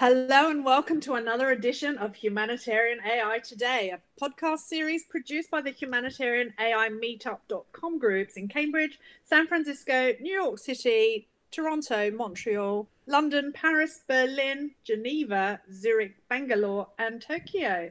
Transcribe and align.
Hello 0.00 0.48
and 0.48 0.64
welcome 0.64 1.00
to 1.00 1.14
another 1.14 1.50
edition 1.50 1.98
of 1.98 2.14
Humanitarian 2.14 3.00
AI 3.04 3.40
Today, 3.40 3.90
a 3.90 3.98
podcast 4.24 4.60
series 4.60 5.02
produced 5.02 5.50
by 5.50 5.60
the 5.60 5.72
Humanitarian 5.72 6.54
AI 6.56 6.88
Meetup.com 6.88 7.98
groups 7.98 8.36
in 8.36 8.46
Cambridge, 8.46 9.00
San 9.24 9.48
Francisco, 9.48 10.12
New 10.20 10.32
York 10.32 10.60
City, 10.60 11.26
Toronto, 11.50 12.12
Montreal, 12.12 12.86
London, 13.08 13.52
Paris, 13.52 14.02
Berlin, 14.06 14.70
Geneva, 14.84 15.60
Zurich, 15.72 16.14
Bangalore, 16.28 16.86
and 16.96 17.20
Tokyo. 17.20 17.90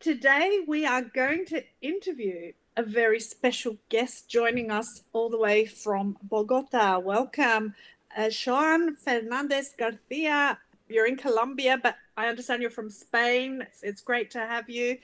Today 0.00 0.60
we 0.66 0.86
are 0.86 1.02
going 1.02 1.44
to 1.48 1.62
interview 1.82 2.52
a 2.78 2.82
very 2.82 3.20
special 3.20 3.76
guest 3.90 4.26
joining 4.26 4.70
us 4.70 5.02
all 5.12 5.28
the 5.28 5.38
way 5.38 5.66
from 5.66 6.16
Bogota. 6.22 6.98
Welcome, 6.98 7.74
uh, 8.16 8.30
Joan 8.30 8.96
Fernandez 8.96 9.74
Garcia 9.76 10.58
you're 10.92 11.06
in 11.06 11.16
Colombia, 11.16 11.78
but 11.82 11.96
I 12.16 12.26
understand 12.26 12.62
you're 12.62 12.70
from 12.70 12.90
Spain. 12.90 13.62
It's, 13.62 13.82
it's 13.82 14.00
great 14.00 14.30
to 14.32 14.40
have 14.40 14.68
you. 14.68 14.98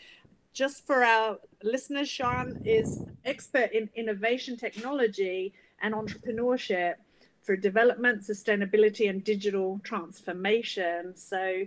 Just 0.52 0.86
for 0.86 1.04
our 1.04 1.38
listeners, 1.62 2.08
Sean 2.08 2.60
is 2.64 3.02
expert 3.24 3.72
in 3.72 3.88
innovation 3.94 4.56
technology 4.56 5.52
and 5.82 5.94
entrepreneurship 5.94 6.94
for 7.42 7.56
development, 7.56 8.22
sustainability, 8.22 9.08
and 9.08 9.24
digital 9.24 9.80
transformation. 9.84 11.16
So 11.16 11.66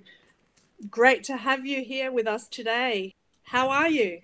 great 0.89 1.23
to 1.25 1.37
have 1.37 1.65
you 1.65 1.83
here 1.83 2.11
with 2.11 2.27
us 2.27 2.47
today. 2.47 3.13
How 3.43 3.69
are 3.69 3.89
you? 3.89 4.21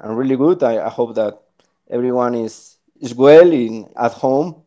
I'm 0.00 0.16
really 0.16 0.36
good. 0.36 0.62
I, 0.62 0.86
I 0.86 0.88
hope 0.88 1.14
that 1.14 1.40
everyone 1.88 2.34
is, 2.34 2.78
is 3.00 3.14
well 3.14 3.50
in, 3.52 3.88
at 3.96 4.12
home, 4.12 4.62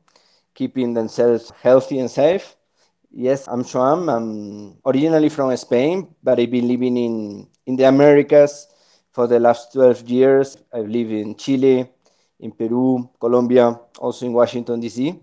keeping 0.53 0.93
themselves 0.93 1.51
healthy 1.61 1.99
and 1.99 2.09
safe. 2.09 2.55
Yes, 3.17 3.47
I'm 3.47 3.63
Joan. 3.63 4.09
I'm 4.09 4.75
originally 4.85 5.29
from 5.29 5.55
Spain, 5.55 6.13
but 6.21 6.37
I've 6.37 6.51
been 6.51 6.67
living 6.67 6.97
in, 6.97 7.47
in 7.65 7.77
the 7.77 7.85
Americas 7.85 8.67
for 9.13 9.25
the 9.25 9.39
last 9.39 9.71
12 9.71 10.03
years. 10.09 10.57
I've 10.73 10.89
lived 10.89 11.11
in 11.11 11.33
Chile, 11.35 11.89
in 12.41 12.51
Peru, 12.51 13.09
Colombia, 13.17 13.79
also 13.99 14.25
in 14.25 14.33
Washington, 14.33 14.81
D.C. 14.81 15.17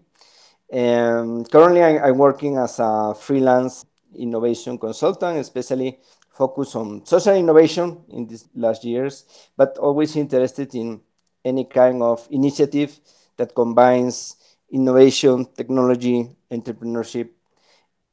And 0.73 1.45
currently, 1.51 1.83
I, 1.83 2.09
am 2.09 2.17
working 2.17 2.57
as 2.57 2.79
a 2.79 3.15
freelance 3.15 3.85
innovation 4.17 4.79
consultant, 4.79 5.37
especially 5.37 5.99
focused 6.31 6.75
on 6.77 7.05
social 7.05 7.37
innovation 7.37 8.01
in 8.09 8.27
these 8.27 8.49
last 8.55 8.85
years, 8.85 9.27
but 9.55 9.77
always 9.77 10.17
interested 10.17 10.75
in 10.75 10.99
any 11.45 11.67
kind 11.67 12.03
of 12.03 12.27
initiative 12.31 12.99
that 13.37 13.55
combines 13.55 14.37
innovation, 14.71 15.45
technology, 15.55 16.35
entrepreneurship, 16.51 17.29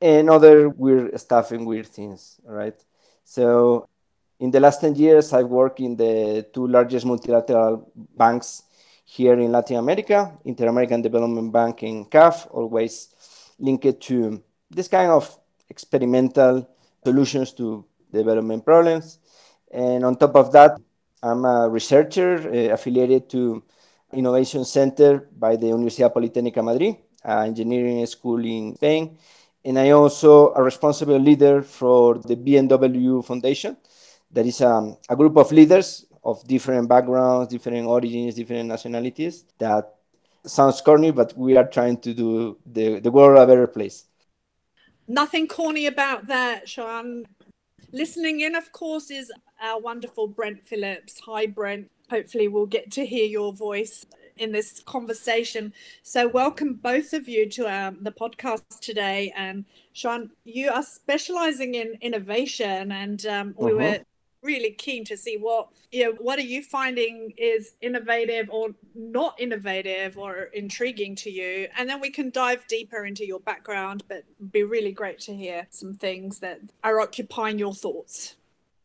and 0.01 0.29
other 0.29 0.69
weird 0.69 1.19
stuff 1.19 1.51
and 1.51 1.65
weird 1.65 1.87
things, 1.87 2.39
right? 2.43 2.75
So 3.23 3.87
in 4.39 4.51
the 4.51 4.59
last 4.59 4.81
10 4.81 4.95
years, 4.95 5.33
I've 5.33 5.47
worked 5.47 5.79
in 5.79 5.95
the 5.95 6.47
two 6.53 6.67
largest 6.67 7.05
multilateral 7.05 7.91
banks 8.17 8.63
here 9.05 9.33
in 9.33 9.51
Latin 9.51 9.77
America, 9.77 10.31
Inter-American 10.45 11.01
Development 11.01 11.51
Bank 11.51 11.81
and 11.83 12.09
CAF, 12.09 12.47
always 12.51 13.09
linked 13.59 14.01
to 14.01 14.41
this 14.69 14.87
kind 14.87 15.11
of 15.11 15.37
experimental 15.69 16.69
solutions 17.03 17.53
to 17.53 17.85
development 18.13 18.63
problems. 18.63 19.19
And 19.71 20.05
on 20.05 20.15
top 20.15 20.35
of 20.35 20.51
that, 20.53 20.79
I'm 21.21 21.43
a 21.43 21.67
researcher 21.67 22.37
uh, 22.37 22.73
affiliated 22.73 23.29
to 23.31 23.63
Innovation 24.13 24.63
Center 24.63 25.27
by 25.37 25.55
the 25.55 25.67
Universidad 25.67 26.13
Politécnica 26.13 26.63
Madrid, 26.63 26.95
engineering 27.25 28.05
school 28.05 28.43
in 28.43 28.75
Spain, 28.75 29.17
and 29.65 29.77
I 29.77 29.91
also 29.91 30.53
a 30.53 30.63
responsible 30.63 31.19
leader 31.19 31.61
for 31.61 32.17
the 32.19 32.35
BMW 32.35 33.23
Foundation. 33.25 33.77
That 34.31 34.45
is 34.45 34.61
um, 34.61 34.97
a 35.09 35.15
group 35.15 35.37
of 35.37 35.51
leaders 35.51 36.05
of 36.23 36.45
different 36.47 36.87
backgrounds, 36.87 37.51
different 37.51 37.87
origins, 37.87 38.35
different 38.35 38.69
nationalities. 38.69 39.45
That 39.57 39.95
sounds 40.45 40.81
corny, 40.81 41.11
but 41.11 41.37
we 41.37 41.57
are 41.57 41.67
trying 41.67 41.97
to 42.01 42.13
do 42.13 42.57
the, 42.65 42.99
the 42.99 43.11
world 43.11 43.39
a 43.39 43.47
better 43.47 43.67
place. 43.67 44.05
Nothing 45.07 45.47
corny 45.47 45.87
about 45.87 46.27
that, 46.27 46.69
Sean. 46.69 47.25
Listening 47.91 48.41
in, 48.41 48.55
of 48.55 48.71
course, 48.71 49.09
is 49.09 49.31
our 49.59 49.79
wonderful 49.79 50.27
Brent 50.27 50.67
Phillips. 50.67 51.19
Hi, 51.25 51.47
Brent. 51.47 51.89
Hopefully, 52.11 52.47
we'll 52.47 52.67
get 52.67 52.91
to 52.91 53.05
hear 53.05 53.25
your 53.25 53.51
voice 53.51 54.05
in 54.39 54.51
this 54.51 54.81
conversation. 54.85 55.73
So, 56.01 56.27
welcome 56.27 56.73
both 56.73 57.13
of 57.13 57.27
you 57.27 57.47
to 57.51 57.67
um, 57.67 57.97
the 58.01 58.11
podcast 58.11 58.79
today. 58.81 59.33
And 59.35 59.65
Sean, 59.93 60.31
you 60.45 60.71
are 60.71 60.83
specializing 60.83 61.75
in 61.75 61.95
innovation, 62.01 62.91
and 62.91 63.25
um, 63.25 63.55
we 63.57 63.71
uh-huh. 63.71 63.77
were 63.77 63.99
really 64.41 64.71
keen 64.71 65.03
to 65.03 65.17
see 65.17 65.37
what 65.37 65.67
you 65.91 66.03
know 66.05 66.11
what 66.19 66.39
are 66.39 66.43
you 66.43 66.63
finding 66.63 67.33
is 67.37 67.73
innovative 67.81 68.49
or 68.49 68.69
not 68.95 69.35
innovative 69.37 70.17
or 70.17 70.43
intriguing 70.53 71.15
to 71.15 71.29
you 71.29 71.67
and 71.77 71.89
then 71.89 71.99
we 71.99 72.09
can 72.09 72.29
dive 72.29 72.65
deeper 72.67 73.05
into 73.05 73.25
your 73.25 73.41
background 73.41 74.03
but 74.07 74.23
be 74.51 74.63
really 74.63 74.93
great 74.93 75.19
to 75.19 75.35
hear 75.35 75.67
some 75.69 75.93
things 75.93 76.39
that 76.39 76.61
are 76.85 77.01
occupying 77.01 77.59
your 77.59 77.73
thoughts 77.73 78.37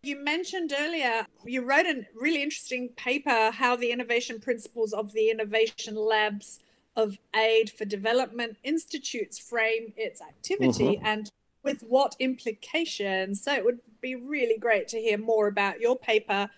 you 0.06 0.16
mentioned 0.22 0.72
earlier, 0.78 1.26
you 1.44 1.62
wrote 1.62 1.86
a 1.86 2.06
really 2.14 2.42
interesting 2.42 2.90
paper 2.90 3.50
how 3.50 3.76
the 3.76 3.90
innovation 3.90 4.40
principles 4.40 4.92
of 4.92 5.12
the 5.12 5.30
innovation 5.30 5.94
labs 5.96 6.60
of 6.96 7.18
aid 7.34 7.70
for 7.70 7.84
development 7.84 8.56
institutes 8.62 9.38
frame 9.38 9.92
its 9.96 10.20
activity 10.20 10.96
mm-hmm. 10.96 11.06
and 11.06 11.30
with 11.62 11.82
what 11.82 12.14
implications. 12.18 13.42
So 13.42 13.52
it 13.52 13.64
would 13.64 13.80
be 14.00 14.14
really 14.14 14.58
great 14.58 14.88
to 14.88 15.00
hear 15.00 15.18
more 15.18 15.48
about 15.48 15.80
your 15.80 15.96
paper 15.96 16.50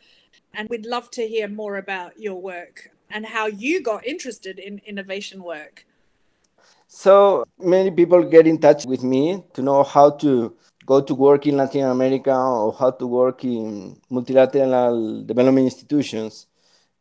and 0.53 0.69
we'd 0.69 0.87
love 0.87 1.11
to 1.13 1.27
hear 1.27 1.49
more 1.49 1.77
about 1.77 2.19
your 2.19 2.41
work 2.41 2.91
and 3.11 3.25
how 3.25 3.47
you 3.47 3.83
got 3.83 4.07
interested 4.07 4.59
in 4.59 4.81
innovation 4.85 5.43
work. 5.43 5.87
So 6.89 7.45
many 7.59 7.91
people 7.91 8.23
get 8.23 8.47
in 8.47 8.59
touch 8.59 8.85
with 8.87 9.03
me 9.03 9.43
to 9.55 9.63
know 9.63 9.83
how 9.83 10.11
to 10.11 10.55
go 10.87 11.01
to 11.01 11.15
work 11.15 11.47
in 11.47 11.57
Latin 11.57 11.85
America 11.85 12.33
or 12.33 12.73
how 12.73 12.93
to 12.93 13.07
work 13.07 13.45
in 13.45 14.01
multilateral 14.09 15.25
development 15.25 15.65
institutions. 15.65 16.47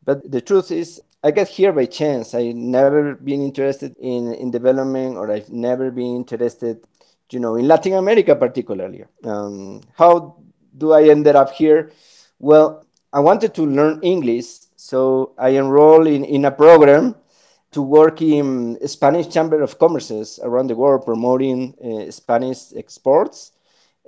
But 0.04 0.28
the 0.30 0.40
truth 0.40 0.70
is, 0.70 1.00
I 1.22 1.30
got 1.30 1.48
here 1.48 1.72
by 1.72 1.86
chance. 1.86 2.34
I've 2.34 2.54
never 2.54 3.14
been 3.14 3.42
interested 3.42 3.96
in, 3.98 4.34
in 4.34 4.50
development 4.50 5.16
or 5.16 5.30
I've 5.30 5.50
never 5.50 5.90
been 5.90 6.16
interested, 6.16 6.84
you 7.30 7.40
know, 7.40 7.54
in 7.54 7.66
Latin 7.66 7.94
America 7.94 8.34
particularly. 8.34 9.04
Um, 9.24 9.80
how 9.96 10.36
do 10.76 10.92
I 10.92 11.08
ended 11.08 11.36
up 11.36 11.52
here? 11.52 11.92
Well, 12.38 12.84
I 13.12 13.20
wanted 13.20 13.54
to 13.54 13.62
learn 13.62 14.00
English, 14.02 14.46
so 14.76 15.32
I 15.38 15.56
enrolled 15.56 16.06
in, 16.06 16.24
in 16.24 16.44
a 16.44 16.50
program 16.50 17.14
to 17.72 17.82
work 17.82 18.20
in 18.20 18.78
Spanish 18.86 19.28
Chamber 19.28 19.62
of 19.62 19.78
Commerces 19.78 20.38
around 20.42 20.68
the 20.68 20.76
world 20.76 21.04
promoting 21.04 21.74
uh, 21.82 22.10
Spanish 22.10 22.72
exports. 22.76 23.52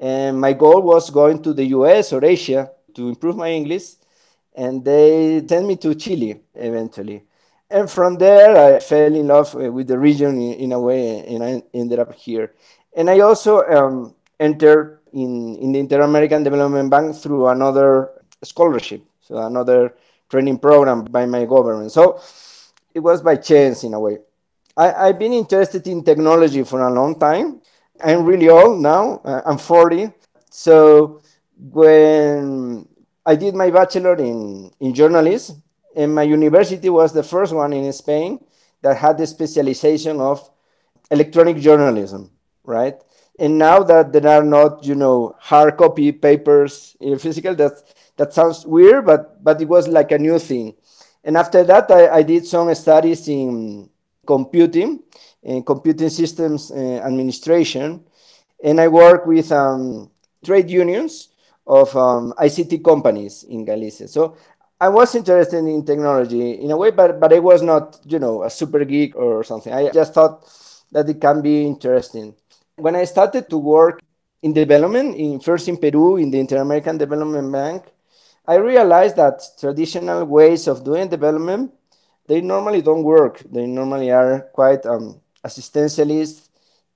And 0.00 0.41
my 0.41 0.53
goal 0.53 0.82
was 0.82 1.10
going 1.10 1.42
to 1.42 1.53
the 1.53 1.66
US 1.66 2.12
or 2.12 2.25
Asia 2.25 2.70
to 2.94 3.09
improve 3.09 3.36
my 3.36 3.50
English. 3.50 3.94
And 4.54 4.84
they 4.84 5.44
sent 5.47 5.66
me 5.66 5.76
to 5.76 5.94
Chile 5.94 6.41
eventually. 6.54 7.25
And 7.70 7.91
from 7.91 8.16
there, 8.16 8.56
I 8.56 8.81
fell 8.81 9.14
in 9.14 9.26
love 9.26 9.54
with 9.54 9.88
the 9.88 9.98
region 9.98 10.41
in, 10.41 10.54
in 10.54 10.72
a 10.72 10.81
way, 10.81 11.25
and 11.26 11.44
I 11.44 11.62
ended 11.75 11.98
up 11.98 12.14
here. 12.14 12.54
And 12.97 13.10
I 13.10 13.20
also 13.20 13.62
um, 13.69 14.14
entered 14.41 15.00
in, 15.12 15.56
in 15.56 15.72
the 15.72 15.78
Inter 15.78 16.00
American 16.00 16.42
Development 16.42 16.91
Bank 16.91 17.15
through 17.15 17.48
another 17.48 18.10
scholarship, 18.42 19.03
so 19.20 19.36
another 19.36 19.94
training 20.30 20.59
program 20.59 21.04
by 21.04 21.26
my 21.26 21.44
government. 21.44 21.92
So 21.92 22.20
it 22.94 23.00
was 23.00 23.20
by 23.22 23.36
chance 23.36 23.84
in 23.84 23.92
a 23.92 24.00
way. 24.00 24.19
I, 24.76 25.09
I've 25.09 25.19
been 25.19 25.32
interested 25.34 25.86
in 25.86 26.03
technology 26.04 26.62
for 26.65 26.80
a 26.80 26.92
long 26.92 27.19
time. 27.19 27.60
I'm 28.03 28.25
really 28.25 28.48
old 28.48 28.81
now. 28.81 29.20
Uh, 29.25 29.42
I'm 29.44 29.59
40. 29.59 30.12
So 30.50 31.21
when 31.59 32.86
I 33.27 33.36
did 33.36 33.54
my 33.54 33.71
bachelor 33.71 34.15
in, 34.16 34.71
in 34.80 34.95
journalism, 34.95 35.62
and 35.97 36.15
my 36.15 36.22
university 36.22 36.89
was 36.89 37.12
the 37.12 37.22
first 37.22 37.53
one 37.53 37.72
in 37.72 37.92
Spain 37.92 38.39
that 38.83 38.97
had 38.97 39.18
the 39.18 39.27
specialization 39.27 40.21
of 40.21 40.48
electronic 41.10 41.56
journalism, 41.56 42.30
right? 42.65 42.95
And 43.39 43.59
now 43.59 43.83
that 43.83 44.12
there 44.12 44.27
are 44.28 44.44
not, 44.44 44.84
you 44.84 44.94
know, 44.94 45.34
hard 45.39 45.77
copy 45.77 46.12
papers 46.12 46.97
in 47.01 47.18
physical, 47.18 47.54
that 47.56 47.72
that 48.16 48.33
sounds 48.33 48.66
weird, 48.66 49.06
but 49.06 49.42
but 49.42 49.60
it 49.60 49.68
was 49.68 49.89
like 49.89 50.12
a 50.12 50.18
new 50.18 50.39
thing. 50.39 50.74
And 51.24 51.36
after 51.36 51.65
that, 51.65 51.91
I, 51.91 52.09
I 52.18 52.22
did 52.22 52.47
some 52.47 52.72
studies 52.74 53.28
in 53.28 53.91
computing 54.27 55.03
and 55.43 55.65
computing 55.65 56.11
systems 56.11 56.71
uh, 56.71 57.01
administration. 57.05 58.05
And 58.63 58.81
I 58.81 58.89
work 58.89 59.27
with 59.27 59.53
um, 59.53 60.11
trade 60.45 60.71
unions 60.71 61.29
of 61.67 61.95
um, 61.97 62.33
ICT 62.39 62.83
companies 62.83 63.45
in 63.45 63.65
Galicia. 63.65 64.09
So 64.09 64.37
I 64.81 64.89
was 64.89 65.15
interested 65.15 65.59
in 65.59 65.85
technology 65.85 66.53
in 66.53 66.71
a 66.71 66.77
way, 66.77 66.91
but, 66.91 67.21
but 67.21 67.33
I 67.33 67.41
was 67.41 67.63
not, 67.63 67.99
you 68.07 68.19
know, 68.19 68.43
a 68.45 68.51
super 68.51 68.85
geek 68.85 69.17
or 69.17 69.45
something. 69.45 69.73
I 69.73 69.91
just 69.91 70.15
thought 70.15 70.45
that 70.93 71.09
it 71.09 71.21
can 71.21 71.43
be 71.43 71.67
interesting. 71.67 72.35
When 72.77 72.95
I 72.95 73.05
started 73.05 73.51
to 73.51 73.59
work 73.59 74.01
in 74.43 74.53
development, 74.53 75.17
in 75.17 75.41
first 75.41 75.69
in 75.69 75.77
Peru, 75.77 76.17
in 76.17 76.31
the 76.31 76.39
Inter-American 76.39 76.97
Development 76.97 77.51
Bank, 77.51 77.85
I 78.47 78.55
realized 78.55 79.17
that 79.17 79.43
traditional 79.59 80.25
ways 80.25 80.69
of 80.69 80.85
doing 80.85 81.09
development, 81.09 81.73
they 82.29 82.41
normally 82.41 82.81
don't 82.81 83.03
work. 83.03 83.43
They 83.51 83.67
normally 83.67 84.11
are 84.11 84.49
quite 84.55 84.87
um, 84.87 85.21
assistantialist. 85.45 86.49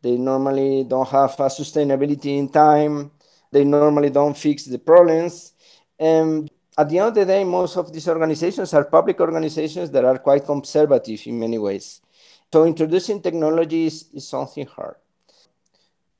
They 0.02 0.16
normally 0.16 0.84
don't 0.84 1.08
have 1.08 1.32
a 1.38 1.44
sustainability 1.44 2.38
in 2.38 2.48
time. 2.48 3.10
They 3.52 3.64
normally 3.64 4.10
don't 4.10 4.36
fix 4.36 4.64
the 4.64 4.78
problems. 4.78 5.52
And 5.98 6.50
at 6.76 6.88
the 6.88 6.98
end 6.98 7.08
of 7.08 7.14
the 7.14 7.24
day, 7.24 7.44
most 7.44 7.76
of 7.76 7.92
these 7.92 8.08
organizations 8.08 8.74
are 8.74 8.84
public 8.84 9.20
organizations 9.20 9.90
that 9.90 10.04
are 10.04 10.18
quite 10.18 10.44
conservative 10.44 11.20
in 11.26 11.38
many 11.38 11.58
ways. 11.58 12.00
So 12.52 12.64
introducing 12.64 13.22
technology 13.22 13.86
is, 13.86 14.06
is 14.12 14.26
something 14.26 14.66
hard. 14.66 14.96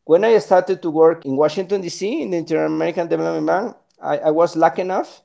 When 0.05 0.25
I 0.25 0.39
started 0.39 0.83
to 0.83 0.91
work 0.91 1.25
in 1.25 1.37
Washington, 1.37 1.81
D.C., 1.81 2.23
in 2.23 2.31
the 2.31 2.39
Inter-American 2.39 3.09
Development 3.09 3.47
Bank, 3.47 3.77
I, 4.01 4.19
I, 4.19 4.31
was 4.31 4.57
lucky 4.57 4.83
enough 4.83 5.23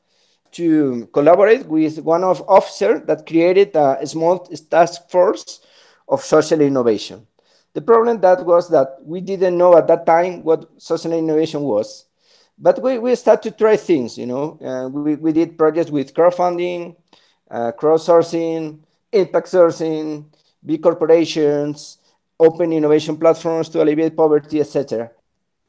to 0.52 1.08
collaborate 1.14 1.66
with 1.66 2.00
one 2.00 2.24
of 2.24 2.48
officers 2.48 3.02
that 3.08 3.26
created 3.26 3.76
a 3.76 4.06
small 4.06 4.40
task 4.70 5.10
force 5.10 5.62
of 6.08 6.22
social 6.24 6.62
innovation. 6.62 7.28
The 7.74 7.82
problem 7.82 8.22
that 8.22 8.46
was 8.46 8.70
that 8.70 8.98
we 9.04 9.22
didn't 9.22 9.58
know 9.58 9.78
at 9.78 9.88
that 9.88 10.06
time 10.06 10.44
what 10.44 10.70
social 10.82 11.14
innovation 11.14 11.62
was. 11.62 12.06
But 12.58 12.82
we, 12.82 12.98
we 12.98 13.14
started 13.16 13.52
to 13.52 13.58
try 13.58 13.78
things, 13.78 14.18
you 14.18 14.26
know. 14.26 14.58
Uh, 14.60 14.90
we, 14.90 15.16
we 15.16 15.32
did 15.32 15.58
projects 15.58 15.92
with 15.92 16.14
crowdfunding, 16.14 16.96
uh, 17.52 17.72
crowdsourcing, 17.78 18.80
impact 19.12 19.48
sourcing, 19.48 20.26
big 20.66 20.82
corporations, 20.82 22.00
open 22.40 22.74
innovation 22.74 23.16
platforms 23.16 23.70
to 23.70 23.84
alleviate 23.84 24.18
poverty, 24.18 24.60
etc. 24.60 25.12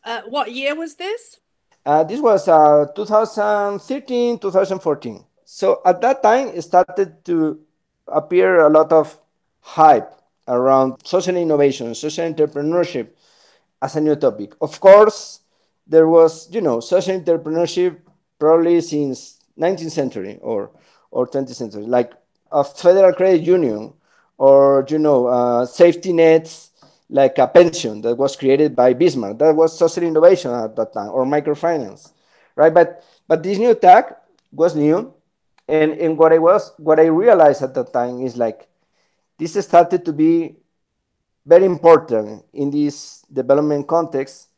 Uh, 0.02 0.22
what 0.28 0.50
year 0.50 0.74
was 0.74 0.94
this? 0.94 1.40
Uh, 1.84 2.04
this 2.04 2.20
was 2.20 2.48
uh, 2.48 2.86
2013, 2.96 4.38
2014. 4.38 5.24
So 5.44 5.82
at 5.84 6.00
that 6.00 6.22
time, 6.22 6.48
it 6.48 6.62
started 6.62 7.24
to 7.26 7.60
appear 8.06 8.60
a 8.60 8.70
lot 8.70 8.92
of 8.92 9.18
hype 9.60 10.17
around 10.48 10.96
social 11.04 11.36
innovation, 11.36 11.94
social 11.94 12.24
entrepreneurship 12.32 13.08
as 13.82 13.96
a 13.96 14.00
new 14.00 14.16
topic. 14.16 14.54
Of 14.60 14.80
course, 14.80 15.40
there 15.86 16.08
was, 16.08 16.48
you 16.52 16.60
know, 16.60 16.80
social 16.80 17.18
entrepreneurship 17.20 17.98
probably 18.38 18.80
since 18.80 19.40
19th 19.56 19.92
century 19.92 20.38
or, 20.42 20.70
or 21.10 21.26
20th 21.26 21.56
century, 21.56 21.84
like 21.84 22.12
a 22.52 22.64
federal 22.64 23.12
credit 23.12 23.42
union 23.42 23.92
or 24.38 24.86
you 24.88 24.98
know 24.98 25.26
uh, 25.26 25.66
safety 25.66 26.12
nets 26.12 26.70
like 27.10 27.38
a 27.38 27.46
pension 27.48 27.96
that 27.96 28.12
was 28.12 28.32
created 28.36 28.74
by 28.74 28.88
Bismarck. 28.92 29.38
That 29.38 29.54
was 29.54 29.76
social 29.76 30.02
innovation 30.02 30.50
at 30.52 30.76
that 30.76 30.92
time, 30.92 31.10
or 31.10 31.24
microfinance, 31.24 32.12
right? 32.56 32.72
But 32.72 33.04
but 33.28 33.42
this 33.42 33.58
new 33.58 33.74
tag 33.74 34.14
was 34.52 34.76
new, 34.76 35.14
and 35.68 35.92
and 35.92 36.18
what 36.18 36.32
I 36.32 36.38
was 36.38 36.72
what 36.78 37.00
I 37.00 37.06
realized 37.06 37.62
at 37.62 37.74
that 37.74 37.92
time 37.92 38.22
is 38.22 38.36
like 38.36 38.67
this 39.38 39.54
started 39.64 40.04
to 40.04 40.12
be 40.12 40.56
very 41.46 41.64
important 41.64 42.44
in 42.52 42.70
this 42.70 43.22
development 43.32 43.86
context, 43.86 44.48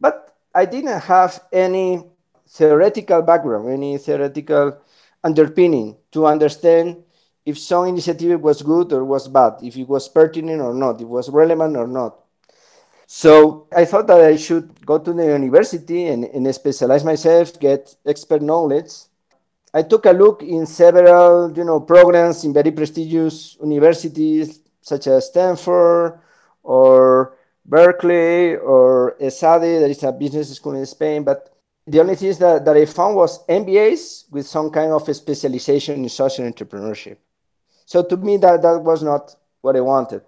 but 0.00 0.36
I 0.54 0.66
didn't 0.66 1.00
have 1.00 1.42
any 1.52 2.04
theoretical 2.46 3.22
background, 3.22 3.70
any 3.70 3.96
theoretical 3.98 4.78
underpinning 5.22 5.96
to 6.12 6.26
understand 6.26 7.02
if 7.46 7.58
some 7.58 7.86
initiative 7.86 8.40
was 8.40 8.62
good 8.62 8.92
or 8.92 9.04
was 9.04 9.28
bad, 9.28 9.54
if 9.62 9.76
it 9.76 9.88
was 9.88 10.08
pertinent 10.08 10.60
or 10.60 10.74
not, 10.74 10.96
if 10.96 11.02
it 11.02 11.08
was 11.08 11.30
relevant 11.30 11.76
or 11.76 11.86
not. 11.86 12.18
So 13.06 13.68
I 13.74 13.84
thought 13.84 14.06
that 14.06 14.20
I 14.20 14.36
should 14.36 14.84
go 14.84 14.98
to 14.98 15.12
the 15.12 15.24
university 15.24 16.06
and, 16.06 16.24
and 16.24 16.54
specialize 16.54 17.04
myself, 17.04 17.58
get 17.60 17.94
expert 18.06 18.42
knowledge. 18.42 18.92
I 19.74 19.82
took 19.82 20.06
a 20.06 20.12
look 20.12 20.40
in 20.44 20.66
several, 20.66 21.52
you 21.52 21.64
know, 21.64 21.80
programs 21.80 22.44
in 22.44 22.52
very 22.52 22.70
prestigious 22.70 23.56
universities 23.60 24.60
such 24.80 25.08
as 25.08 25.26
Stanford 25.26 26.20
or 26.62 27.36
Berkeley 27.66 28.54
or 28.54 29.16
ESADE, 29.20 29.80
that 29.80 29.90
is 29.90 30.02
a 30.04 30.12
business 30.12 30.54
school 30.54 30.76
in 30.76 30.86
Spain. 30.86 31.24
But 31.24 31.56
the 31.88 31.98
only 31.98 32.14
thing 32.14 32.34
that, 32.34 32.64
that 32.64 32.76
I 32.76 32.84
found 32.86 33.16
was 33.16 33.44
MBAs 33.46 34.30
with 34.30 34.46
some 34.46 34.70
kind 34.70 34.92
of 34.92 35.12
specialization 35.14 36.04
in 36.04 36.08
social 36.08 36.44
entrepreneurship. 36.44 37.16
So 37.84 38.04
to 38.04 38.16
me, 38.16 38.36
that, 38.38 38.62
that 38.62 38.78
was 38.78 39.02
not 39.02 39.34
what 39.60 39.74
I 39.76 39.80
wanted. 39.80 40.22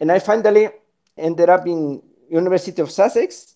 And 0.00 0.10
I 0.10 0.18
finally 0.18 0.70
ended 1.16 1.48
up 1.48 1.68
in 1.68 2.02
University 2.28 2.82
of 2.82 2.90
Sussex. 2.90 3.54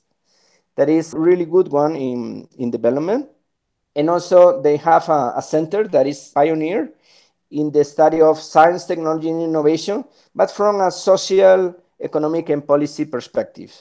That 0.76 0.88
is 0.88 1.12
really 1.14 1.46
good 1.46 1.68
one 1.68 1.96
in, 1.96 2.48
in 2.58 2.70
development. 2.70 3.28
And 3.94 4.08
also 4.10 4.60
they 4.62 4.76
have 4.78 5.08
a, 5.08 5.34
a 5.36 5.42
center 5.42 5.86
that 5.88 6.06
is 6.06 6.28
pioneer 6.28 6.90
in 7.50 7.70
the 7.70 7.84
study 7.84 8.20
of 8.20 8.38
science, 8.40 8.84
technology, 8.86 9.28
and 9.30 9.42
innovation, 9.42 10.04
but 10.34 10.50
from 10.50 10.80
a 10.80 10.90
social, 10.90 11.74
economic, 12.00 12.48
and 12.48 12.66
policy 12.66 13.04
perspective, 13.04 13.72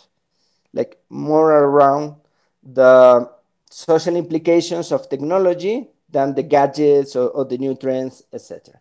like 0.74 1.00
more 1.10 1.52
around 1.52 2.16
the 2.64 3.30
social 3.70 4.16
implications 4.16 4.92
of 4.92 5.10
technology 5.10 5.90
than 6.10 6.36
the 6.36 6.44
gadgets 6.44 7.16
or, 7.16 7.30
or 7.30 7.46
the 7.46 7.58
new 7.58 7.76
trends, 7.76 8.24
etc. 8.34 8.80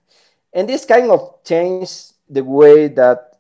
And 0.52 0.68
this 0.68 0.84
kind 0.84 1.10
of 1.10 1.42
changed 1.44 2.14
the 2.28 2.42
way 2.44 2.88
that 2.88 3.38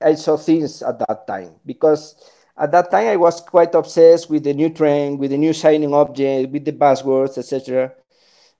I 0.00 0.14
saw 0.14 0.36
things 0.36 0.82
at 0.82 0.98
that 1.00 1.26
time 1.26 1.54
because 1.66 2.14
at 2.58 2.72
that 2.72 2.90
time 2.90 3.08
I 3.08 3.16
was 3.16 3.40
quite 3.40 3.74
obsessed 3.74 4.28
with 4.28 4.44
the 4.44 4.52
new 4.52 4.70
trend, 4.70 5.18
with 5.18 5.30
the 5.30 5.38
new 5.38 5.52
shining 5.52 5.94
object, 5.94 6.50
with 6.50 6.64
the 6.64 6.72
buzzwords, 6.72 7.38
etc. 7.38 7.92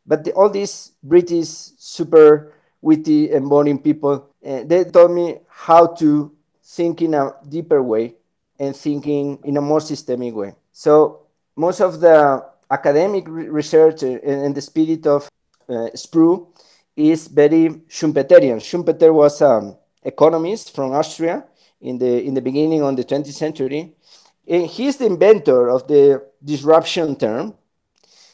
But 0.07 0.25
the, 0.25 0.33
all 0.33 0.49
these 0.49 0.93
British 1.03 1.49
super 1.49 2.55
witty 2.81 3.33
and 3.33 3.49
boring 3.49 3.79
people, 3.79 4.31
uh, 4.47 4.63
they 4.65 4.85
taught 4.85 5.11
me 5.11 5.41
how 5.49 5.87
to 5.95 6.33
think 6.63 7.03
in 7.03 7.15
a 7.15 7.35
deeper 7.49 7.83
way 7.83 8.15
and 8.59 8.75
thinking 8.75 9.39
in 9.45 9.57
a 9.57 9.61
more 9.61 9.81
systemic 9.81 10.35
way. 10.35 10.55
So 10.73 11.27
most 11.57 11.81
of 11.81 12.01
the 12.01 12.45
academic 12.71 13.25
research 13.27 14.03
and, 14.03 14.55
the 14.55 14.61
spirit 14.61 15.07
of 15.07 15.29
uh, 15.69 15.89
is 16.97 17.29
very 17.29 17.69
Schumpeterian. 17.89 18.59
Schumpeter 18.59 19.13
was 19.13 19.41
an 19.43 19.77
economist 20.05 20.75
from 20.75 20.93
Austria 20.93 21.45
in 21.81 21.99
the 21.99 22.23
in 22.25 22.35
the 22.35 22.43
beginning 22.43 22.83
of 22.83 22.97
the 22.97 23.05
20th 23.05 23.33
century. 23.33 23.95
And 24.47 24.67
he's 24.67 24.97
the 24.97 25.07
inventor 25.07 25.69
of 25.69 25.87
the 25.87 26.25
disruption 26.43 27.17
term. 27.17 27.55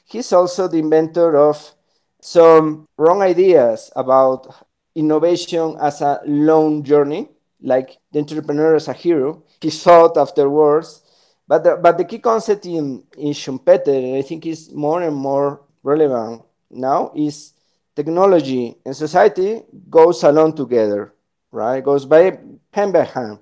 He's 0.05 0.33
also 0.33 0.69
the 0.69 0.79
inventor 0.79 1.37
of 1.37 1.75
some 2.21 2.89
wrong 2.97 3.23
ideas 3.23 3.91
about 3.97 4.55
innovation 4.95 5.77
as 5.81 6.01
a 6.01 6.21
long 6.25 6.83
journey, 6.85 7.29
like 7.61 7.99
the 8.13 8.21
entrepreneur 8.21 8.77
as 8.77 8.89
a 8.89 8.93
hero. 8.93 9.43
He 9.61 9.71
thought 9.71 10.17
afterwards. 10.17 11.03
But 11.47 11.65
the, 11.65 11.77
but 11.77 11.99
the 11.99 12.05
key 12.05 12.21
concept 12.21 12.65
in, 12.67 13.05
in 13.19 13.33
Schumpeter, 13.33 13.97
and 13.97 14.17
I 14.17 14.23
think 14.23 14.47
is 14.47 14.73
more 14.73 15.03
and 15.03 15.15
more 15.15 15.61
relevant 15.83 16.43
now, 16.71 17.13
is 17.15 17.53
technology 17.95 18.79
and 18.85 18.97
society 18.97 19.63
goes 19.91 20.23
along 20.23 20.55
together, 20.55 21.14
right? 21.55 21.83
Goes 21.85 22.07
by 22.07 22.39
hand. 22.73 23.39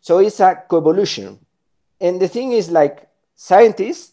So 0.00 0.18
it's 0.18 0.40
a 0.40 0.62
coevolution. 0.68 1.38
And 2.00 2.20
the 2.20 2.28
thing 2.28 2.52
is 2.52 2.70
like 2.70 3.08
scientists, 3.34 4.12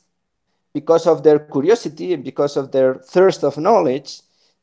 because 0.73 1.07
of 1.07 1.23
their 1.23 1.39
curiosity 1.39 2.13
and 2.13 2.23
because 2.23 2.55
of 2.57 2.71
their 2.71 2.95
thirst 2.95 3.43
of 3.43 3.57
knowledge, 3.57 4.21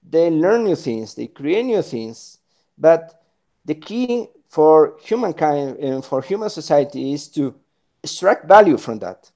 they 0.09 0.31
learn 0.31 0.65
new 0.65 0.77
things, 0.77 1.15
they 1.15 1.27
create 1.27 1.65
new 1.65 1.83
things. 1.83 2.39
But 2.79 3.23
the 3.65 3.75
key 3.75 4.29
for 4.49 4.97
humankind 5.03 5.79
and 5.79 6.05
for 6.05 6.23
human 6.23 6.51
society 6.51 7.13
is 7.13 7.29
to 7.29 7.55
extract 8.03 8.47
value 8.47 8.77
from 8.79 8.99
that. 9.01 9.31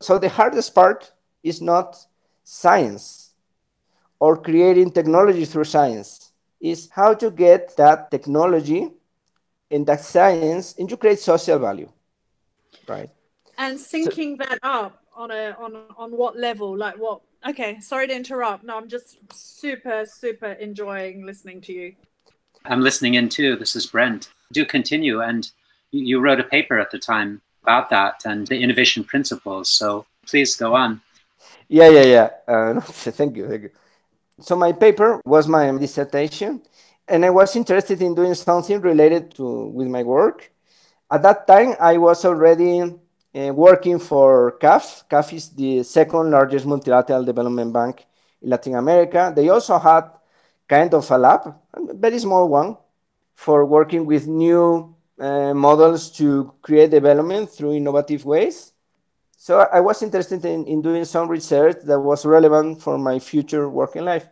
So 0.00 0.18
the 0.18 0.28
hardest 0.28 0.74
part 0.74 1.12
is 1.42 1.60
not 1.60 1.96
science 2.44 3.32
or 4.20 4.36
creating 4.36 4.92
technology 4.92 5.44
through 5.44 5.64
science 5.64 6.32
is 6.64 6.88
how 6.90 7.12
to 7.12 7.30
get 7.30 7.76
that 7.76 8.10
technology 8.10 8.90
and 9.70 9.86
that 9.86 10.00
science 10.00 10.74
and 10.78 10.88
to 10.88 10.96
create 10.96 11.20
social 11.20 11.58
value 11.58 11.88
right? 12.88 13.10
And 13.58 13.78
syncing 13.78 14.36
so, 14.38 14.46
that 14.48 14.58
up 14.62 15.02
on 15.14 15.30
a 15.30 15.56
on 15.58 15.76
on 15.96 16.12
what 16.12 16.36
level? 16.36 16.76
Like 16.76 16.96
what 16.96 17.20
okay 17.48 17.78
sorry 17.80 18.08
to 18.08 18.14
interrupt. 18.14 18.64
No 18.64 18.76
i'm 18.76 18.88
just 18.88 19.18
super 19.32 20.04
super 20.06 20.52
enjoying 20.52 21.24
listening 21.24 21.60
to 21.62 21.72
you. 21.72 21.94
I'm 22.64 22.80
listening 22.80 23.14
in 23.14 23.28
too. 23.28 23.56
This 23.56 23.76
is 23.76 23.86
brent. 23.86 24.30
Do 24.52 24.64
continue. 24.64 25.20
And 25.20 25.50
you 25.90 26.20
wrote 26.20 26.40
a 26.40 26.44
paper 26.44 26.78
at 26.78 26.90
the 26.90 26.98
time 26.98 27.40
about 27.62 27.90
that 27.90 28.22
and 28.24 28.46
the 28.46 28.58
innovation 28.58 29.04
principles. 29.04 29.70
So 29.70 30.06
please 30.26 30.56
go 30.56 30.74
on. 30.74 31.00
Yeah 31.68 31.88
yeah 31.88 32.04
yeah. 32.04 32.28
Uh, 32.48 32.80
thank 32.80 33.36
you 33.36 33.48
thank 33.48 33.62
you 33.62 33.70
so 34.40 34.56
my 34.56 34.72
paper 34.72 35.20
was 35.24 35.48
my 35.48 35.70
dissertation, 35.78 36.62
and 37.08 37.24
I 37.24 37.30
was 37.30 37.56
interested 37.56 38.02
in 38.02 38.14
doing 38.14 38.34
something 38.34 38.80
related 38.80 39.34
to 39.36 39.68
with 39.68 39.88
my 39.88 40.02
work. 40.02 40.50
At 41.10 41.22
that 41.22 41.46
time, 41.46 41.74
I 41.80 41.98
was 41.98 42.24
already 42.24 42.80
uh, 42.82 43.52
working 43.52 43.98
for 43.98 44.58
CAF. 44.60 45.04
CAF 45.08 45.32
is 45.32 45.50
the 45.50 45.82
second 45.82 46.30
largest 46.30 46.66
multilateral 46.66 47.24
development 47.24 47.72
bank 47.72 48.06
in 48.42 48.50
Latin 48.50 48.74
America. 48.74 49.32
They 49.34 49.48
also 49.48 49.78
had 49.78 50.10
kind 50.68 50.92
of 50.94 51.10
a 51.10 51.18
lab, 51.18 51.54
a 51.74 51.94
very 51.94 52.18
small 52.18 52.48
one, 52.48 52.76
for 53.34 53.64
working 53.64 54.06
with 54.06 54.26
new 54.26 54.94
uh, 55.18 55.54
models 55.54 56.10
to 56.12 56.52
create 56.62 56.90
development 56.90 57.50
through 57.50 57.74
innovative 57.74 58.24
ways. 58.24 58.73
So 59.44 59.58
I 59.60 59.80
was 59.80 60.02
interested 60.02 60.42
in, 60.46 60.64
in 60.64 60.80
doing 60.80 61.04
some 61.04 61.28
research 61.28 61.82
that 61.84 62.00
was 62.00 62.24
relevant 62.24 62.80
for 62.80 62.96
my 62.96 63.18
future 63.18 63.68
working 63.68 64.06
life. 64.06 64.26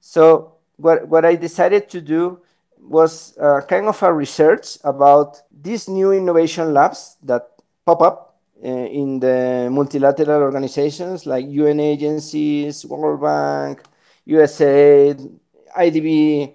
So 0.00 0.56
what, 0.78 1.06
what 1.06 1.24
I 1.24 1.36
decided 1.36 1.88
to 1.90 2.00
do 2.00 2.40
was 2.76 3.38
uh, 3.38 3.60
kind 3.68 3.86
of 3.86 4.02
a 4.02 4.12
research 4.12 4.78
about 4.82 5.42
these 5.62 5.88
new 5.88 6.10
innovation 6.10 6.74
labs 6.74 7.18
that 7.22 7.50
pop 7.84 8.02
up 8.02 8.40
uh, 8.64 8.66
in 8.66 9.20
the 9.20 9.68
multilateral 9.70 10.42
organizations 10.42 11.24
like 11.24 11.46
UN 11.46 11.78
agencies, 11.78 12.84
World 12.84 13.20
Bank, 13.20 13.80
USAID, 14.26 15.38
IDB, 15.78 16.52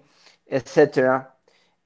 etc. 0.50 1.26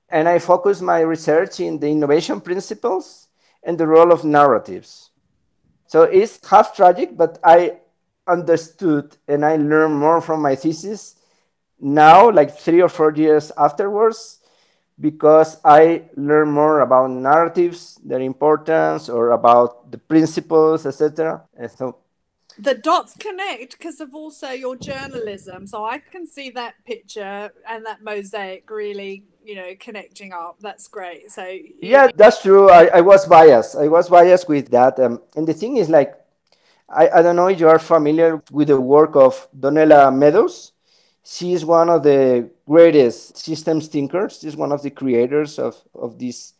And 0.09 0.27
I 0.27 0.39
focus 0.39 0.81
my 0.81 1.01
research 1.01 1.59
in 1.59 1.77
the 1.77 1.89
innovation 1.89 2.41
principles 2.41 3.27
and 3.61 3.77
the 3.77 3.85
role 3.85 4.11
of 4.11 4.23
narratives. 4.23 5.11
So 5.95 6.01
it's 6.03 6.45
half 6.45 6.75
tragic, 6.75 7.15
but 7.15 7.39
I 7.41 7.77
understood 8.27 9.15
and 9.29 9.45
I 9.45 9.55
learned 9.55 9.95
more 9.95 10.19
from 10.19 10.41
my 10.41 10.53
thesis 10.53 11.15
now, 11.79 12.29
like 12.29 12.53
three 12.53 12.81
or 12.81 12.89
four 12.89 13.13
years 13.13 13.49
afterwards, 13.57 14.41
because 14.99 15.55
I 15.63 16.03
learn 16.17 16.51
more 16.51 16.81
about 16.81 17.11
narratives, 17.11 17.97
their 18.03 18.19
importance, 18.19 19.07
or 19.07 19.31
about 19.31 19.89
the 19.89 19.97
principles, 19.97 20.85
etc. 20.85 21.43
And 21.55 21.71
so 21.71 21.95
the 22.59 22.75
dots 22.75 23.15
connect 23.17 23.77
because 23.77 24.01
of 24.01 24.13
also 24.13 24.49
your 24.49 24.75
journalism. 24.75 25.65
So 25.65 25.85
I 25.85 25.99
can 25.99 26.27
see 26.27 26.49
that 26.49 26.73
picture 26.85 27.53
and 27.69 27.85
that 27.85 28.03
mosaic 28.03 28.69
really, 28.69 29.23
you 29.45 29.55
know, 29.55 29.73
connecting 29.79 30.33
up. 30.33 30.57
That's 30.59 30.87
great. 30.87 31.31
So 31.31 31.57
yeah, 31.81 32.09
that's 32.15 32.41
true. 32.41 32.69
I, 32.69 32.85
I 32.95 33.01
was 33.01 33.25
biased. 33.25 33.75
I 33.75 33.87
was 33.87 34.09
biased 34.09 34.49
with 34.49 34.69
that. 34.71 34.99
Um, 34.99 35.21
and 35.35 35.47
the 35.47 35.53
thing 35.53 35.77
is, 35.77 35.89
like, 35.89 36.15
I, 36.89 37.09
I 37.09 37.21
don't 37.21 37.35
know 37.35 37.47
if 37.47 37.59
you 37.59 37.69
are 37.69 37.79
familiar 37.79 38.41
with 38.51 38.67
the 38.67 38.79
work 38.79 39.15
of 39.15 39.47
Donella 39.57 40.15
Meadows 40.15 40.73
she 41.25 41.53
is 41.53 41.65
one 41.65 41.89
of 41.89 42.03
the 42.03 42.49
greatest 42.67 43.37
systems 43.37 43.87
thinkers. 43.87 44.39
She's 44.39 44.55
one 44.55 44.71
of 44.71 44.83
the 44.83 44.91
creators 44.91 45.57
of, 45.57 45.75
of 45.95 46.19
this 46.19 46.53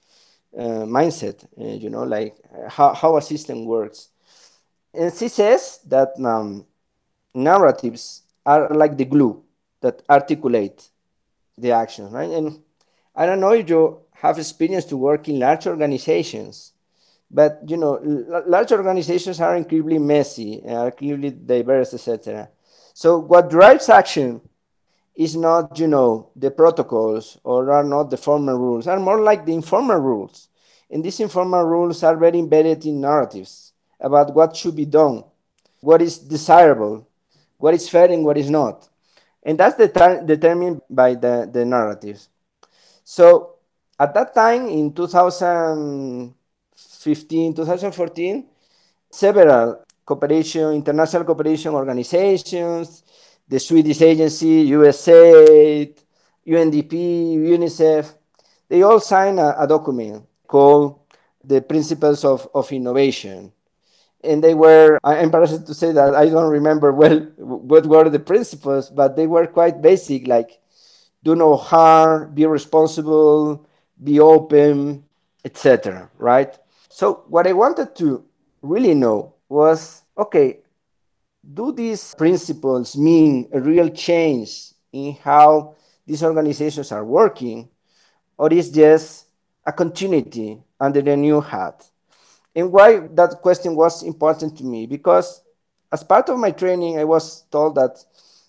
uh, 0.58 0.86
mindset, 0.90 1.46
uh, 1.62 1.76
you 1.76 1.92
know, 1.92 2.04
like 2.04 2.36
how, 2.70 2.94
how 2.94 3.16
a 3.16 3.22
system 3.22 3.66
works. 3.66 4.10
And 4.94 5.14
she 5.14 5.28
says 5.28 5.80
that 5.88 6.14
um, 6.20 6.66
narratives 7.36 8.24
are 8.46 8.70
like 8.70 8.98
the 8.98 9.06
glue 9.06 9.44
that 9.82 10.02
articulate 10.10 10.90
the 11.58 11.72
actions, 11.72 12.12
right? 12.12 12.32
And 12.32 12.64
I 13.16 13.26
don't 13.26 13.40
know 13.40 13.54
if 13.54 13.70
you 13.70 14.00
have 14.14 14.38
experience 14.38 14.86
to 14.86 14.98
work 14.98 15.30
in 15.30 15.40
large 15.40 15.68
organizations, 15.68 16.74
but 17.32 17.62
you 17.66 17.78
know, 17.78 18.00
large 18.48 18.72
organizations 18.72 19.40
are 19.40 19.56
incredibly 19.56 20.00
messy, 20.00 20.62
are 20.68 20.88
incredibly 20.90 21.32
diverse, 21.32 21.94
etc. 21.94 22.50
So 22.94 23.20
what 23.20 23.50
drives 23.50 23.90
action 23.90 24.42
is 25.16 25.36
not, 25.36 25.80
you 25.80 25.88
know, 25.88 26.30
the 26.36 26.52
protocols 26.52 27.38
or 27.44 27.72
are 27.72 27.84
not 27.84 28.10
the 28.10 28.18
formal 28.18 28.58
rules, 28.58 28.88
are 28.88 29.00
more 29.00 29.22
like 29.22 29.46
the 29.46 29.54
informal 29.54 29.98
rules. 29.98 30.50
And 30.92 31.04
these 31.04 31.20
informal 31.20 31.64
rules 31.64 32.04
are 32.04 32.16
very 32.16 32.40
embedded 32.40 32.86
in 32.86 33.02
narratives 33.02 33.74
about 34.00 34.34
what 34.34 34.56
should 34.56 34.76
be 34.76 34.86
done, 34.86 35.24
what 35.80 36.02
is 36.02 36.18
desirable, 36.18 37.08
what 37.58 37.74
is 37.74 37.90
fair 37.90 38.12
and 38.12 38.26
what 38.26 38.38
is 38.38 38.50
not. 38.50 38.88
And 39.44 39.58
that's 39.58 39.78
determined 39.78 40.82
by 40.90 41.16
the, 41.16 41.50
the 41.52 41.64
narratives. 41.66 42.30
So 43.06 43.56
at 44.00 44.14
that 44.16 44.34
time 44.34 44.68
in 44.68 44.92
2015, 44.92 47.54
2014, 47.54 48.46
several 49.12 49.86
cooperation, 50.04 50.74
international 50.74 51.24
cooperation 51.24 51.74
organizations, 51.74 53.04
the 53.48 53.60
Swedish 53.60 54.02
agency, 54.02 54.72
USAID, 54.72 56.00
UNDP, 56.48 57.36
UNICEF, 57.38 58.16
they 58.70 58.82
all 58.82 59.00
signed 59.00 59.40
a, 59.40 59.62
a 59.62 59.68
document 59.68 60.26
called 60.48 61.00
the 61.44 61.62
Principles 61.62 62.26
of, 62.26 62.50
of 62.56 62.72
Innovation. 62.72 63.52
And 64.24 64.44
they 64.44 64.56
were, 64.56 64.98
I'm 65.04 65.26
embarrassed 65.26 65.68
to 65.68 65.76
say 65.76 65.92
that 65.92 66.16
I 66.16 66.30
don't 66.30 66.50
remember 66.50 66.92
well 66.92 67.20
what 67.38 67.86
were 67.86 68.10
the 68.10 68.18
principles, 68.18 68.90
but 68.90 69.16
they 69.16 69.28
were 69.28 69.46
quite 69.46 69.84
basic, 69.84 70.26
like 70.26 70.60
do 71.26 71.36
no 71.36 71.58
harm, 71.58 72.34
be 72.36 72.46
responsible, 72.46 73.66
be 74.04 74.20
open, 74.20 75.04
etc. 75.44 76.10
Right? 76.20 76.56
So 76.90 77.24
what 77.28 77.48
I 77.48 77.54
wanted 77.54 77.96
to 77.96 78.24
really 78.62 78.94
know 78.94 79.34
was, 79.50 80.04
okay, 80.18 80.60
do 81.54 81.72
these 81.72 82.14
principles 82.16 82.96
mean 82.96 83.50
a 83.54 83.60
real 83.60 83.90
change 83.90 84.74
in 84.94 85.16
how 85.16 85.76
these 86.06 86.24
organizations 86.24 86.92
are 86.92 87.04
working, 87.04 87.70
or 88.38 88.54
is 88.54 88.70
just 88.70 89.26
a 89.66 89.74
continuity 89.74 90.62
under 90.80 91.02
the 91.02 91.18
new 91.18 91.42
hat? 91.42 91.90
And 92.56 92.72
why 92.72 93.00
that 93.00 93.42
question 93.42 93.76
was 93.76 94.04
important 94.04 94.58
to 94.60 94.64
me? 94.64 94.86
Because 94.86 95.42
as 95.92 96.04
part 96.04 96.30
of 96.30 96.38
my 96.38 96.52
training, 96.52 97.00
I 97.00 97.04
was 97.04 97.42
told 97.52 97.76
that 97.76 98.04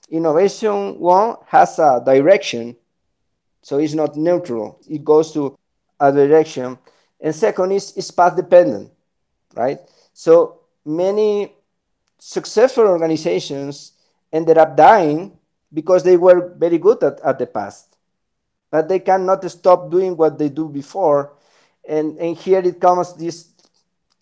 innovation, 0.08 0.98
one, 0.98 1.36
has 1.46 1.78
a 1.78 2.02
direction, 2.04 2.76
so 3.62 3.78
it's 3.78 3.94
not 3.94 4.16
neutral, 4.16 4.78
it 4.88 5.04
goes 5.04 5.32
to 5.32 5.58
a 6.00 6.12
direction. 6.12 6.78
And 7.20 7.34
second 7.34 7.72
is, 7.72 7.96
is 7.96 8.10
path 8.10 8.36
dependent, 8.36 8.92
right? 9.54 9.80
So 10.12 10.60
many 10.84 11.52
successful 12.18 12.84
organizations 12.84 13.92
ended 14.32 14.58
up 14.58 14.76
dying 14.76 15.36
because 15.72 16.02
they 16.02 16.16
were 16.16 16.54
very 16.56 16.78
good 16.78 17.02
at, 17.02 17.20
at 17.20 17.38
the 17.38 17.46
past. 17.46 17.96
But 18.70 18.88
they 18.88 18.98
cannot 18.98 19.48
stop 19.50 19.90
doing 19.90 20.16
what 20.16 20.38
they 20.38 20.48
do 20.48 20.68
before. 20.68 21.32
And, 21.88 22.18
and 22.18 22.36
here 22.36 22.60
it 22.60 22.80
comes 22.80 23.14
this 23.14 23.48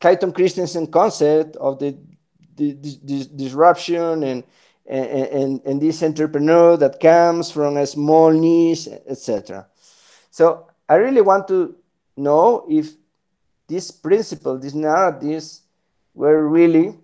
Clayton 0.00 0.33
Christensen 0.33 0.87
concept 0.87 1.57
of 1.57 1.79
the, 1.79 1.97
the, 2.57 2.73
the, 2.73 2.99
the 3.03 3.25
disruption 3.25 4.23
and, 4.23 4.45
and, 4.87 5.07
and, 5.07 5.62
and, 5.64 5.81
this 5.81 6.03
entrepreneur 6.03 6.76
that 6.76 7.00
comes 7.00 7.50
from 7.50 7.76
a 7.79 7.87
small 7.87 8.31
niche, 8.31 8.88
etc. 9.07 9.67
So 10.31 10.67
I 10.88 10.97
really 10.97 11.23
want 11.23 11.49
to 11.49 11.75
know 12.17 12.67
if 12.69 12.93
these 13.67 13.91
principles, 13.91 14.61
these 14.61 14.75
narratives 14.75 15.62
were 16.14 16.47
really 16.47 16.95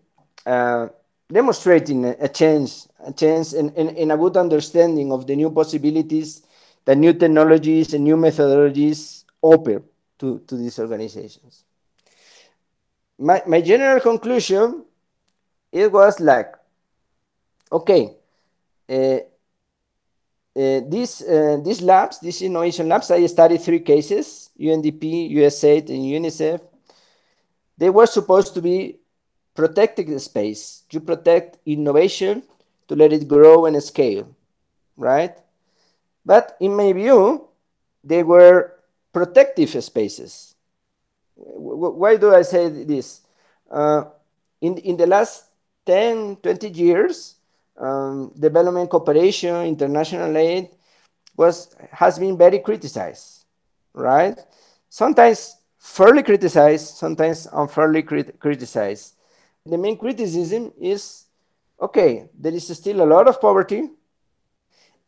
uh, 0.47 0.89
demonstrating 1.33 2.05
a 2.05 2.29
change, 2.29 2.87
a 3.05 3.13
change 3.13 3.55
in, 3.55 3.71
in, 3.75 3.89
in, 3.91 4.11
a 4.11 4.17
good 4.17 4.37
understanding 4.37 5.13
of 5.13 5.27
the 5.27 5.37
new 5.37 5.51
possibilities, 5.51 6.43
the 6.85 6.95
new 6.95 7.13
technologies 7.13 7.95
and 7.95 8.05
new 8.05 8.17
methodologies 8.17 9.25
open 9.43 9.83
to, 10.19 10.41
to 10.47 10.57
these 10.57 10.79
organizations. 10.79 11.65
My, 13.19 13.43
my 13.47 13.61
general 13.61 14.01
conclusion, 14.01 14.85
it 15.73 15.91
was 15.93 16.21
like, 16.21 16.55
okay, 17.71 18.17
uh, 18.89 19.19
uh, 20.57 20.81
these, 20.89 21.23
uh, 21.23 21.59
these 21.65 21.81
labs, 21.81 22.19
these 22.21 22.43
innovation 22.43 22.89
labs, 22.89 23.11
I 23.11 23.25
studied 23.27 23.61
three 23.61 23.81
cases, 23.81 24.51
UNDP, 24.59 25.33
USAID, 25.33 25.91
and 25.91 26.03
UNICEF. 26.03 26.61
They 27.79 27.91
were 27.91 28.07
supposed 28.07 28.55
to 28.55 28.63
be 28.63 28.99
protecting 29.55 30.11
the 30.11 30.21
space. 30.21 30.85
You 30.91 31.01
protect 31.01 31.59
innovation 31.67 32.43
to 32.89 32.97
let 32.97 33.13
it 33.13 33.29
grow 33.29 33.67
and 33.67 33.81
scale, 33.83 34.35
right? 34.97 35.39
But 36.27 36.57
in 36.61 36.75
my 36.75 36.93
view, 36.93 37.49
they 38.03 38.23
were 38.23 38.81
protective 39.13 39.71
spaces. 39.83 40.55
Why 41.37 42.17
do 42.17 42.35
I 42.35 42.43
say 42.43 42.69
this? 42.69 43.23
Uh, 43.71 44.05
in, 44.61 44.77
in 44.79 44.97
the 44.97 45.07
last 45.07 45.47
10, 45.87 46.37
20 46.37 46.69
years, 46.69 47.37
um, 47.79 48.33
development 48.39 48.91
cooperation, 48.91 49.55
international 49.67 50.37
aid 50.37 50.71
was, 51.37 51.75
has 51.93 52.19
been 52.19 52.37
very 52.37 52.59
criticized, 52.59 53.45
right? 53.95 54.39
Sometimes 54.89 55.57
fairly 55.79 56.23
criticized, 56.23 56.97
sometimes 56.97 57.47
unfairly 57.53 58.03
crit 58.03 58.39
criticized 58.39 59.15
the 59.67 59.79
main 59.79 59.97
criticism 59.97 60.73
is 60.81 61.25
okay, 61.81 62.29
there 62.39 62.53
is 62.53 62.67
still 62.77 63.03
a 63.03 63.05
lot 63.07 63.29
of 63.29 63.41
poverty. 63.41 63.89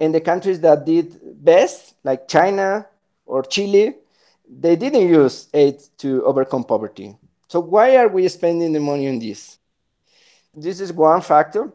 And 0.01 0.15
the 0.15 0.21
countries 0.21 0.61
that 0.61 0.85
did 0.85 1.45
best, 1.45 1.95
like 2.03 2.27
China 2.27 2.87
or 3.25 3.43
Chile, 3.43 3.95
they 4.49 4.75
didn't 4.75 5.09
use 5.09 5.49
aid 5.55 5.81
to 5.99 6.25
overcome 6.25 6.65
poverty. 6.65 7.17
So 7.49 7.61
why 7.61 7.97
are 7.97 8.09
we 8.09 8.27
spending 8.29 8.73
the 8.73 8.81
money 8.81 9.09
on 9.09 9.19
this? 9.19 9.59
This 10.55 10.81
is 10.81 10.93
one 10.93 11.21
factor. 11.21 11.73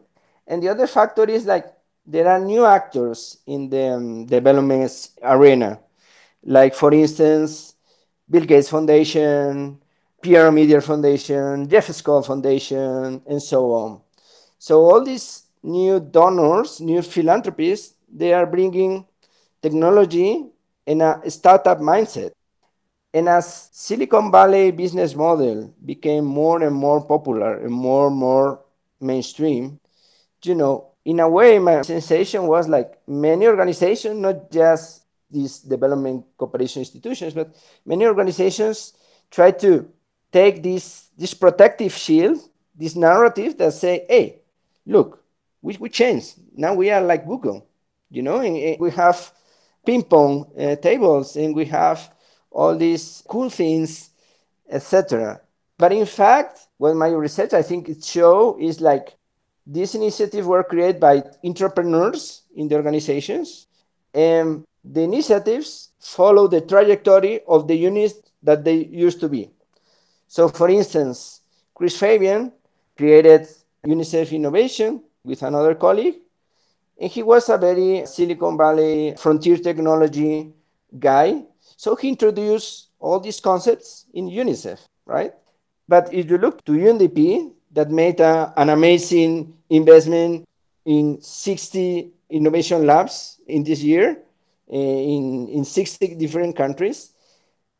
And 0.48 0.62
the 0.62 0.68
other 0.70 0.86
factor 0.86 1.24
is 1.24 1.46
like 1.46 1.66
there 2.06 2.26
are 2.26 2.40
new 2.40 2.64
actors 2.64 3.38
in 3.46 3.68
the 3.68 3.92
um, 3.92 4.26
development 4.26 5.10
arena. 5.22 5.78
Like, 6.42 6.74
for 6.74 6.92
instance, 6.92 7.74
Bill 8.30 8.44
Gates 8.44 8.70
Foundation, 8.70 9.78
Pierre 10.22 10.50
Omidyar 10.50 10.82
Foundation, 10.82 11.68
Jeff 11.68 11.88
Skoll 11.88 12.26
Foundation, 12.26 13.22
and 13.26 13.42
so 13.42 13.72
on. 13.72 14.00
So 14.58 14.80
all 14.80 15.04
these 15.04 15.44
new 15.62 16.00
donors, 16.00 16.80
new 16.80 17.02
philanthropists, 17.02 17.94
they 18.10 18.32
are 18.32 18.46
bringing 18.46 19.06
technology 19.60 20.46
and 20.86 21.02
a 21.02 21.30
startup 21.30 21.78
mindset. 21.78 22.32
And 23.12 23.28
as 23.28 23.68
Silicon 23.72 24.30
Valley 24.32 24.70
business 24.70 25.14
model 25.14 25.74
became 25.84 26.24
more 26.24 26.62
and 26.62 26.74
more 26.74 27.04
popular 27.04 27.58
and 27.58 27.72
more 27.72 28.08
and 28.08 28.16
more 28.16 28.60
mainstream, 29.00 29.78
you 30.44 30.54
know, 30.54 30.88
in 31.04 31.20
a 31.20 31.28
way, 31.28 31.58
my 31.58 31.82
sensation 31.82 32.46
was 32.46 32.68
like 32.68 32.98
many 33.06 33.46
organizations, 33.46 34.18
not 34.18 34.50
just 34.50 35.02
these 35.30 35.60
development 35.60 36.24
cooperation 36.36 36.80
institutions, 36.80 37.34
but 37.34 37.54
many 37.84 38.06
organizations 38.06 38.94
try 39.30 39.50
to 39.50 39.88
take 40.32 40.62
this, 40.62 41.08
this 41.16 41.34
protective 41.34 41.92
shield, 41.92 42.38
this 42.74 42.96
narrative 42.96 43.56
that 43.58 43.72
say, 43.72 44.04
hey, 44.08 44.40
look, 44.86 45.22
we, 45.62 45.76
we 45.78 45.88
changed. 45.88 46.34
Now 46.56 46.74
we 46.74 46.90
are 46.90 47.00
like 47.00 47.26
Google, 47.26 47.66
you 48.10 48.22
know, 48.22 48.38
and, 48.40 48.56
and 48.56 48.80
we 48.80 48.90
have 48.92 49.32
ping 49.84 50.02
pong 50.02 50.50
uh, 50.58 50.76
tables 50.76 51.36
and 51.36 51.54
we 51.54 51.64
have 51.66 52.12
all 52.50 52.76
these 52.76 53.22
cool 53.28 53.50
things, 53.50 54.10
etc. 54.70 55.40
But 55.78 55.92
in 55.92 56.06
fact, 56.06 56.68
what 56.78 56.94
my 56.94 57.08
research 57.08 57.52
I 57.54 57.62
think 57.62 57.88
it 57.88 58.04
show 58.04 58.58
is 58.60 58.80
like 58.80 59.17
these 59.68 59.94
initiatives 59.94 60.46
were 60.46 60.64
created 60.64 60.98
by 60.98 61.22
entrepreneurs 61.44 62.42
in 62.56 62.68
the 62.68 62.74
organizations, 62.74 63.66
and 64.14 64.64
the 64.82 65.02
initiatives 65.02 65.90
follow 66.00 66.48
the 66.48 66.62
trajectory 66.62 67.40
of 67.46 67.68
the 67.68 67.76
units 67.76 68.14
that 68.42 68.64
they 68.64 68.86
used 68.86 69.20
to 69.20 69.28
be. 69.28 69.50
So, 70.26 70.48
for 70.48 70.70
instance, 70.70 71.42
Chris 71.74 71.98
Fabian 71.98 72.52
created 72.96 73.46
UNICEF 73.86 74.32
Innovation 74.32 75.02
with 75.22 75.42
another 75.42 75.74
colleague, 75.74 76.16
and 76.98 77.10
he 77.10 77.22
was 77.22 77.48
a 77.50 77.58
very 77.58 78.06
Silicon 78.06 78.56
Valley 78.56 79.14
frontier 79.18 79.58
technology 79.58 80.52
guy. 80.98 81.44
So 81.76 81.94
he 81.94 82.08
introduced 82.08 82.88
all 82.98 83.20
these 83.20 83.38
concepts 83.38 84.06
in 84.14 84.28
UNICEF, 84.28 84.80
right? 85.04 85.34
But 85.86 86.12
if 86.12 86.30
you 86.30 86.38
look 86.38 86.64
to 86.64 86.72
UNDP, 86.72 87.52
that 87.72 87.90
made 87.90 88.20
an 88.20 88.68
amazing 88.68 89.54
investment 89.70 90.44
in 90.84 91.20
60 91.20 92.10
innovation 92.30 92.86
labs 92.86 93.40
in 93.46 93.62
this 93.64 93.82
year 93.82 94.22
uh, 94.72 94.76
in, 94.76 95.48
in 95.48 95.64
60 95.64 96.14
different 96.14 96.56
countries. 96.56 97.12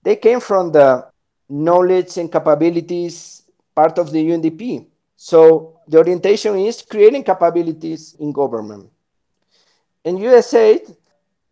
They 0.02 0.16
came 0.16 0.40
from 0.40 0.72
the 0.72 1.06
knowledge 1.48 2.16
and 2.18 2.30
capabilities 2.30 3.42
part 3.74 3.98
of 3.98 4.10
the 4.12 4.24
UNDP. 4.30 4.86
So 5.16 5.80
the 5.88 5.98
orientation 5.98 6.58
is 6.58 6.82
creating 6.82 7.24
capabilities 7.24 8.14
in 8.18 8.32
government. 8.32 8.90
In 10.04 10.16
USAID, 10.18 10.94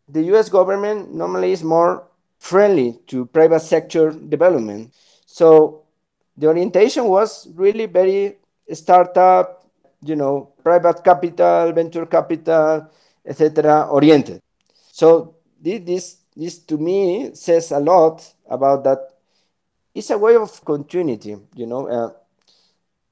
the 0.08 0.22
US 0.34 0.48
government 0.48 1.12
normally 1.12 1.52
is 1.52 1.64
more 1.64 2.06
friendly 2.38 2.98
to 3.08 3.26
private 3.26 3.60
sector 3.60 4.12
development. 4.12 4.92
So 5.26 5.85
the 6.36 6.46
orientation 6.46 7.04
was 7.04 7.48
really 7.54 7.86
very 7.86 8.36
startup, 8.72 9.64
you 10.02 10.16
know, 10.16 10.52
private 10.62 11.02
capital, 11.02 11.72
venture 11.72 12.06
capital, 12.06 12.88
etc., 13.24 13.88
oriented. 13.90 14.42
So 14.92 15.34
this, 15.60 16.18
this 16.36 16.58
to 16.60 16.76
me 16.78 17.34
says 17.34 17.72
a 17.72 17.80
lot 17.80 18.22
about 18.48 18.84
that. 18.84 18.98
It's 19.94 20.10
a 20.10 20.18
way 20.18 20.36
of 20.36 20.62
continuity, 20.64 21.36
you 21.54 21.66
know. 21.66 21.88
Uh, 21.88 22.10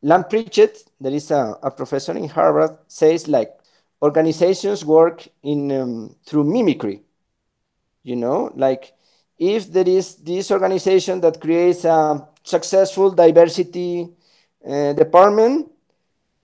Lant 0.03 0.29
Pritchett, 0.29 0.85
there 1.01 1.12
is 1.12 1.31
a, 1.31 1.59
a 1.62 1.70
professor 1.70 2.12
in 2.12 2.29
Harvard, 2.29 2.77
says 2.88 3.27
like 3.27 3.57
organizations 4.03 4.85
work 4.85 5.27
in 5.42 5.72
um, 5.72 6.14
through 6.27 6.44
mimicry. 6.44 7.01
You 8.03 8.16
know, 8.16 8.53
like 8.55 8.92
if 9.38 9.72
there 9.72 9.88
is 9.88 10.16
this 10.16 10.51
organization 10.51 11.22
that 11.22 11.40
creates 11.40 11.87
a 11.87 12.29
successful 12.44 13.11
diversity 13.11 14.09
uh, 14.68 14.92
department, 14.92 15.70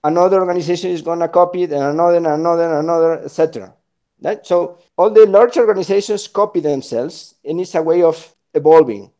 another 0.02 0.40
organization 0.40 0.90
is 0.90 1.02
going 1.02 1.20
to 1.20 1.28
copy 1.28 1.62
it, 1.64 1.72
and 1.72 1.82
another, 1.82 2.16
and 2.16 2.26
another, 2.26 2.64
and 2.64 2.84
another, 2.84 3.24
etc. 3.24 3.72
Right? 4.20 4.44
So 4.44 4.78
all 4.96 5.10
the 5.10 5.26
large 5.26 5.56
organizations 5.56 6.26
copy 6.26 6.60
themselves, 6.60 7.34
and 7.44 7.60
it's 7.60 7.74
a 7.74 7.82
way 7.82 8.02
of 8.02 8.34
evolving. 8.54 9.10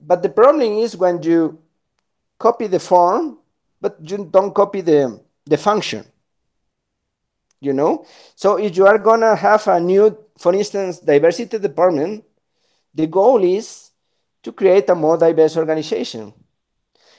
But 0.00 0.22
the 0.22 0.28
problem 0.28 0.62
is 0.78 0.96
when 0.96 1.22
you 1.22 1.58
copy 2.38 2.66
the 2.66 2.80
form, 2.80 3.38
but 3.80 3.96
you 4.00 4.28
don't 4.30 4.54
copy 4.54 4.80
the, 4.80 5.20
the 5.44 5.56
function. 5.56 6.04
You 7.60 7.72
know? 7.72 8.06
So 8.34 8.58
if 8.58 8.76
you 8.76 8.86
are 8.86 8.98
gonna 8.98 9.34
have 9.34 9.66
a 9.68 9.80
new, 9.80 10.16
for 10.38 10.54
instance, 10.54 10.98
diversity 10.98 11.58
department, 11.58 12.24
the 12.94 13.06
goal 13.06 13.42
is 13.42 13.85
to 14.46 14.52
create 14.52 14.88
a 14.88 14.94
more 14.94 15.18
diverse 15.18 15.56
organization. 15.56 16.32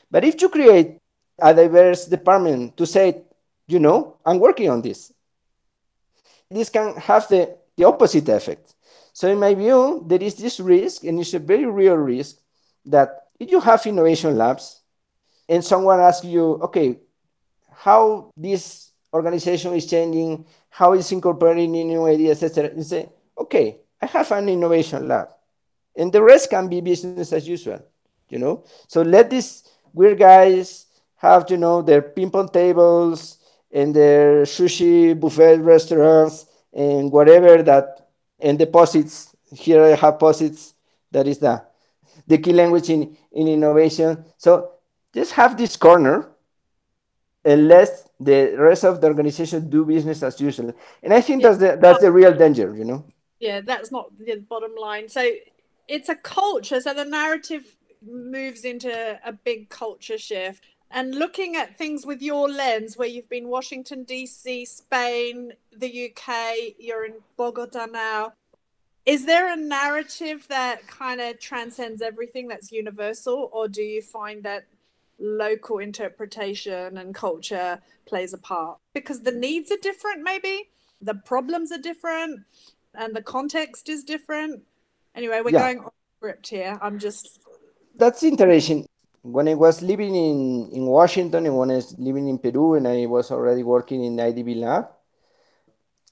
But 0.09 0.23
if 0.23 0.41
you 0.41 0.47
create 0.47 0.97
a 1.37 1.53
diverse 1.53 2.05
department 2.05 2.77
to 2.77 2.85
say, 2.85 3.23
you 3.67 3.79
know, 3.79 4.15
I'm 4.25 4.39
working 4.39 4.69
on 4.69 4.81
this, 4.81 5.11
this 6.49 6.69
can 6.69 6.95
have 6.95 7.27
the, 7.27 7.57
the 7.75 7.83
opposite 7.83 8.29
effect. 8.29 8.75
So 9.11 9.27
in 9.27 9.39
my 9.39 9.53
view, 9.55 10.05
there 10.07 10.23
is 10.23 10.35
this 10.35 10.61
risk, 10.61 11.03
and 11.03 11.19
it's 11.19 11.33
a 11.33 11.39
very 11.39 11.65
real 11.65 11.97
risk, 11.97 12.37
that 12.85 13.27
if 13.41 13.51
you 13.51 13.59
have 13.59 13.85
innovation 13.85 14.37
labs 14.37 14.79
and 15.49 15.61
someone 15.61 15.99
asks 15.99 16.25
you, 16.25 16.53
okay, 16.63 16.97
how 17.73 18.31
this 18.37 18.91
organization 19.11 19.73
is 19.73 19.85
changing, 19.85 20.45
how 20.69 20.93
it's 20.93 21.11
incorporating 21.11 21.73
new 21.73 22.05
ideas, 22.05 22.41
etc., 22.41 22.71
you 22.73 22.83
say, 22.83 23.09
okay, 23.37 23.81
I 24.01 24.05
have 24.05 24.31
an 24.31 24.47
innovation 24.47 25.09
lab. 25.09 25.27
And 25.97 26.13
the 26.13 26.21
rest 26.21 26.49
can 26.49 26.69
be 26.69 26.79
business 26.79 27.33
as 27.33 27.47
usual, 27.47 27.83
you 28.29 28.39
know? 28.39 28.63
So 28.87 29.01
let 29.01 29.29
these 29.29 29.63
weird 29.93 30.19
guys 30.19 30.85
have, 31.17 31.49
you 31.49 31.57
know, 31.57 31.81
their 31.81 32.01
ping 32.01 32.29
pong 32.29 32.49
tables, 32.49 33.37
and 33.71 33.95
their 33.95 34.43
sushi 34.43 35.19
buffet 35.19 35.57
restaurants 35.57 36.45
and 36.73 37.11
whatever 37.11 37.61
that 37.63 38.09
and 38.39 38.57
deposits. 38.57 39.35
Here 39.51 39.81
i 39.83 39.95
have 39.95 40.19
Post-its. 40.19 40.73
That 41.11 41.27
is 41.27 41.39
the 41.39 41.63
the 42.27 42.37
key 42.37 42.51
language 42.51 42.89
in, 42.89 43.15
in 43.31 43.47
innovation. 43.47 44.25
So 44.37 44.71
just 45.13 45.31
have 45.33 45.57
this 45.57 45.77
corner 45.77 46.29
and 47.45 47.67
let 47.67 47.89
the 48.19 48.55
rest 48.57 48.83
of 48.83 48.99
the 48.99 49.07
organization 49.07 49.69
do 49.69 49.85
business 49.85 50.21
as 50.23 50.41
usual. 50.41 50.73
And 51.03 51.13
i 51.13 51.21
think 51.21 51.41
yeah. 51.41 51.47
that's 51.47 51.59
the 51.59 51.77
that's 51.81 52.01
the 52.01 52.11
real 52.11 52.33
danger 52.33 52.75
you 52.75 52.83
know? 52.83 53.05
Yeah 53.39 53.61
that's 53.61 53.91
not 53.91 54.17
the 54.17 54.35
bottom 54.37 54.75
line. 54.75 55.07
So 55.07 55.21
it's 55.87 56.09
a 56.09 56.15
culture 56.15 56.81
so 56.81 56.93
the 56.93 57.05
narrative 57.05 57.77
moves 58.05 58.65
into 58.65 59.19
a 59.25 59.33
big 59.33 59.69
culture 59.69 60.17
shift. 60.17 60.63
And 60.89 61.15
looking 61.15 61.55
at 61.57 61.77
things 61.77 62.05
with 62.05 62.21
your 62.21 62.49
lens 62.49 62.95
where 62.97 63.07
you've 63.07 63.29
been 63.29 63.49
washington 63.49 64.05
dc 64.05 64.67
spain 64.67 65.51
the 65.75 66.11
uk 66.11 66.55
you're 66.79 67.05
in 67.05 67.15
bogota 67.35 67.85
now. 67.85 68.33
Is 69.05 69.25
there 69.25 69.51
a 69.51 69.55
narrative 69.55 70.47
that 70.49 70.85
kind 70.87 71.21
of 71.21 71.39
transcends 71.39 72.01
everything 72.01 72.47
that's 72.47 72.71
universal 72.71 73.49
or 73.51 73.67
do 73.67 73.81
you 73.81 74.01
find 74.01 74.43
that 74.43 74.65
local 75.19 75.79
interpretation 75.79 76.97
and 76.97 77.13
culture 77.13 77.79
plays 78.05 78.33
a 78.33 78.37
part? 78.37 78.77
Because 78.93 79.23
the 79.23 79.31
needs 79.31 79.71
are 79.71 79.77
different 79.81 80.23
maybe. 80.23 80.69
The 81.01 81.15
problems 81.15 81.71
are 81.71 81.77
different 81.77 82.41
and 82.93 83.15
the 83.15 83.21
context 83.21 83.89
is 83.89 84.03
different 84.03 84.63
anyway 85.17 85.41
we're 85.43 85.51
yeah. 85.51 85.59
going 85.59 85.79
off 85.79 85.93
script 86.17 86.47
here 86.47 86.77
i'm 86.81 86.97
just 86.97 87.41
that's 87.97 88.23
interesting 88.23 88.87
when 89.27 89.47
I 89.47 89.55
was 89.55 89.81
living 89.81 90.15
in, 90.15 90.69
in 90.71 90.85
Washington 90.85 91.45
and 91.45 91.57
when 91.57 91.71
I 91.71 91.75
was 91.75 91.97
living 91.99 92.29
in 92.29 92.37
Peru 92.37 92.75
and 92.75 92.87
I 92.87 93.05
was 93.07 93.29
already 93.29 93.63
working 93.63 94.03
in 94.03 94.15
IDB 94.15 94.55
Lab, 94.55 94.87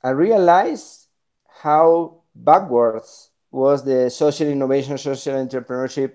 I 0.03 0.09
realized 0.09 1.07
how 1.47 2.21
backwards 2.35 3.29
was 3.51 3.85
the 3.85 4.09
social 4.09 4.47
innovation, 4.47 4.97
social 4.97 5.35
entrepreneurship 5.35 6.13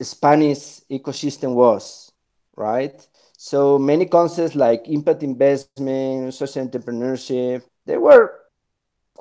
Spanish 0.00 0.80
ecosystem 0.90 1.54
was, 1.54 2.10
right? 2.56 3.06
So 3.36 3.78
many 3.78 4.06
concepts 4.06 4.54
like 4.54 4.88
impact 4.88 5.22
investment, 5.22 6.32
social 6.32 6.66
entrepreneurship, 6.66 7.62
they 7.84 7.98
were 7.98 8.40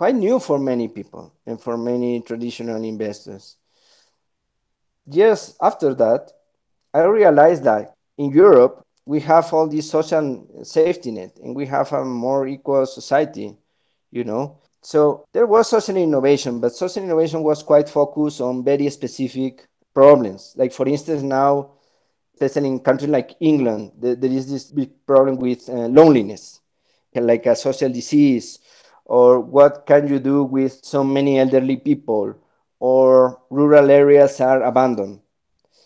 quite 0.04 0.16
new 0.16 0.38
for 0.38 0.60
many 0.60 0.90
people 0.90 1.32
and 1.46 1.62
for 1.62 1.78
many 1.78 2.20
traditional 2.20 2.84
investors. 2.84 3.56
Years 5.10 5.56
after 5.62 5.94
that, 5.94 6.30
I 6.94 7.04
realized 7.04 7.64
that 7.64 7.96
in 8.18 8.30
Europe, 8.32 8.86
we 9.06 9.22
have 9.22 9.54
all 9.54 9.66
this 9.66 9.90
social 9.90 10.46
safety 10.64 11.12
net 11.12 11.38
and 11.42 11.56
we 11.56 11.66
have 11.68 11.94
a 11.94 12.04
more 12.04 12.46
equal 12.48 12.86
society, 12.86 13.56
you 14.12 14.26
know. 14.26 14.58
So 14.82 15.26
there 15.32 15.48
was 15.48 15.70
social 15.70 15.96
innovation, 15.96 16.60
but 16.60 16.76
social 16.76 17.02
innovation 17.02 17.42
was 17.42 17.64
quite 17.64 17.88
focused 17.88 18.42
on 18.42 18.66
very 18.66 18.90
specific 18.90 19.70
problems. 19.94 20.54
Like, 20.58 20.74
for 20.74 20.86
instance, 20.86 21.22
now, 21.22 21.72
especially 22.34 22.68
in 22.68 22.82
countries 22.82 23.10
like 23.10 23.38
England, 23.40 23.94
there, 23.98 24.16
there 24.16 24.32
is 24.32 24.52
this 24.52 24.66
big 24.66 24.90
problem 25.06 25.38
with 25.38 25.70
uh, 25.70 25.88
loneliness, 25.88 26.60
like 27.16 27.46
a 27.46 27.56
social 27.56 27.90
disease, 27.90 28.60
or 29.06 29.40
what 29.40 29.86
can 29.86 30.08
you 30.08 30.20
do 30.20 30.44
with 30.44 30.84
so 30.84 31.04
many 31.04 31.40
elderly 31.40 31.78
people, 31.78 32.36
or 32.80 33.40
rural 33.50 33.90
areas 33.90 34.40
are 34.42 34.62
abandoned. 34.64 35.20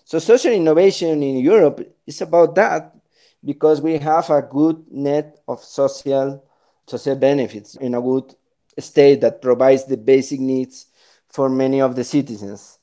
So 0.05 0.19
social 0.19 0.51
innovation 0.51 1.21
in 1.23 1.37
Europe 1.37 1.81
is 2.05 2.21
about 2.21 2.55
that 2.55 2.95
because 3.43 3.81
we 3.81 3.97
have 3.99 4.29
a 4.29 4.41
good 4.41 4.85
net 4.91 5.39
of 5.47 5.63
social 5.63 6.43
social 6.87 7.15
benefits 7.15 7.75
in 7.75 7.93
a 7.95 8.01
good 8.01 8.33
state 8.79 9.21
that 9.21 9.41
provides 9.41 9.85
the 9.85 9.97
basic 9.97 10.39
needs 10.39 10.87
for 11.27 11.49
many 11.49 11.81
of 11.81 11.95
the 11.95 12.03
citizens. 12.03 12.79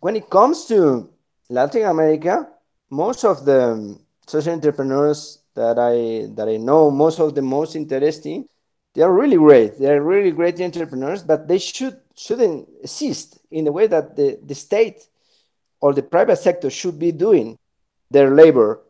When 0.00 0.16
it 0.16 0.28
comes 0.30 0.64
to 0.66 1.10
Latin 1.48 1.84
America, 1.84 2.48
most 2.90 3.24
of 3.24 3.44
the 3.44 3.98
social 4.26 4.52
entrepreneurs 4.52 5.38
that 5.54 5.78
I 5.78 6.26
that 6.34 6.48
I 6.48 6.56
know, 6.56 6.90
most 6.90 7.20
of 7.20 7.34
the 7.34 7.42
most 7.42 7.74
interesting, 7.76 8.46
they 8.94 9.02
are 9.02 9.12
really 9.12 9.36
great. 9.36 9.78
They 9.78 9.90
are 9.90 10.02
really 10.02 10.30
great 10.30 10.60
entrepreneurs, 10.60 11.22
but 11.22 11.48
they 11.48 11.58
should 11.58 11.98
shouldn't 12.14 12.68
assist 12.84 13.38
in 13.50 13.64
the 13.64 13.72
way 13.72 13.86
that 13.86 14.16
the, 14.16 14.38
the 14.44 14.54
state 14.54 15.08
or 15.80 15.94
the 15.94 16.02
private 16.02 16.36
sector 16.36 16.70
should 16.70 16.98
be 16.98 17.10
doing 17.10 17.58
their 18.10 18.30
labor 18.30 18.80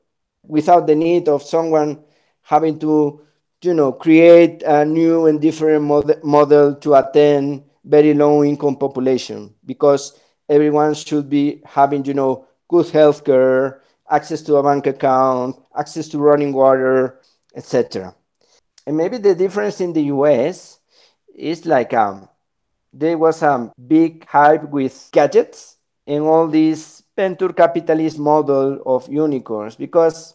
without 0.43 0.87
the 0.87 0.95
need 0.95 1.29
of 1.29 1.43
someone 1.43 2.03
having 2.43 2.79
to 2.81 3.21
you 3.63 3.75
know 3.75 3.93
create 3.93 4.63
a 4.65 4.85
new 4.85 5.27
and 5.27 5.41
different 5.41 5.85
model, 5.85 6.17
model 6.25 6.75
to 6.75 6.95
attend 6.95 7.63
very 7.85 8.13
low 8.13 8.43
income 8.43 8.77
population 8.77 9.55
because 9.65 10.19
everyone 10.49 10.95
should 10.95 11.31
be 11.31 11.63
having 11.65 12.05
you 12.05 12.15
know 12.15 12.45
good 12.69 12.89
health 12.91 13.25
care 13.25 13.83
access 14.11 14.43
to 14.43 14.57
a 14.57 14.63
bank 14.63 14.87
account 14.87 15.57
access 15.79 16.09
to 16.09 16.19
running 16.19 16.53
water 16.53 17.21
etc 17.55 18.15
and 18.87 18.97
maybe 18.97 19.19
the 19.19 19.35
difference 19.35 19.81
in 19.81 19.93
the 19.93 20.03
us 20.03 20.79
is 21.35 21.67
like 21.67 21.95
um, 21.95 22.29
there 22.93 23.19
was 23.19 23.43
a 23.43 23.73
big 23.87 24.27
hype 24.27 24.65
with 24.71 25.09
gadgets 25.13 25.77
and 26.07 26.23
all 26.25 26.47
this 26.49 27.03
venture 27.17 27.53
capitalist 27.53 28.19
model 28.19 28.83
of 28.87 29.09
unicorns 29.09 29.77
because 29.77 30.35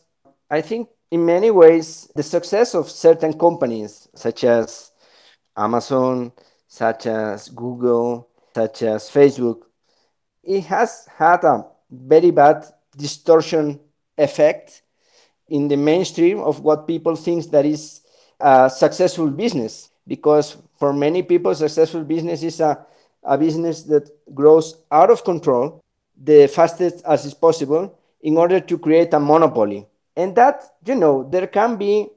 I 0.50 0.62
think 0.62 0.90
in 1.12 1.26
many 1.26 1.52
ways 1.52 2.10
the 2.16 2.24
success 2.24 2.74
of 2.74 2.90
certain 2.90 3.34
companies 3.38 4.08
such 4.16 4.44
as 4.44 4.92
Amazon, 5.56 6.32
such 6.68 7.08
as 7.08 7.50
Google, 7.50 8.30
such 8.54 8.84
as 8.84 9.10
Facebook, 9.10 9.64
it 10.44 10.62
has 10.66 11.08
had 11.18 11.44
a 11.44 11.66
very 11.90 12.32
bad 12.32 12.66
distortion 12.96 13.80
effect 14.18 14.82
in 15.50 15.68
the 15.68 15.78
mainstream 15.78 16.40
of 16.40 16.62
what 16.62 16.88
people 16.88 17.16
think 17.16 17.50
that 17.52 17.66
is 17.66 18.02
a 18.40 18.70
successful 18.70 19.30
business 19.30 19.90
because 20.08 20.58
for 20.78 20.94
many 20.94 21.22
people 21.24 21.54
successful 21.56 22.04
business 22.04 22.44
is 22.44 22.60
a, 22.60 22.86
a 23.24 23.38
business 23.38 23.84
that 23.84 24.10
grows 24.34 24.78
out 24.92 25.10
of 25.10 25.24
control 25.24 25.82
the 26.24 26.48
fastest 26.48 27.04
as 27.06 27.26
is 27.26 27.34
possible 27.34 27.98
in 28.22 28.38
order 28.38 28.60
to 28.60 28.78
create 28.78 29.14
a 29.14 29.20
monopoly. 29.20 29.86
And 30.16 30.36
that, 30.36 30.64
you 30.86 30.96
know, 30.96 31.28
there 31.30 31.48
can 31.48 31.78
be 31.78 32.08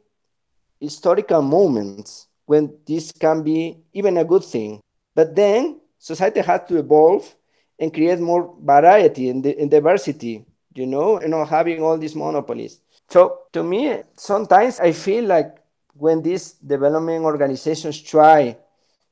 historical 0.80 1.42
moments 1.42 2.18
when 2.46 2.62
this 2.86 3.12
can 3.12 3.42
be 3.42 3.76
even 3.92 4.16
a 4.16 4.24
good 4.24 4.44
thing. 4.44 4.80
But 5.14 5.34
then 5.34 5.80
society 5.98 6.40
has 6.40 6.62
to 6.68 6.78
evolve 6.78 7.34
and 7.78 7.92
create 7.92 8.18
more 8.18 8.54
variety 8.62 9.28
and, 9.28 9.44
and 9.44 9.70
diversity, 9.70 10.44
you 10.74 10.86
know, 10.86 11.20
you 11.20 11.28
know 11.28 11.44
having 11.44 11.82
all 11.82 11.96
these 11.98 12.16
monopolies. 12.16 12.80
So 13.08 13.40
to 13.52 13.62
me, 13.62 14.02
sometimes 14.16 14.80
I 14.80 14.92
feel 14.92 15.24
like 15.24 15.59
when 16.00 16.22
these 16.22 16.52
development 16.52 17.24
organizations 17.24 18.00
try 18.00 18.56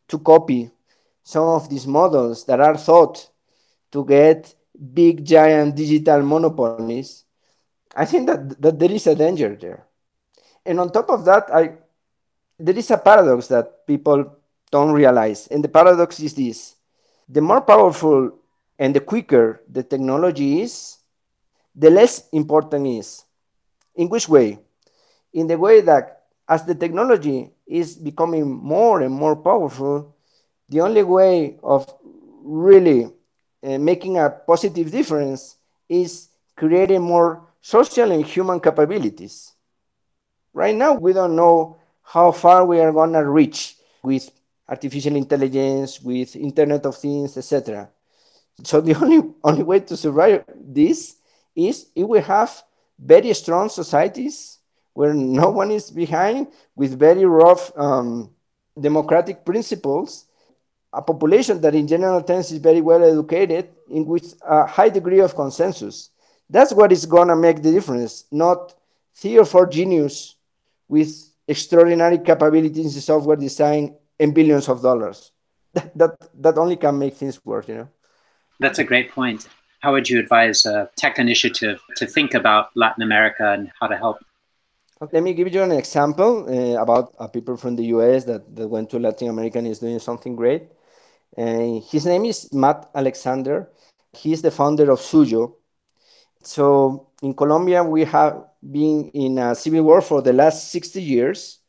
to 0.09 0.19
copy 0.19 0.71
some 1.23 1.45
of 1.45 1.69
these 1.69 1.87
models 1.87 2.45
that 2.47 2.61
are 2.61 2.77
thought 2.77 3.29
to 3.93 4.05
get 4.05 4.55
big 4.95 5.25
giant 5.25 5.77
digital 5.77 6.23
monopolies, 6.23 7.25
I 7.95 8.07
think 8.07 8.27
that, 8.29 8.61
that 8.63 8.79
there 8.79 8.91
is 8.91 9.07
a 9.07 9.15
danger 9.15 9.55
there. 9.55 9.85
And 10.65 10.81
on 10.81 10.91
top 10.91 11.11
of 11.11 11.25
that, 11.27 11.53
I 11.55 11.73
there 12.59 12.77
is 12.77 12.91
a 12.91 12.99
paradox 12.99 13.47
that 13.49 13.87
people 13.87 14.37
don't 14.71 14.93
realize. 14.93 15.47
And 15.47 15.63
the 15.63 15.69
paradox 15.69 16.21
is 16.21 16.35
this 16.35 16.77
the 17.29 17.41
more 17.41 17.61
powerful 17.61 18.33
and 18.79 18.95
the 18.95 19.01
quicker 19.01 19.61
the 19.69 19.83
technology 19.83 20.63
is, 20.63 20.99
the 21.75 21.91
less 21.91 22.29
important 22.33 22.87
is. 22.87 23.25
In 23.95 24.09
which 24.09 24.29
way? 24.29 24.59
In 25.35 25.47
the 25.47 25.59
way 25.59 25.81
that 25.83 26.18
as 26.49 26.65
the 26.65 26.75
technology 26.75 27.53
is 27.67 27.97
becoming 27.97 28.49
more 28.51 29.01
and 29.03 29.13
more 29.13 29.37
powerful, 29.37 30.15
the 30.69 30.81
only 30.81 31.03
way 31.03 31.59
of 31.63 31.87
really 32.43 33.05
uh, 33.63 33.79
making 33.79 34.19
a 34.19 34.31
positive 34.31 34.91
difference 34.91 35.57
is 35.89 36.29
creating 36.57 37.03
more 37.03 37.43
social 37.61 38.11
and 38.13 38.25
human 38.25 38.61
capabilities. 38.61 39.53
Right 40.53 40.75
now, 40.75 40.95
we 40.95 41.13
don't 41.13 41.37
know 41.37 41.77
how 42.03 42.33
far 42.33 42.65
we 42.65 42.81
are 42.81 42.93
going 42.93 43.13
to 43.13 43.25
reach 43.25 43.77
with 44.03 44.31
artificial 44.69 45.17
intelligence, 45.17 46.01
with 46.03 46.37
Internet 46.37 46.87
of 46.87 46.97
Things, 46.97 47.37
etc. 47.37 47.89
So 48.65 48.81
the 48.81 48.95
only, 49.03 49.35
only 49.45 49.63
way 49.63 49.81
to 49.81 49.97
survive 49.97 50.45
this 50.57 51.17
is 51.55 51.91
if 51.95 52.07
we 52.07 52.21
have 52.21 52.63
very 52.99 53.33
strong 53.35 53.69
societies 53.69 54.58
where 54.99 55.15
no 55.15 55.49
one 55.63 55.71
is 55.71 55.93
behind, 55.93 56.49
with 56.75 56.99
very 56.99 57.25
rough 57.25 57.71
um, 57.79 58.29
democratic 58.81 59.45
principles, 59.45 60.27
a 60.93 61.01
population 61.01 61.61
that 61.61 61.73
in 61.77 61.87
general 61.87 62.21
terms 62.21 62.51
is 62.51 62.59
very 62.59 62.81
well 62.81 63.05
educated, 63.05 63.69
in 63.89 64.05
which 64.05 64.25
a 64.45 64.67
high 64.67 64.89
degree 64.89 65.21
of 65.21 65.37
consensus. 65.37 66.11
That's 66.51 66.73
what 66.73 66.91
is 66.91 67.07
going 67.07 67.29
to 67.29 67.37
make 67.37 67.63
the 67.63 67.71
difference, 67.71 68.25
not 68.33 68.75
three 69.15 69.39
or 69.39 69.45
four 69.45 69.67
genius 69.69 70.35
with 70.89 71.13
extraordinary 71.47 72.19
capabilities 72.19 72.97
in 72.97 73.01
software 73.01 73.37
design 73.37 73.95
and 74.19 74.35
billions 74.35 74.69
of 74.69 74.83
dollars. 74.83 75.31
That, 75.75 75.97
that, 75.97 76.43
that 76.43 76.59
only 76.59 76.77
can 76.77 76.99
make 76.99 77.15
things 77.15 77.45
work, 77.45 77.69
you 77.69 77.75
know. 77.75 77.89
That's 78.59 78.81
a 78.81 78.85
great 78.85 79.13
point. 79.13 79.47
How 79.79 79.93
would 79.93 80.11
you 80.11 80.19
advise 80.19 80.67
a 80.67 80.91
tech 80.97 81.21
initiative 81.21 81.81
to 81.99 82.07
think 82.07 82.35
about 82.35 82.71
Latin 82.75 83.03
America 83.05 83.53
and 83.53 83.71
how 83.79 83.87
to 83.87 83.97
help? 83.97 84.19
Let 85.01 85.23
me 85.23 85.33
give 85.33 85.53
you 85.55 85.63
an 85.63 85.73
example 85.73 86.47
uh, 86.49 86.81
about 86.83 87.15
a 87.19 87.29
people 87.29 87.57
from 87.57 87.77
the 87.77 87.85
US 87.87 88.25
that, 88.25 88.55
that 88.57 88.69
went 88.69 88.91
to 88.91 88.99
Latin 88.99 89.29
America 89.29 89.59
and 89.59 89.67
is 89.67 89.79
doing 89.79 89.99
something 90.01 90.35
great. 90.35 90.73
Uh, 91.37 91.81
his 91.91 92.07
name 92.07 92.25
is 92.25 92.53
Matt 92.53 92.91
Alexander. 92.95 93.71
He's 94.13 94.43
the 94.43 94.51
founder 94.51 94.91
of 94.91 95.01
Suyo. 95.01 95.55
So 96.43 97.09
in 97.23 97.35
Colombia, 97.35 97.85
we 97.85 98.05
have 98.05 98.45
been 98.71 99.11
in 99.11 99.39
a 99.39 99.55
civil 99.55 99.83
war 99.85 100.01
for 100.01 100.23
the 100.23 100.33
last 100.33 100.71
60 100.73 101.03
years. 101.03 101.61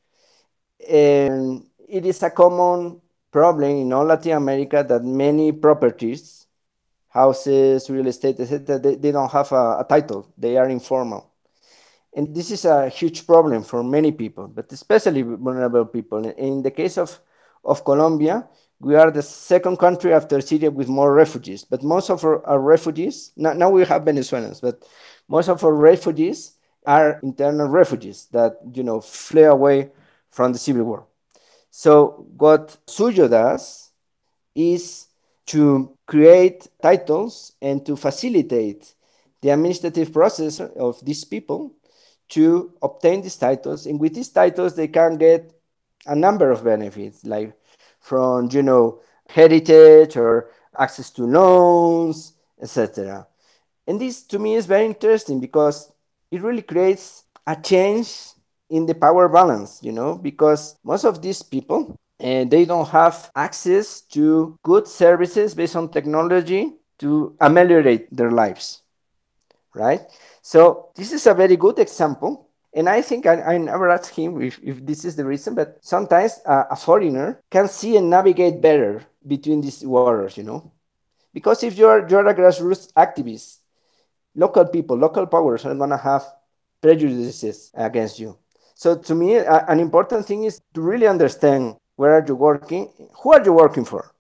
And 0.90 1.68
it 1.88 2.06
is 2.06 2.24
a 2.24 2.32
common 2.32 3.02
problem 3.32 3.72
in 3.72 3.94
all 3.94 4.06
Latin 4.06 4.34
America 4.34 4.86
that 4.88 5.04
many 5.04 5.52
properties, 5.52 6.48
houses, 7.10 7.90
real 7.90 8.08
estate, 8.08 8.40
etc., 8.40 8.80
they, 8.80 8.96
they 8.96 9.12
don't 9.12 9.32
have 9.32 9.52
a, 9.52 9.80
a 9.80 9.86
title. 9.90 10.28
They 10.38 10.58
are 10.58 10.70
informal. 10.70 11.29
And 12.16 12.34
this 12.36 12.52
is 12.52 12.66
a 12.66 12.90
huge 12.90 13.28
problem 13.28 13.64
for 13.64 13.84
many 13.84 14.12
people, 14.12 14.48
but 14.48 14.72
especially 14.72 15.22
vulnerable 15.22 15.86
people. 15.86 16.28
In 16.28 16.64
the 16.64 16.72
case 16.72 16.98
of, 16.98 17.20
of 17.64 17.86
Colombia, 17.86 18.48
we 18.80 18.96
are 18.96 19.12
the 19.12 19.22
second 19.22 19.78
country 19.78 20.14
after 20.14 20.42
Syria 20.42 20.72
with 20.72 20.88
more 20.88 21.14
refugees. 21.14 21.64
But 21.66 21.84
most 21.84 22.10
of 22.10 22.24
our, 22.24 22.46
our 22.48 22.60
refugees, 22.60 23.32
now, 23.36 23.54
now, 23.54 23.70
we 23.70 23.86
have 23.86 24.06
Venezuelans, 24.06 24.62
but 24.62 24.88
most 25.28 25.50
of 25.50 25.64
our 25.64 25.74
refugees 25.74 26.54
are 26.86 27.20
internal 27.22 27.68
refugees 27.68 28.28
that, 28.32 28.58
you 28.74 28.84
know, 28.84 29.02
flee 29.02 29.44
away 29.44 29.92
from 30.32 30.54
the 30.54 30.60
civil 30.60 30.86
war. 30.86 31.06
So 31.72 32.26
what 32.38 32.78
Suyo 32.88 33.30
does 33.30 33.92
is 34.56 35.08
to 35.48 35.96
create 36.08 36.68
titles 36.82 37.54
and 37.62 37.86
to 37.86 37.96
facilitate 37.96 38.94
the 39.42 39.50
administrative 39.50 40.12
process 40.12 40.60
of 40.60 41.04
these 41.04 41.24
people 41.24 41.74
to 42.30 42.72
obtain 42.82 43.22
these 43.22 43.36
titles. 43.38 43.86
And 43.86 44.00
with 44.00 44.14
these 44.14 44.30
titles, 44.30 44.76
they 44.76 44.88
can 44.88 45.18
get 45.18 45.54
a 46.06 46.16
number 46.16 46.52
of 46.52 46.64
benefits, 46.64 47.26
like 47.26 47.54
from 48.00 48.50
you 48.52 48.64
know 48.64 49.02
heritage 49.28 50.18
or 50.18 50.50
access 50.78 51.10
to 51.12 51.24
loans, 51.26 52.34
etc. 52.62 53.28
And 53.88 54.00
this 54.00 54.24
to 54.28 54.40
me 54.40 54.56
is 54.56 54.66
very 54.66 54.86
interesting 54.86 55.40
because 55.40 55.92
it 56.32 56.42
really 56.42 56.62
creates 56.62 57.26
a 57.48 57.56
change 57.56 58.34
in 58.70 58.86
the 58.86 58.94
power 58.94 59.28
balance, 59.28 59.80
you 59.82 59.92
know, 59.92 60.16
because 60.16 60.78
most 60.84 61.04
of 61.04 61.22
these 61.22 61.42
people 61.42 61.98
and 62.20 62.52
they 62.52 62.66
don't 62.66 62.90
have 62.90 63.32
access 63.36 64.02
to 64.02 64.58
good 64.64 64.88
services 64.88 65.56
based 65.56 65.76
on 65.76 65.90
technology 65.90 66.74
to 67.00 67.36
ameliorate 67.40 68.14
their 68.16 68.32
lives 68.32 68.82
right 69.74 70.02
so 70.42 70.90
this 70.96 71.12
is 71.12 71.28
a 71.28 71.34
very 71.34 71.56
good 71.56 71.80
example 71.80 72.50
and 72.74 72.88
I 72.88 73.02
think 73.02 73.26
I, 73.26 73.42
I 73.42 73.58
never 73.58 73.90
asked 73.90 74.16
him 74.16 74.42
if, 74.42 74.60
if 74.62 74.86
this 74.86 75.04
is 75.04 75.16
the 75.16 75.26
reason, 75.26 75.56
but 75.56 75.78
sometimes 75.82 76.40
a, 76.46 76.66
a 76.72 76.76
foreigner 76.76 77.42
can 77.50 77.68
see 77.68 77.98
and 77.98 78.10
navigate 78.10 78.62
better 78.62 79.04
between 79.26 79.62
these 79.62 79.84
waters, 79.84 80.38
you 80.38 80.44
know. 80.44 80.72
Because 81.34 81.64
if 81.64 81.78
you're, 81.78 82.08
you're 82.08 82.28
a 82.28 82.36
grassroots 82.36 82.92
activist, 82.94 83.58
local 84.36 84.66
people, 84.66 84.98
local 84.98 85.26
powers 85.26 85.66
are 85.66 85.74
going 85.74 85.90
to 85.90 85.98
have 85.98 86.24
prejudices 86.82 87.72
against 87.74 88.20
you. 88.20 88.38
So 88.76 88.96
to 88.96 89.16
me, 89.16 89.36
a, 89.36 89.66
an 89.68 89.80
important 89.80 90.26
thing 90.26 90.44
is 90.44 90.62
to 90.76 90.82
really 90.82 91.08
understand 91.08 91.76
where 91.96 92.14
are 92.14 92.26
you 92.26 92.36
working, 92.36 92.90
who 93.24 93.34
are 93.34 93.44
you 93.44 93.54
working 93.54 93.84
for. 93.84 94.14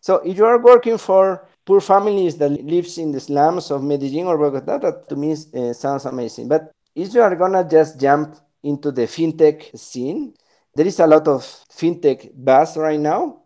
So 0.00 0.16
if 0.16 0.36
you 0.36 0.44
are 0.44 0.62
working 0.62 0.98
for 0.98 1.48
poor 1.66 1.80
families 1.80 2.36
that 2.38 2.50
lives 2.64 2.96
in 2.96 3.10
the 3.10 3.20
slums 3.20 3.70
of 3.70 3.82
Medellin 3.82 4.26
or 4.26 4.38
Bogota, 4.38 4.78
that 4.78 5.08
to 5.08 5.16
me 5.16 5.32
uh, 5.32 5.72
sounds 5.72 6.06
amazing. 6.06 6.48
But 6.48 6.70
if 6.94 7.12
you 7.12 7.20
are 7.20 7.34
gonna 7.34 7.68
just 7.68 8.00
jump 8.00 8.36
into 8.62 8.92
the 8.92 9.02
fintech 9.02 9.76
scene, 9.76 10.34
there 10.76 10.86
is 10.86 11.00
a 11.00 11.06
lot 11.06 11.26
of 11.26 11.42
fintech 11.42 12.30
buzz 12.34 12.76
right 12.76 13.00
now. 13.00 13.42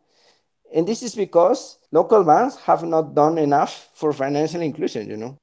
And 0.73 0.87
this 0.87 1.03
is 1.03 1.15
because 1.15 1.79
local 1.91 2.23
banks 2.23 2.57
have 2.59 2.85
not 2.85 3.15
done 3.15 3.39
enough 3.39 3.89
for 3.95 4.13
financial 4.13 4.61
inclusion, 4.61 5.09
you 5.09 5.17
know. 5.17 5.37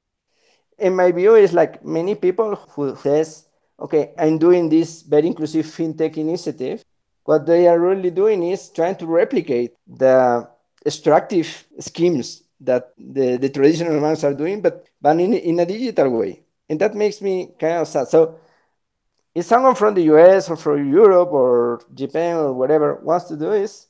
And 0.78 0.96
my 0.96 1.10
view 1.10 1.34
is 1.34 1.52
like 1.52 1.84
many 1.84 2.14
people 2.14 2.54
who 2.70 2.94
says, 2.96 3.46
okay, 3.80 4.14
I'm 4.16 4.38
doing 4.38 4.68
this 4.68 5.02
very 5.02 5.26
inclusive 5.26 5.66
fintech 5.66 6.16
initiative. 6.16 6.82
What 7.24 7.44
they 7.44 7.66
are 7.66 7.78
really 7.78 8.10
doing 8.10 8.44
is 8.44 8.70
trying 8.70 8.96
to 8.96 9.06
replicate 9.06 9.74
the 9.86 10.48
extractive 10.86 11.66
schemes 11.80 12.44
that 12.60 12.92
the, 12.98 13.36
the 13.36 13.48
traditional 13.50 14.00
ones 14.00 14.24
are 14.24 14.34
doing, 14.34 14.60
but, 14.60 14.86
but 15.00 15.18
in, 15.20 15.34
in 15.34 15.60
a 15.60 15.66
digital 15.66 16.10
way 16.10 16.42
and 16.68 16.80
that 16.80 16.94
makes 16.94 17.20
me 17.20 17.50
kind 17.58 17.78
of 17.78 17.88
sad. 17.88 18.08
So, 18.08 18.36
if 19.34 19.44
someone 19.44 19.74
from 19.74 19.94
the 19.94 20.02
US 20.02 20.50
or 20.50 20.56
from 20.56 20.90
Europe 20.92 21.30
or 21.32 21.80
Japan 21.94 22.36
or 22.36 22.52
whatever 22.52 22.96
wants 23.02 23.26
to 23.26 23.36
do 23.36 23.52
is, 23.52 23.86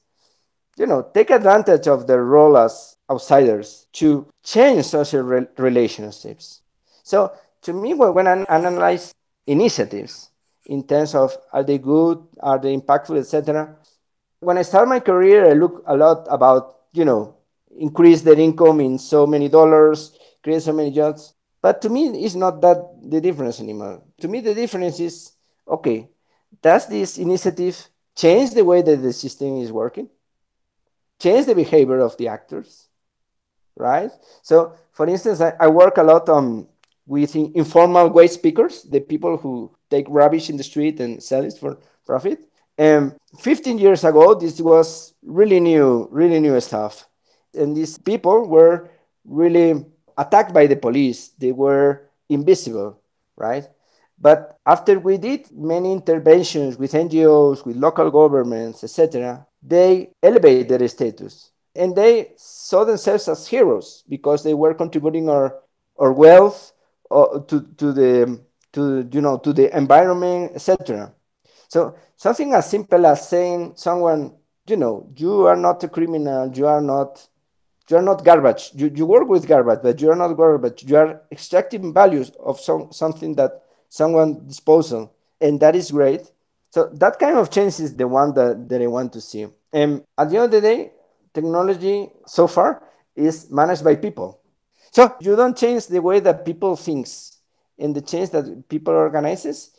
you 0.77 0.87
know, 0.87 1.03
take 1.15 1.31
advantage 1.31 1.89
of 1.89 2.07
their 2.07 2.25
role 2.25 2.57
as 2.57 2.97
outsiders 3.11 3.87
to 3.95 4.27
change 4.45 4.85
social 4.87 5.23
re- 5.23 5.47
relationships. 5.59 6.63
So, 7.03 7.33
to 7.63 7.73
me, 7.73 7.95
when 7.95 8.27
I 8.29 8.45
analyze 8.49 9.13
initiatives 9.47 10.31
in 10.67 10.85
terms 10.85 11.15
of 11.15 11.37
are 11.53 11.65
they 11.65 11.79
good, 11.79 12.23
are 12.41 12.59
they 12.59 12.77
impactful, 12.77 13.19
etc. 13.19 13.77
When 14.41 14.59
I 14.59 14.63
start 14.63 14.89
my 14.89 15.01
career, 15.01 15.51
I 15.51 15.55
look 15.55 15.83
a 15.87 15.97
lot 15.97 16.27
about, 16.31 16.77
you 16.93 17.05
know, 17.05 17.35
increase 17.79 18.23
their 18.23 18.39
income 18.39 18.81
in 18.81 18.99
so 18.99 19.27
many 19.27 19.49
dollars, 19.49 20.19
create 20.43 20.63
so 20.63 20.73
many 20.73 20.91
jobs. 20.91 21.35
But 21.61 21.83
to 21.83 21.89
me, 21.89 22.25
it's 22.25 22.35
not 22.35 22.61
that 22.61 22.79
the 23.03 23.21
difference 23.21 23.61
anymore. 23.61 24.03
To 24.21 24.29
me, 24.29 24.41
the 24.41 24.55
difference 24.55 25.01
is 25.01 25.33
okay, 25.67 26.09
does 26.63 26.87
this 26.89 27.19
initiative 27.19 27.89
change 28.17 28.51
the 28.51 28.65
way 28.65 28.83
that 28.83 28.97
the 28.97 29.13
system 29.13 29.59
is 29.59 29.73
working? 29.73 30.09
Change 31.21 31.47
the 31.47 31.55
behavior 31.55 32.01
of 32.01 32.17
the 32.17 32.29
actors, 32.29 32.89
right? 33.77 34.11
So, 34.43 34.75
for 34.93 35.07
instance, 35.09 35.41
I, 35.41 35.53
I 35.61 35.69
work 35.69 35.99
a 35.99 36.03
lot 36.03 36.29
on 36.29 36.69
with 37.07 37.35
informal 37.35 38.09
waste 38.11 38.43
pickers, 38.43 38.83
the 38.83 39.01
people 39.01 39.37
who 39.37 39.75
take 39.91 40.07
rubbish 40.09 40.51
in 40.51 40.57
the 40.57 40.63
street 40.63 41.01
and 41.01 41.23
sell 41.23 41.45
it 41.45 41.55
for 41.59 41.79
profit. 42.07 42.47
And 42.77 43.17
15 43.41 43.79
years 43.79 44.05
ago, 44.05 44.35
this 44.35 44.61
was 44.61 45.15
really 45.23 45.59
new, 45.59 46.09
really 46.13 46.39
new 46.39 46.61
stuff. 46.61 47.08
And 47.59 47.77
these 47.77 47.99
people 47.99 48.47
were 48.47 48.91
really 49.25 49.85
attacked 50.17 50.55
by 50.55 50.67
the 50.67 50.77
police. 50.77 51.29
They 51.39 51.53
were 51.53 52.09
invisible, 52.29 53.01
right? 53.37 53.69
But 54.21 54.59
after 54.67 54.99
we 54.99 55.17
did 55.17 55.51
many 55.53 55.93
interventions 55.93 56.77
with 56.77 56.93
NGOs, 56.93 57.65
with 57.65 57.77
local 57.77 58.11
governments, 58.11 58.83
etc., 58.83 59.47
they 59.63 60.11
elevated 60.23 60.69
their 60.69 60.89
status 60.89 61.51
and 61.79 61.95
they 61.95 62.33
saw 62.37 62.85
themselves 62.85 63.29
as 63.29 63.47
heroes 63.47 64.03
because 64.09 64.43
they 64.43 64.55
were 64.55 64.75
contributing 64.75 65.29
our, 65.29 65.61
our 65.99 66.13
wealth 66.13 66.73
uh, 67.11 67.39
to, 67.41 67.63
to 67.77 67.93
the 67.93 68.41
to 68.73 69.09
you 69.13 69.21
know 69.21 69.39
to 69.39 69.53
the 69.53 69.75
environment, 69.77 70.53
etc. 70.55 71.13
So 71.69 71.97
something 72.17 72.53
as 72.53 72.69
simple 72.69 73.07
as 73.07 73.29
saying 73.29 73.75
someone, 73.77 74.35
you 74.67 74.77
know, 74.77 75.09
you 75.17 75.47
are 75.47 75.57
not 75.57 75.83
a 75.85 75.89
criminal, 75.89 76.51
you 76.55 76.67
are 76.67 76.81
not 76.83 77.27
you're 77.89 78.03
not 78.03 78.25
garbage. 78.25 78.71
You, 78.75 78.91
you 78.95 79.07
work 79.07 79.29
with 79.29 79.47
garbage, 79.47 79.81
but 79.83 80.01
you're 80.01 80.17
not 80.17 80.35
garbage. 80.35 80.85
You 80.85 80.97
are 80.97 81.23
extracting 81.33 81.93
values 81.93 82.31
of 82.39 82.61
some, 82.61 82.93
something 82.93 83.35
that 83.37 83.63
someone 83.89 84.47
disposal, 84.47 85.13
and 85.41 85.59
that 85.61 85.75
is 85.75 85.91
great. 85.91 86.31
So 86.71 86.91
that 86.95 87.19
kind 87.19 87.39
of 87.39 87.51
change 87.51 87.81
is 87.81 87.97
the 87.97 88.07
one 88.07 88.35
that, 88.35 88.69
that 88.69 88.83
I 88.83 88.87
want 88.87 89.13
to 89.15 89.21
see. 89.21 89.47
And 89.73 90.05
at 90.19 90.31
the 90.31 90.37
end 90.37 90.45
of 90.47 90.51
the 90.51 90.61
day, 90.61 90.93
technology 91.33 92.11
so 92.27 92.47
far 92.47 92.83
is 93.17 93.51
managed 93.51 93.85
by 93.85 93.97
people. 93.97 94.41
So 94.93 95.15
you 95.21 95.37
don't 95.37 95.57
change 95.57 95.87
the 95.87 96.01
way 96.01 96.21
that 96.21 96.45
people 96.45 96.77
thinks 96.77 97.39
and 97.79 97.95
the 97.95 98.03
change 98.03 98.31
that 98.31 98.69
people 98.69 98.95
organizes, 98.95 99.71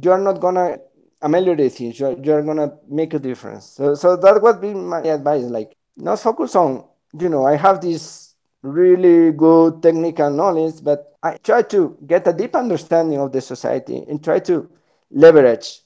you 0.00 0.10
are 0.10 0.20
not 0.20 0.40
gonna 0.40 0.78
ameliorate 1.22 1.72
things. 1.72 1.98
You're, 1.98 2.18
you're 2.22 2.42
gonna 2.42 2.72
make 2.88 3.14
a 3.14 3.18
difference. 3.18 3.66
So 3.66 3.94
so 3.94 4.16
that 4.16 4.40
would 4.40 4.60
be 4.60 4.72
my 4.72 5.02
advice. 5.02 5.44
Like 5.44 5.76
not 5.96 6.20
focus 6.20 6.54
on 6.56 6.84
you 7.18 7.28
know, 7.28 7.46
I 7.46 7.56
have 7.56 7.80
this 7.80 8.34
really 8.62 9.32
good 9.32 9.82
technical 9.82 10.30
knowledge, 10.30 10.82
but 10.82 11.16
I 11.22 11.36
try 11.38 11.62
to 11.62 11.96
get 12.06 12.26
a 12.26 12.32
deep 12.32 12.54
understanding 12.54 13.18
of 13.18 13.32
the 13.32 13.40
society 13.40 14.04
and 14.08 14.22
try 14.22 14.38
to 14.40 14.70
leverage 15.10 15.80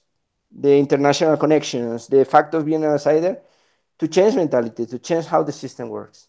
the 0.51 0.77
international 0.77 1.37
connections, 1.37 2.07
the 2.07 2.25
fact 2.25 2.55
of 2.55 2.67
being 2.67 2.85
an 2.85 2.91
outsider, 2.91 3.39
to 3.99 4.09
change 4.09 4.35
mentality, 4.35 4.87
to 4.87 4.99
change 4.99 5.25
how 5.27 5.43
the 5.43 5.53
system 5.53 5.89
works. 5.89 6.29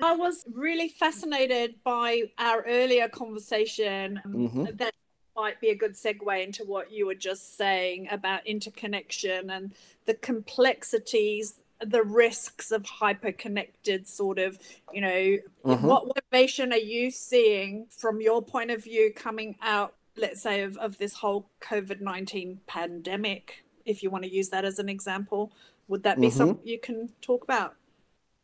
I 0.00 0.14
was 0.14 0.44
really 0.52 0.88
fascinated 0.88 1.76
by 1.84 2.24
our 2.38 2.64
earlier 2.66 3.08
conversation 3.08 4.20
mm-hmm. 4.26 4.64
that 4.74 4.94
might 5.36 5.60
be 5.60 5.70
a 5.70 5.74
good 5.74 5.92
segue 5.92 6.44
into 6.44 6.64
what 6.64 6.92
you 6.92 7.06
were 7.06 7.14
just 7.14 7.56
saying 7.56 8.08
about 8.10 8.46
interconnection 8.46 9.50
and 9.50 9.74
the 10.06 10.14
complexities 10.14 11.54
the 11.84 12.02
risks 12.02 12.70
of 12.70 12.84
hyper-connected 12.86 14.06
sort 14.06 14.38
of 14.38 14.58
you 14.92 15.00
know 15.00 15.08
mm-hmm. 15.08 15.86
what 15.86 16.06
motivation 16.06 16.72
are 16.72 16.76
you 16.76 17.10
seeing 17.10 17.86
from 17.90 18.20
your 18.20 18.42
point 18.42 18.70
of 18.70 18.82
view 18.82 19.12
coming 19.14 19.56
out 19.62 19.94
let's 20.16 20.42
say 20.42 20.62
of, 20.62 20.76
of 20.78 20.96
this 20.98 21.14
whole 21.14 21.48
covid-19 21.60 22.58
pandemic 22.66 23.64
if 23.84 24.02
you 24.02 24.10
want 24.10 24.24
to 24.24 24.30
use 24.30 24.48
that 24.48 24.64
as 24.64 24.78
an 24.78 24.88
example 24.88 25.52
would 25.88 26.02
that 26.02 26.20
be 26.20 26.28
mm-hmm. 26.28 26.36
something 26.36 26.66
you 26.66 26.78
can 26.78 27.08
talk 27.20 27.44
about 27.44 27.74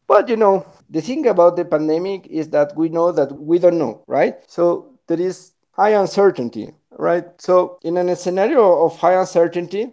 but 0.07 0.29
you 0.29 0.37
know 0.37 0.67
the 0.91 1.01
thing 1.01 1.27
about 1.27 1.57
the 1.57 1.65
pandemic 1.65 2.27
is 2.27 2.51
that 2.51 2.77
we 2.77 2.89
know 2.89 3.13
that 3.13 3.33
we 3.33 3.59
don't 3.59 3.79
know 3.79 4.03
right 4.07 4.39
so 4.49 4.93
there 5.07 5.21
is 5.21 5.53
high 5.73 5.91
uncertainty 5.91 6.73
right 6.99 7.25
so 7.39 7.79
in 7.83 7.97
a 7.97 8.17
scenario 8.17 8.85
of 8.85 8.97
high 8.99 9.19
uncertainty 9.19 9.93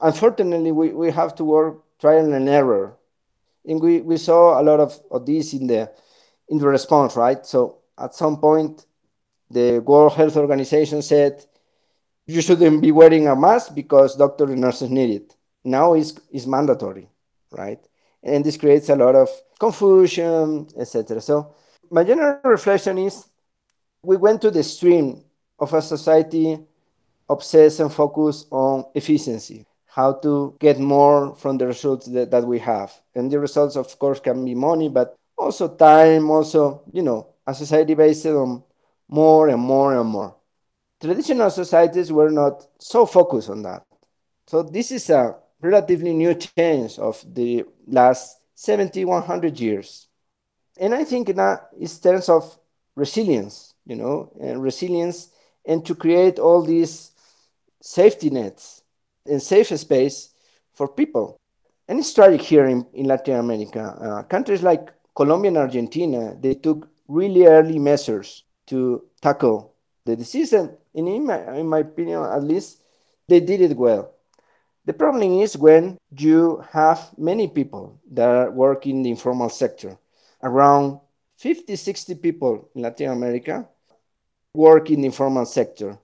unfortunately 0.00 0.72
we, 0.72 0.90
we 0.90 1.10
have 1.10 1.34
to 1.34 1.44
work 1.44 1.82
trial 1.98 2.32
and 2.32 2.48
error. 2.48 2.96
And 3.66 3.80
we, 3.80 4.00
we 4.00 4.16
saw 4.16 4.60
a 4.60 4.62
lot 4.62 4.80
of, 4.80 4.98
of 5.10 5.26
this 5.26 5.52
in 5.52 5.66
the 5.66 5.90
in 6.48 6.58
the 6.58 6.66
response, 6.66 7.16
right? 7.16 7.44
So 7.44 7.78
at 7.98 8.14
some 8.14 8.38
point, 8.38 8.86
the 9.50 9.80
World 9.80 10.14
Health 10.14 10.36
Organization 10.36 11.02
said 11.02 11.44
you 12.26 12.40
shouldn't 12.40 12.80
be 12.80 12.92
wearing 12.92 13.26
a 13.26 13.36
mask 13.36 13.74
because 13.74 14.16
doctors 14.16 14.50
and 14.50 14.60
nurses 14.60 14.90
need 14.90 15.10
it. 15.10 15.36
Now 15.64 15.94
it's, 15.94 16.18
it's 16.30 16.46
mandatory, 16.46 17.08
right? 17.50 17.80
And 18.22 18.44
this 18.44 18.56
creates 18.56 18.88
a 18.88 18.96
lot 18.96 19.14
of 19.14 19.28
confusion, 19.58 20.68
etc. 20.78 21.20
So 21.20 21.54
my 21.90 22.04
general 22.04 22.40
reflection 22.44 22.98
is 22.98 23.28
we 24.02 24.16
went 24.16 24.42
to 24.42 24.50
the 24.50 24.60
extreme 24.60 25.24
of 25.58 25.72
a 25.74 25.82
society 25.82 26.58
obsessed 27.28 27.80
and 27.80 27.92
focused 27.92 28.46
on 28.50 28.84
efficiency 28.94 29.66
how 29.88 30.12
to 30.12 30.54
get 30.60 30.78
more 30.78 31.34
from 31.34 31.58
the 31.58 31.66
results 31.66 32.06
that, 32.06 32.30
that 32.30 32.44
we 32.44 32.58
have. 32.58 32.92
And 33.14 33.30
the 33.30 33.40
results, 33.40 33.76
of 33.76 33.98
course, 33.98 34.20
can 34.20 34.44
be 34.44 34.54
money, 34.54 34.88
but 34.88 35.16
also 35.36 35.68
time, 35.68 36.30
also, 36.30 36.82
you 36.92 37.02
know, 37.02 37.26
a 37.46 37.54
society 37.54 37.94
based 37.94 38.26
on 38.26 38.62
more 39.08 39.48
and 39.48 39.60
more 39.60 39.98
and 39.98 40.08
more. 40.08 40.36
Traditional 41.00 41.50
societies 41.50 42.12
were 42.12 42.30
not 42.30 42.66
so 42.78 43.06
focused 43.06 43.48
on 43.48 43.62
that. 43.62 43.84
So 44.46 44.62
this 44.62 44.92
is 44.92 45.08
a 45.10 45.36
relatively 45.60 46.12
new 46.12 46.34
change 46.34 46.98
of 46.98 47.24
the 47.34 47.64
last 47.86 48.38
70, 48.54 49.04
100 49.04 49.58
years. 49.58 50.08
And 50.78 50.94
I 50.94 51.04
think 51.04 51.28
in, 51.30 51.38
a, 51.38 51.60
in 51.78 51.88
terms 51.88 52.28
of 52.28 52.58
resilience, 52.94 53.74
you 53.86 53.96
know, 53.96 54.32
and 54.40 54.62
resilience, 54.62 55.30
and 55.64 55.84
to 55.86 55.94
create 55.94 56.38
all 56.38 56.62
these 56.62 57.12
safety 57.80 58.30
nets 58.30 58.77
and 59.28 59.42
safe 59.42 59.68
space 59.78 60.30
for 60.72 60.88
people. 60.88 61.38
And 61.88 61.98
it's 61.98 62.12
tragic 62.12 62.42
here 62.42 62.66
in, 62.66 62.86
in 62.92 63.06
Latin 63.06 63.36
America. 63.36 63.96
Uh, 64.00 64.22
countries 64.24 64.62
like 64.62 64.92
Colombia 65.14 65.48
and 65.48 65.58
Argentina, 65.58 66.36
they 66.38 66.54
took 66.54 66.88
really 67.08 67.46
early 67.46 67.78
measures 67.78 68.44
to 68.66 69.04
tackle 69.22 69.74
the 70.04 70.16
disease. 70.16 70.52
And 70.52 70.76
in 70.94 71.26
my, 71.26 71.56
in 71.56 71.66
my 71.66 71.80
opinion, 71.80 72.22
at 72.22 72.44
least, 72.44 72.82
they 73.26 73.40
did 73.40 73.60
it 73.60 73.76
well. 73.76 74.14
The 74.84 74.92
problem 74.92 75.40
is 75.40 75.56
when 75.56 75.98
you 76.16 76.64
have 76.70 77.10
many 77.18 77.46
people 77.48 78.00
that 78.12 78.52
work 78.52 78.86
in 78.86 79.02
the 79.02 79.10
informal 79.10 79.50
sector. 79.50 79.98
Around 80.42 81.00
50, 81.36 81.76
60 81.76 82.14
people 82.16 82.70
in 82.74 82.82
Latin 82.82 83.10
America 83.10 83.68
work 84.54 84.90
in 84.90 85.00
the 85.02 85.06
informal 85.06 85.44
sector. 85.44 85.98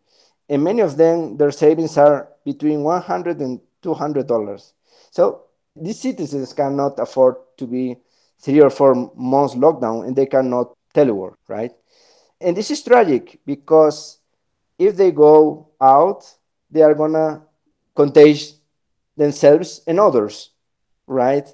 And 0.48 0.62
many 0.62 0.82
of 0.82 0.96
them, 0.96 1.36
their 1.36 1.50
savings 1.50 1.96
are 1.96 2.28
between 2.44 2.82
100 2.82 3.40
and 3.40 3.60
200 3.82 4.26
dollars. 4.26 4.74
So 5.10 5.42
these 5.76 6.00
citizens 6.00 6.52
cannot 6.52 6.98
afford 6.98 7.36
to 7.58 7.66
be 7.66 7.98
three 8.38 8.60
or 8.60 8.70
four 8.70 8.94
months 9.16 9.54
lockdown 9.54 10.06
and 10.06 10.16
they 10.16 10.26
cannot 10.26 10.74
telework, 10.94 11.34
right? 11.48 11.72
And 12.40 12.56
this 12.56 12.70
is 12.70 12.82
tragic 12.82 13.40
because 13.46 14.18
if 14.78 14.96
they 14.96 15.10
go 15.10 15.68
out, 15.80 16.24
they 16.70 16.82
are 16.82 16.94
gonna 16.94 17.42
contagion 17.94 18.56
themselves 19.16 19.82
and 19.86 20.00
others, 20.00 20.50
right? 21.06 21.48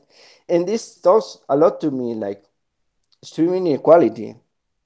And 0.48 0.66
this 0.66 0.96
talks 1.00 1.38
a 1.48 1.56
lot 1.56 1.80
to 1.80 1.90
me, 1.90 2.14
like 2.14 2.44
extreme 3.22 3.54
inequality 3.54 4.36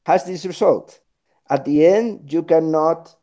has 0.06 0.24
this 0.24 0.44
result. 0.46 1.00
At 1.48 1.64
the 1.64 1.86
end, 1.86 2.32
you 2.32 2.42
cannot 2.42 3.14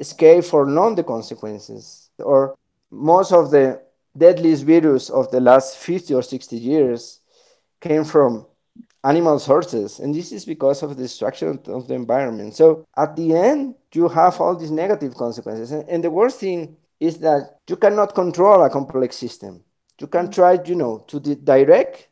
escape 0.00 0.44
for 0.44 0.66
none 0.66 0.94
the 0.94 1.04
consequences. 1.04 2.03
Or 2.18 2.56
most 2.90 3.32
of 3.32 3.50
the 3.50 3.82
deadliest 4.16 4.64
virus 4.64 5.10
of 5.10 5.30
the 5.30 5.40
last 5.40 5.76
50 5.78 6.14
or 6.14 6.22
60 6.22 6.56
years 6.56 7.20
came 7.80 8.04
from 8.04 8.46
animal 9.04 9.38
sources. 9.38 9.98
And 9.98 10.14
this 10.14 10.32
is 10.32 10.44
because 10.44 10.82
of 10.82 10.96
the 10.96 11.02
destruction 11.02 11.60
of 11.66 11.88
the 11.88 11.94
environment. 11.94 12.54
So 12.54 12.86
at 12.96 13.16
the 13.16 13.34
end, 13.34 13.74
you 13.92 14.08
have 14.08 14.40
all 14.40 14.56
these 14.56 14.70
negative 14.70 15.14
consequences. 15.14 15.72
And, 15.72 15.88
and 15.88 16.02
the 16.02 16.10
worst 16.10 16.40
thing 16.40 16.76
is 17.00 17.18
that 17.18 17.58
you 17.68 17.76
cannot 17.76 18.14
control 18.14 18.64
a 18.64 18.70
complex 18.70 19.16
system. 19.16 19.62
You 20.00 20.06
can 20.06 20.30
try, 20.30 20.58
you 20.64 20.74
know, 20.74 21.04
to 21.08 21.20
direct 21.20 22.08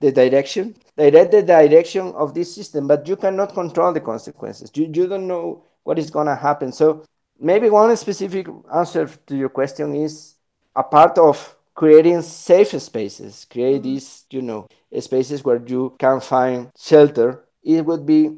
the 0.00 0.10
direction, 0.10 0.74
direct 0.96 1.30
the 1.30 1.42
direction 1.42 2.12
of 2.14 2.34
this 2.34 2.52
system, 2.54 2.88
but 2.88 3.06
you 3.06 3.16
cannot 3.16 3.54
control 3.54 3.92
the 3.92 4.00
consequences. 4.00 4.70
You, 4.74 4.90
you 4.92 5.06
don't 5.06 5.28
know 5.28 5.64
what 5.84 5.98
is 5.98 6.10
going 6.10 6.26
to 6.26 6.34
happen. 6.34 6.72
So 6.72 7.04
maybe 7.40 7.70
one 7.70 7.96
specific 7.96 8.48
answer 8.74 9.08
to 9.26 9.36
your 9.36 9.48
question 9.48 9.94
is 9.94 10.34
a 10.76 10.82
part 10.82 11.18
of 11.18 11.56
creating 11.74 12.22
safe 12.22 12.70
spaces, 12.80 13.46
create 13.50 13.82
mm-hmm. 13.82 13.94
these, 13.94 14.24
you 14.30 14.42
know, 14.42 14.68
spaces 14.98 15.44
where 15.44 15.62
you 15.66 15.94
can 15.98 16.20
find 16.20 16.70
shelter. 16.78 17.44
It 17.62 17.84
would 17.84 18.06
be 18.06 18.36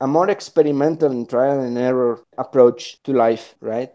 a 0.00 0.06
more 0.06 0.28
experimental 0.30 1.10
and 1.10 1.28
trial 1.28 1.60
and 1.60 1.78
error 1.78 2.20
approach 2.36 3.02
to 3.04 3.12
life, 3.12 3.54
right? 3.60 3.92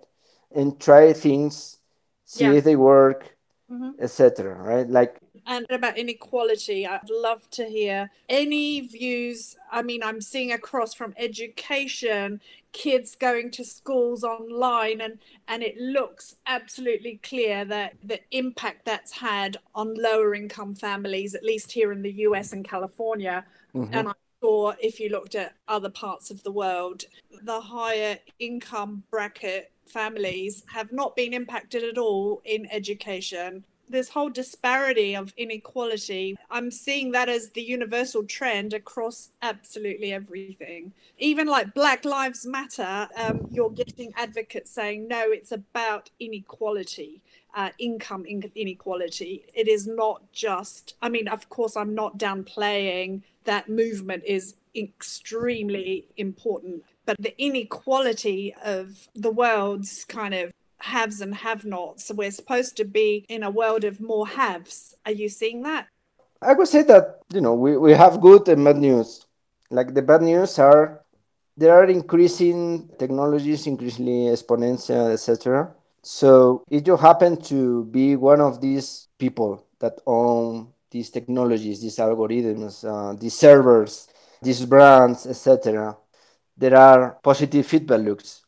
and 0.55 0.79
try 0.79 1.13
things, 1.13 1.77
see 2.23 2.45
yeah. 2.45 2.53
if 2.53 2.63
they 2.63 2.75
work, 2.75 3.35
mm-hmm. 3.71 3.91
etc. 3.99 4.55
Right? 4.55 4.89
Like 4.89 5.19
and 5.47 5.65
about 5.69 5.97
inequality, 5.97 6.87
I'd 6.87 7.09
love 7.09 7.49
to 7.51 7.65
hear 7.65 8.09
any 8.29 8.81
views. 8.81 9.57
I 9.71 9.81
mean, 9.81 10.03
I'm 10.03 10.21
seeing 10.21 10.51
across 10.51 10.93
from 10.93 11.13
education, 11.17 12.41
kids 12.71 13.15
going 13.15 13.51
to 13.51 13.63
schools 13.63 14.23
online, 14.23 15.01
and 15.01 15.19
and 15.47 15.61
it 15.61 15.77
looks 15.77 16.35
absolutely 16.47 17.19
clear 17.23 17.63
that 17.65 17.95
the 18.03 18.19
impact 18.31 18.85
that's 18.85 19.11
had 19.11 19.57
on 19.73 19.93
lower 19.95 20.33
income 20.33 20.73
families, 20.73 21.35
at 21.35 21.43
least 21.43 21.71
here 21.71 21.91
in 21.91 22.01
the 22.01 22.11
U.S. 22.11 22.51
and 22.53 22.67
California, 22.67 23.45
mm-hmm. 23.75 23.93
and 23.93 24.07
I'm 24.07 24.15
sure 24.41 24.75
if 24.81 24.99
you 24.99 25.09
looked 25.09 25.35
at 25.35 25.55
other 25.67 25.89
parts 25.89 26.31
of 26.31 26.43
the 26.43 26.51
world, 26.51 27.03
the 27.43 27.61
higher 27.61 28.17
income 28.39 29.03
bracket 29.11 29.71
families 29.85 30.63
have 30.67 30.91
not 30.91 31.15
been 31.15 31.33
impacted 31.33 31.83
at 31.83 31.97
all 31.97 32.41
in 32.45 32.67
education. 32.71 33.63
This 33.89 34.09
whole 34.09 34.29
disparity 34.29 35.15
of 35.15 35.33
inequality, 35.37 36.37
I'm 36.49 36.71
seeing 36.71 37.11
that 37.11 37.29
as 37.29 37.49
the 37.49 37.61
universal 37.61 38.23
trend 38.23 38.73
across 38.73 39.29
absolutely 39.41 40.11
everything. 40.11 40.93
Even 41.17 41.47
like 41.47 41.73
Black 41.73 42.05
Lives 42.05 42.45
Matter, 42.45 43.07
um, 43.15 43.47
you're 43.51 43.69
getting 43.69 44.13
advocates 44.15 44.71
saying, 44.71 45.07
no, 45.07 45.31
it's 45.31 45.51
about 45.51 46.09
inequality. 46.19 47.21
Uh, 47.55 47.69
income 47.79 48.25
inequality. 48.25 49.45
It 49.53 49.69
is 49.69 49.87
not 49.87 50.29
just, 50.33 50.95
I 51.01 51.07
mean, 51.07 51.29
of 51.29 51.47
course, 51.47 51.77
I'm 51.77 51.95
not 51.95 52.17
downplaying 52.17 53.21
that 53.45 53.69
movement 53.69 54.23
is 54.25 54.55
extremely 54.75 56.05
important 56.17 56.83
but 57.05 57.17
the 57.19 57.39
inequality 57.41 58.55
of 58.63 59.07
the 59.15 59.31
world's 59.31 60.05
kind 60.05 60.33
of 60.33 60.51
haves 60.85 61.21
and 61.21 61.33
have 61.35 61.65
nots. 61.65 62.11
We're 62.13 62.31
supposed 62.31 62.77
to 62.77 62.85
be 62.85 63.25
in 63.27 63.43
a 63.43 63.49
world 63.49 63.83
of 63.83 63.99
more 63.99 64.27
haves. 64.27 64.95
Are 65.05 65.11
you 65.11 65.29
seeing 65.29 65.63
that? 65.63 65.87
I 66.41 66.53
would 66.53 66.67
say 66.67 66.83
that, 66.83 67.19
you 67.33 67.41
know, 67.41 67.53
we, 67.53 67.77
we 67.77 67.91
have 67.93 68.21
good 68.21 68.47
and 68.47 68.63
bad 68.63 68.77
news. 68.77 69.25
Like 69.71 69.93
the 69.93 70.01
bad 70.01 70.21
news 70.21 70.59
are 70.59 71.01
there 71.57 71.73
are 71.73 71.85
increasing 71.85 72.89
technologies, 72.99 73.65
increasingly 73.65 74.29
exponential, 74.35 75.11
etc. 75.11 75.73
So 76.03 76.63
if 76.69 76.85
you 76.85 76.97
happen 76.97 77.41
to 77.53 77.85
be 77.85 78.15
one 78.15 78.41
of 78.41 78.61
these 78.61 79.07
people 79.17 79.65
that 79.79 79.99
own 80.05 80.67
these 80.91 81.09
technologies, 81.09 81.81
these 81.81 81.97
algorithms, 81.97 82.83
uh, 82.85 83.17
these 83.19 83.33
servers, 83.33 84.07
these 84.41 84.65
brands, 84.65 85.25
etc., 85.25 85.97
there 86.57 86.77
are 86.77 87.17
positive 87.23 87.65
feedback 87.65 88.01
loops 88.01 88.44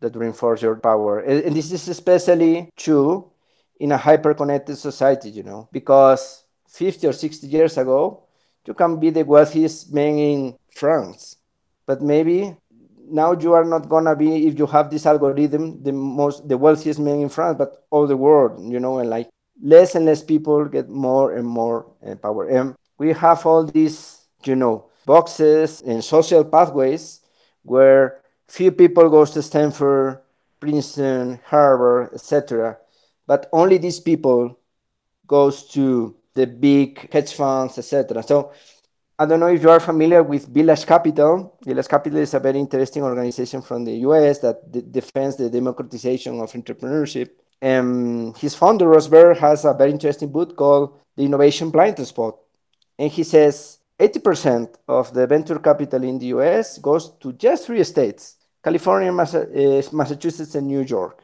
that 0.00 0.16
reinforce 0.16 0.62
your 0.62 0.76
power. 0.76 1.20
And 1.20 1.54
this 1.54 1.72
is 1.72 1.88
especially 1.88 2.70
true 2.76 3.30
in 3.80 3.92
a 3.92 3.96
hyper-connected 3.96 4.76
society, 4.76 5.30
you 5.30 5.42
know, 5.42 5.68
because 5.72 6.44
50 6.68 7.06
or 7.06 7.12
60 7.12 7.46
years 7.46 7.76
ago, 7.78 8.24
you 8.66 8.74
can 8.74 8.98
be 8.98 9.10
the 9.10 9.24
wealthiest 9.24 9.92
man 9.92 10.18
in 10.18 10.56
France, 10.74 11.36
but 11.86 12.02
maybe 12.02 12.56
now 13.08 13.32
you 13.32 13.52
are 13.52 13.64
not 13.64 13.88
gonna 13.88 14.16
be 14.16 14.46
if 14.46 14.58
you 14.58 14.66
have 14.66 14.90
this 14.90 15.06
algorithm 15.06 15.82
the 15.82 15.92
most 15.92 16.48
the 16.48 16.58
wealthiest 16.58 16.98
man 16.98 17.20
in 17.20 17.28
France, 17.28 17.56
but 17.56 17.84
all 17.90 18.06
the 18.06 18.16
world, 18.16 18.60
you 18.64 18.80
know, 18.80 18.98
and 18.98 19.08
like 19.08 19.28
less 19.62 19.94
and 19.94 20.04
less 20.04 20.22
people 20.22 20.64
get 20.64 20.88
more 20.88 21.34
and 21.36 21.46
more 21.46 21.86
uh, 22.06 22.14
power. 22.16 22.48
And 22.48 22.74
we 22.98 23.12
have 23.12 23.46
all 23.46 23.64
these, 23.64 24.26
you 24.44 24.56
know, 24.56 24.86
boxes 25.06 25.82
and 25.82 26.02
social 26.02 26.44
pathways 26.44 27.20
where 27.62 28.20
few 28.48 28.72
people 28.72 29.08
goes 29.08 29.30
to 29.32 29.42
Stanford, 29.42 30.20
Princeton, 30.60 31.40
Harvard, 31.44 32.14
etc. 32.14 32.78
But 33.26 33.48
only 33.52 33.78
these 33.78 34.00
people 34.00 34.58
goes 35.26 35.64
to 35.70 36.16
the 36.34 36.46
big 36.46 37.12
hedge 37.12 37.32
funds, 37.34 37.78
etc. 37.78 38.22
So 38.22 38.52
I 39.18 39.26
don't 39.26 39.40
know 39.40 39.48
if 39.48 39.62
you 39.62 39.70
are 39.70 39.80
familiar 39.80 40.22
with 40.22 40.46
Village 40.48 40.86
Capital. 40.86 41.56
Village 41.64 41.88
Capital 41.88 42.18
is 42.18 42.34
a 42.34 42.40
very 42.40 42.58
interesting 42.58 43.02
organization 43.02 43.62
from 43.62 43.84
the 43.84 43.92
US 44.08 44.38
that 44.40 44.70
defends 44.92 45.36
the 45.36 45.50
democratization 45.50 46.38
of 46.40 46.52
entrepreneurship. 46.52 47.30
And 47.62 48.36
his 48.36 48.54
founder, 48.54 48.88
Ross 48.88 49.08
Baird, 49.08 49.38
has 49.38 49.64
a 49.64 49.72
very 49.72 49.90
interesting 49.90 50.30
book 50.30 50.56
called 50.56 50.98
The 51.16 51.24
Innovation 51.24 51.70
Blind 51.70 51.98
Spot. 52.06 52.36
And 52.98 53.10
he 53.10 53.24
says 53.24 53.78
80% 53.98 54.74
of 54.88 55.14
the 55.14 55.26
venture 55.26 55.58
capital 55.58 56.04
in 56.04 56.18
the 56.18 56.26
US 56.26 56.78
goes 56.78 57.12
to 57.20 57.32
just 57.32 57.66
three 57.66 57.82
states 57.84 58.35
California, 58.66 59.12
eh, 59.54 59.80
Massachusetts, 59.92 60.56
and 60.56 60.66
New 60.66 60.82
York. 60.82 61.22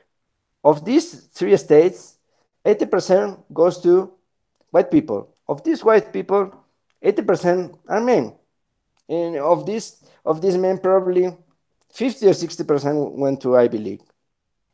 Of 0.62 0.84
these 0.84 1.26
three 1.34 1.56
states, 1.56 2.18
80% 2.64 3.36
goes 3.52 3.80
to 3.82 4.12
white 4.70 4.92
people. 4.92 5.34
Of 5.48 5.64
these 5.64 5.82
white 5.82 6.12
people, 6.12 6.54
80% 7.02 7.76
are 7.88 8.00
men. 8.00 8.32
And 9.08 9.38
of 9.38 9.66
these, 9.66 10.04
of 10.24 10.40
these 10.40 10.56
men, 10.56 10.78
probably 10.78 11.36
50 11.92 12.28
or 12.28 12.32
60% 12.32 13.10
went 13.10 13.40
to 13.40 13.56
Ivy 13.56 13.78
League. 13.78 14.02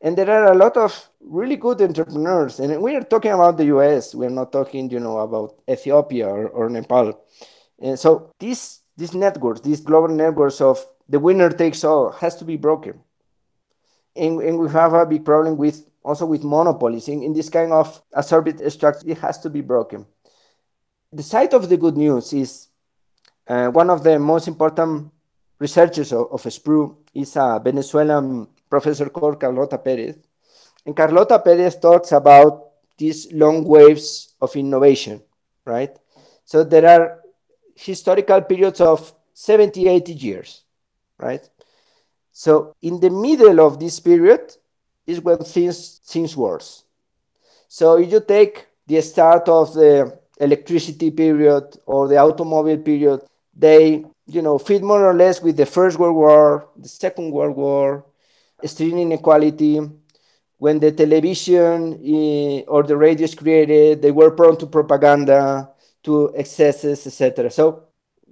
And 0.03 0.15
there 0.15 0.31
are 0.31 0.53
a 0.53 0.55
lot 0.55 0.77
of 0.77 0.93
really 1.21 1.57
good 1.57 1.81
entrepreneurs. 1.81 2.61
And 2.61 2.83
we 2.83 2.95
are 2.97 3.03
talking 3.03 3.33
about 3.33 3.57
the 3.57 3.65
US. 3.77 4.15
We're 4.15 4.29
not 4.29 4.53
talking, 4.53 4.91
you 4.91 5.01
know, 5.01 5.21
about 5.21 5.59
Ethiopia 5.71 6.29
or, 6.29 6.49
or 6.49 6.69
Nepal. 6.69 7.19
And 7.81 7.99
so 7.99 8.31
these 8.39 8.81
these 8.99 9.15
networks, 9.15 9.61
these 9.61 9.81
global 9.81 10.09
networks 10.09 10.61
of 10.61 10.85
the 11.09 11.19
winner 11.19 11.51
takes 11.51 11.85
all, 11.85 12.11
has 12.13 12.37
to 12.37 12.45
be 12.45 12.57
broken. 12.57 13.01
And, 14.17 14.41
and 14.41 14.59
we 14.59 14.69
have 14.71 14.95
a 14.95 15.07
big 15.07 15.25
problem 15.25 15.57
with 15.57 15.89
also 16.03 16.27
with 16.27 16.43
monopolies. 16.43 17.09
In, 17.09 17.23
in 17.23 17.33
this 17.33 17.51
kind 17.51 17.73
of 17.73 18.03
assorted 18.13 18.61
structure, 18.73 19.07
it 19.07 19.19
has 19.19 19.39
to 19.41 19.51
be 19.51 19.61
broken. 19.61 20.07
The 21.13 21.23
side 21.23 21.55
of 21.55 21.69
the 21.69 21.77
good 21.77 21.97
news 21.97 22.33
is 22.33 22.69
uh, 23.47 23.69
one 23.69 23.91
of 23.91 24.03
the 24.05 24.19
most 24.19 24.49
important 24.49 25.11
researchers 25.59 26.13
of, 26.13 26.29
of 26.33 26.43
SPRU 26.43 26.97
is 27.15 27.37
a 27.37 27.61
Venezuelan 27.63 28.49
professor 28.71 29.09
called 29.09 29.41
Carlota 29.41 29.79
Perez. 29.79 30.17
And 30.87 30.97
Carlota 30.97 31.39
Perez 31.39 31.77
talks 31.77 32.13
about 32.13 32.71
these 32.97 33.33
long 33.33 33.65
waves 33.65 34.35
of 34.41 34.55
innovation, 34.57 35.23
right? 35.65 35.97
So 36.45 36.65
there 36.65 36.87
are 36.87 37.21
historical 37.75 38.41
periods 38.43 38.81
of 38.81 39.13
70, 39.35 39.89
80 39.89 40.13
years, 40.13 40.63
right? 41.19 41.49
So 42.33 42.75
in 42.83 43.01
the 43.01 43.11
middle 43.11 43.61
of 43.61 43.79
this 43.81 44.01
period 44.01 44.57
is 45.07 45.21
when 45.21 45.39
things, 45.39 46.01
things 46.05 46.37
worse. 46.37 46.85
So 47.69 47.99
if 47.99 48.13
you 48.13 48.21
take 48.21 48.67
the 48.87 49.01
start 49.01 49.49
of 49.49 49.75
the 49.75 50.19
electricity 50.41 51.11
period 51.11 51.79
or 51.87 52.09
the 52.09 52.17
automobile 52.19 52.79
period, 52.79 53.23
they, 53.55 54.05
you 54.27 54.43
know, 54.43 54.59
fit 54.59 54.83
more 54.83 55.05
or 55.05 55.15
less 55.15 55.43
with 55.43 55.57
the 55.57 55.67
First 55.67 55.99
World 55.99 56.17
War, 56.17 56.69
the 56.77 56.89
Second 56.89 57.33
World 57.33 57.57
War, 57.57 58.05
extreme 58.63 58.99
inequality. 58.99 59.81
When 60.59 60.81
the 60.81 60.93
television 60.93 62.01
eh, 62.05 62.63
or 62.67 62.83
the 62.83 62.97
radio 62.97 63.25
is 63.25 63.35
created, 63.35 64.03
they 64.03 64.11
were 64.11 64.31
prone 64.31 64.57
to 64.59 64.67
propaganda, 64.67 65.71
to 66.05 66.33
excesses, 66.35 67.07
etc. 67.07 67.51
So 67.51 67.85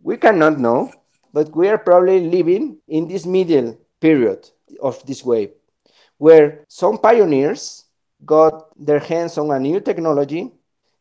we 0.03 0.17
cannot 0.17 0.59
know, 0.59 0.91
but 1.33 1.55
we 1.55 1.69
are 1.69 1.79
probably 1.79 2.29
living 2.29 2.79
in 2.89 3.09
this 3.09 3.27
middle 3.27 3.79
period 4.01 4.49
of 4.81 5.05
this 5.07 5.25
wave, 5.25 5.51
where 6.19 6.65
some 6.69 6.99
pioneers 6.99 7.85
got 8.25 8.69
their 8.79 8.99
hands 8.99 9.39
on 9.39 9.51
a 9.51 9.59
new 9.59 9.81
technology. 9.81 10.51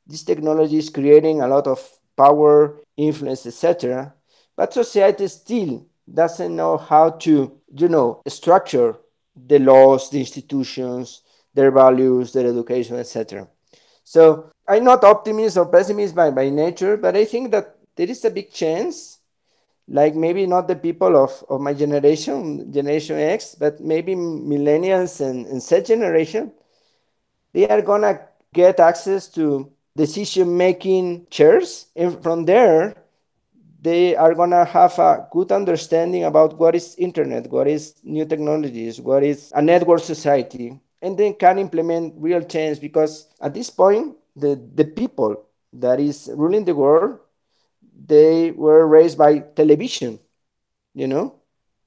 This 0.07 0.23
technology 0.23 0.77
is 0.77 0.89
creating 0.89 1.41
a 1.41 1.47
lot 1.47 1.67
of 1.67 1.79
power, 2.17 2.79
influence, 2.97 3.45
etc. 3.45 4.13
But 4.55 4.73
society 4.73 5.27
still 5.27 5.85
doesn't 6.11 6.55
know 6.55 6.77
how 6.77 7.11
to, 7.11 7.51
you 7.75 7.87
know, 7.87 8.21
structure 8.27 8.95
the 9.47 9.59
laws, 9.59 10.09
the 10.09 10.19
institutions, 10.19 11.21
their 11.53 11.71
values, 11.71 12.31
their 12.33 12.47
education, 12.47 12.97
etc. 12.97 13.47
So 14.03 14.51
I'm 14.67 14.83
not 14.83 15.03
optimist 15.03 15.57
or 15.57 15.65
pessimist 15.65 16.15
by, 16.15 16.31
by 16.31 16.49
nature, 16.49 16.97
but 16.97 17.15
I 17.15 17.25
think 17.25 17.51
that 17.51 17.77
there 17.95 18.09
is 18.09 18.23
a 18.25 18.29
big 18.29 18.51
chance, 18.51 19.14
like 19.87 20.15
maybe 20.15 20.45
not 20.45 20.67
the 20.67 20.75
people 20.75 21.15
of, 21.17 21.43
of 21.49 21.61
my 21.61 21.73
generation, 21.73 22.71
Generation 22.71 23.17
X, 23.19 23.55
but 23.55 23.79
maybe 23.81 24.15
millennials 24.15 25.21
and, 25.21 25.45
and 25.47 25.61
Z 25.61 25.83
generation, 25.83 26.51
they 27.53 27.67
are 27.67 27.81
gonna 27.81 28.19
get 28.53 28.79
access 28.79 29.27
to 29.29 29.71
decision 29.95 30.57
making 30.57 31.27
chairs. 31.29 31.87
And 31.95 32.21
from 32.21 32.45
there, 32.45 32.95
they 33.81 34.15
are 34.15 34.33
gonna 34.33 34.65
have 34.65 34.97
a 34.99 35.27
good 35.31 35.51
understanding 35.51 36.23
about 36.23 36.57
what 36.59 36.75
is 36.75 36.95
internet, 36.95 37.49
what 37.51 37.67
is 37.67 37.95
new 38.03 38.25
technologies, 38.25 39.01
what 39.01 39.23
is 39.23 39.51
a 39.55 39.61
network 39.61 39.99
society, 40.01 40.79
and 41.01 41.17
then 41.17 41.33
can 41.33 41.57
implement 41.59 42.13
real 42.17 42.41
change 42.41 42.79
because 42.81 43.27
at 43.41 43.53
this 43.53 43.69
point 43.69 44.15
the, 44.35 44.59
the 44.75 44.85
people 44.85 45.43
that 45.73 45.99
is 45.99 46.29
ruling 46.35 46.65
the 46.65 46.75
world 46.75 47.19
they 48.07 48.51
were 48.51 48.85
raised 48.87 49.17
by 49.17 49.39
television 49.39 50.19
you 50.93 51.07
know 51.07 51.35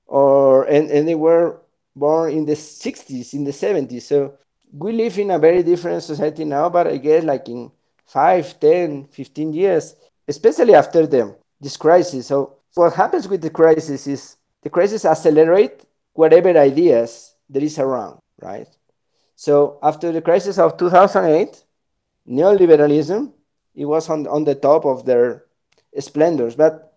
or 0.07 0.65
and, 0.65 0.91
and 0.91 1.07
they 1.07 1.15
were 1.15 1.61
born 1.95 2.33
in 2.33 2.45
the 2.45 2.55
60s 2.55 3.35
in 3.35 3.45
the 3.45 3.51
70s 3.51 4.03
so 4.03 4.35
we 4.73 4.93
live 4.93 5.19
in 5.19 5.31
a 5.31 5.39
very 5.39 5.63
different 5.63 6.03
society 6.03 6.45
now 6.45 6.69
but 6.69 6.87
i 6.87 6.97
guess 6.97 7.25
like 7.25 7.49
in 7.49 7.71
5 8.07 8.61
10 8.61 9.09
15 9.09 9.53
years 9.53 9.95
especially 10.29 10.75
after 10.75 11.07
the 11.07 11.35
this 11.61 11.77
crisis. 11.77 12.27
So 12.27 12.59
what 12.75 12.95
happens 12.95 13.29
with 13.29 13.43
the 13.43 13.51
crisis 13.51 14.07
is 14.07 14.37
the 14.63 14.71
crisis 14.71 15.05
accelerate 15.05 15.85
whatever 16.13 16.57
ideas 16.57 17.35
there 17.49 17.63
is 17.65 17.79
around 17.79 18.19
right? 18.41 18.69
So 19.35 19.79
after 19.83 20.13
the 20.13 20.23
crisis 20.23 20.59
of 20.59 20.77
2008 20.77 21.65
neoliberalism 22.29 23.33
it 23.75 23.85
was 23.85 24.09
on, 24.11 24.27
on 24.27 24.45
the 24.45 24.55
top 24.55 24.85
of 24.85 25.05
their 25.07 25.45
splendors 25.99 26.57
but 26.57 26.89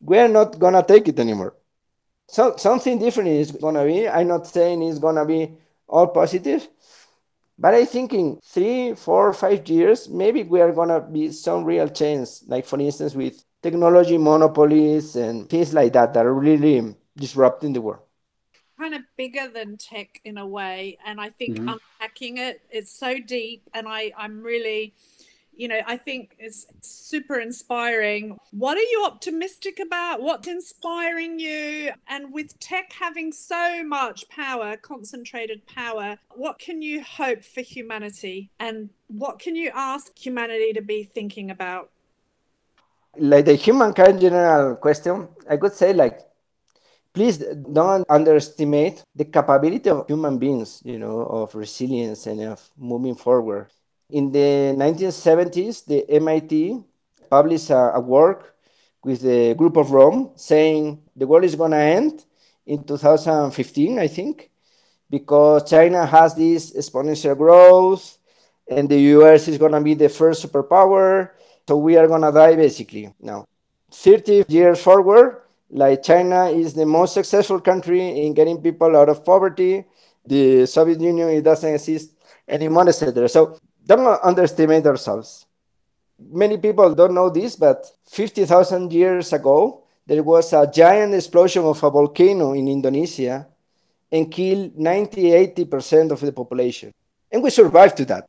we're 0.00 0.28
not 0.28 0.58
gonna 0.58 0.82
take 0.82 1.08
it 1.08 1.18
anymore. 1.18 1.54
So 2.28 2.56
something 2.56 2.98
different 2.98 3.30
is 3.30 3.52
gonna 3.52 3.84
be 3.84 4.08
i'm 4.08 4.28
not 4.28 4.46
saying 4.46 4.82
it's 4.82 4.98
gonna 4.98 5.24
be 5.24 5.52
all 5.86 6.06
positive 6.08 6.66
but 7.58 7.74
i 7.74 7.84
think 7.84 8.12
in 8.12 8.38
three 8.42 8.94
four 8.94 9.32
five 9.32 9.68
years 9.68 10.08
maybe 10.08 10.42
we 10.42 10.60
are 10.60 10.72
gonna 10.72 11.00
be 11.00 11.30
some 11.30 11.64
real 11.64 11.88
change. 11.88 12.28
Like 12.46 12.66
for 12.66 12.80
instance 12.80 13.14
with 13.14 13.44
technology 13.62 14.18
monopolies 14.18 15.16
and 15.16 15.48
things 15.48 15.72
like 15.72 15.92
that 15.92 16.14
that 16.14 16.26
are 16.26 16.34
really 16.34 16.94
disrupting 17.16 17.72
the 17.72 17.80
world. 17.80 18.00
Kind 18.78 18.94
of 18.94 19.02
bigger 19.16 19.48
than 19.48 19.76
tech 19.78 20.20
in 20.24 20.36
a 20.36 20.46
way 20.46 20.98
and 21.06 21.20
i 21.20 21.30
think 21.30 21.56
mm-hmm. 21.56 21.68
unpacking 21.68 22.38
it 22.38 22.60
it's 22.70 22.90
so 22.90 23.18
deep 23.18 23.62
and 23.72 23.86
i 23.88 24.12
i'm 24.18 24.42
really 24.42 24.92
you 25.56 25.68
know 25.68 25.80
i 25.86 25.96
think 25.96 26.34
it's 26.38 26.66
super 26.80 27.40
inspiring. 27.40 28.36
What 28.50 28.76
are 28.76 28.80
you 28.80 29.04
optimistic 29.06 29.80
about? 29.80 30.22
What's 30.22 30.48
inspiring 30.48 31.38
you? 31.38 31.90
And 32.08 32.32
with 32.32 32.58
tech 32.60 32.92
having 32.92 33.32
so 33.32 33.84
much 33.84 34.28
power 34.28 34.76
concentrated 34.76 35.66
power 35.66 36.16
what 36.34 36.58
can 36.58 36.82
you 36.82 37.02
hope 37.02 37.42
for 37.42 37.60
humanity? 37.60 38.50
And 38.60 38.90
what 39.08 39.38
can 39.38 39.56
you 39.56 39.70
ask 39.74 40.16
humanity 40.18 40.72
to 40.72 40.82
be 40.82 41.04
thinking 41.04 41.50
about? 41.50 41.90
Like 43.16 43.44
the 43.44 43.54
humankind 43.54 44.20
general 44.20 44.76
question 44.76 45.28
i 45.48 45.56
could 45.56 45.72
say 45.72 45.92
like 45.92 46.20
please 47.14 47.38
don't 47.72 48.04
underestimate 48.10 49.04
the 49.14 49.24
capability 49.24 49.88
of 49.88 50.06
human 50.08 50.36
beings, 50.36 50.82
you 50.84 50.98
know, 50.98 51.20
of 51.20 51.54
resilience 51.54 52.26
and 52.26 52.40
of 52.42 52.70
moving 52.76 53.14
forward. 53.14 53.68
In 54.14 54.30
the 54.30 54.72
1970s, 54.78 55.86
the 55.86 56.08
MIT 56.08 56.80
published 57.28 57.70
a, 57.70 57.96
a 57.96 58.00
work 58.00 58.54
with 59.02 59.22
the 59.22 59.54
group 59.54 59.76
of 59.76 59.90
Rome 59.90 60.30
saying 60.36 61.02
the 61.16 61.26
world 61.26 61.42
is 61.42 61.56
going 61.56 61.72
to 61.72 61.78
end 61.78 62.24
in 62.64 62.84
2015, 62.84 63.98
I 63.98 64.06
think, 64.06 64.52
because 65.10 65.68
China 65.68 66.06
has 66.06 66.36
this 66.36 66.72
exponential 66.76 67.36
growth 67.36 68.18
and 68.68 68.88
the 68.88 69.00
US 69.18 69.48
is 69.48 69.58
going 69.58 69.72
to 69.72 69.80
be 69.80 69.94
the 69.94 70.08
first 70.08 70.46
superpower. 70.46 71.30
So 71.66 71.76
we 71.78 71.96
are 71.96 72.06
going 72.06 72.22
to 72.22 72.30
die 72.30 72.54
basically 72.54 73.12
now. 73.20 73.48
30 73.90 74.44
years 74.46 74.80
forward, 74.80 75.42
like 75.70 76.04
China 76.04 76.50
is 76.50 76.72
the 76.72 76.86
most 76.86 77.14
successful 77.14 77.60
country 77.60 78.24
in 78.24 78.32
getting 78.32 78.62
people 78.62 78.96
out 78.96 79.08
of 79.08 79.24
poverty. 79.24 79.84
The 80.24 80.66
Soviet 80.66 81.00
Union 81.00 81.30
it 81.30 81.42
doesn't 81.42 81.74
exist 81.74 82.12
anymore, 82.46 82.88
etc. 82.88 83.28
So 83.28 83.58
don't 83.86 84.20
underestimate 84.22 84.86
ourselves. 84.86 85.46
Many 86.18 86.58
people 86.58 86.94
don't 86.94 87.14
know 87.14 87.28
this, 87.28 87.56
but 87.56 87.86
50,000 88.06 88.92
years 88.92 89.32
ago, 89.32 89.82
there 90.06 90.22
was 90.22 90.52
a 90.52 90.70
giant 90.70 91.14
explosion 91.14 91.64
of 91.64 91.82
a 91.82 91.90
volcano 91.90 92.52
in 92.52 92.68
Indonesia 92.68 93.46
and 94.12 94.30
killed 94.30 94.76
90 94.76 95.22
80% 95.56 96.10
of 96.10 96.20
the 96.20 96.32
population. 96.32 96.92
And 97.32 97.42
we 97.42 97.50
survived 97.50 97.96
to 97.96 98.04
that. 98.06 98.28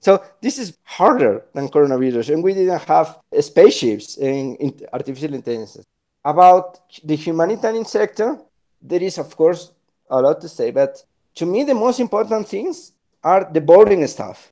So 0.00 0.24
this 0.40 0.58
is 0.58 0.78
harder 0.82 1.44
than 1.54 1.68
coronavirus, 1.68 2.34
and 2.34 2.42
we 2.42 2.54
didn't 2.54 2.82
have 2.82 3.18
spaceships 3.40 4.16
and 4.16 4.84
artificial 4.92 5.34
intelligence. 5.34 5.78
About 6.24 6.80
the 7.04 7.14
humanitarian 7.14 7.84
sector, 7.84 8.38
there 8.80 9.02
is, 9.02 9.18
of 9.18 9.36
course, 9.36 9.70
a 10.10 10.20
lot 10.20 10.40
to 10.40 10.48
say, 10.48 10.70
but 10.70 11.04
to 11.36 11.46
me, 11.46 11.62
the 11.62 11.74
most 11.74 12.00
important 12.00 12.48
things 12.48 12.92
are 13.22 13.48
the 13.52 13.60
boarding 13.60 14.06
staff. 14.06 14.51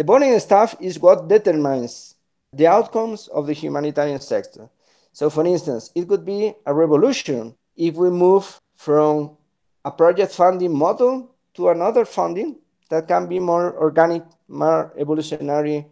The 0.00 0.04
boarding 0.04 0.38
staff 0.40 0.74
is 0.80 0.98
what 0.98 1.28
determines 1.28 2.14
the 2.54 2.66
outcomes 2.66 3.28
of 3.28 3.46
the 3.46 3.52
humanitarian 3.52 4.18
sector. 4.18 4.70
So, 5.12 5.28
for 5.28 5.44
instance, 5.44 5.90
it 5.94 6.08
could 6.08 6.24
be 6.24 6.54
a 6.64 6.72
revolution 6.72 7.54
if 7.76 7.96
we 7.96 8.08
move 8.08 8.58
from 8.76 9.36
a 9.84 9.90
project 9.90 10.32
funding 10.32 10.74
model 10.74 11.34
to 11.52 11.68
another 11.68 12.06
funding 12.06 12.56
that 12.88 13.08
can 13.08 13.26
be 13.26 13.38
more 13.38 13.76
organic, 13.76 14.22
more 14.48 14.90
evolutionary, 14.96 15.84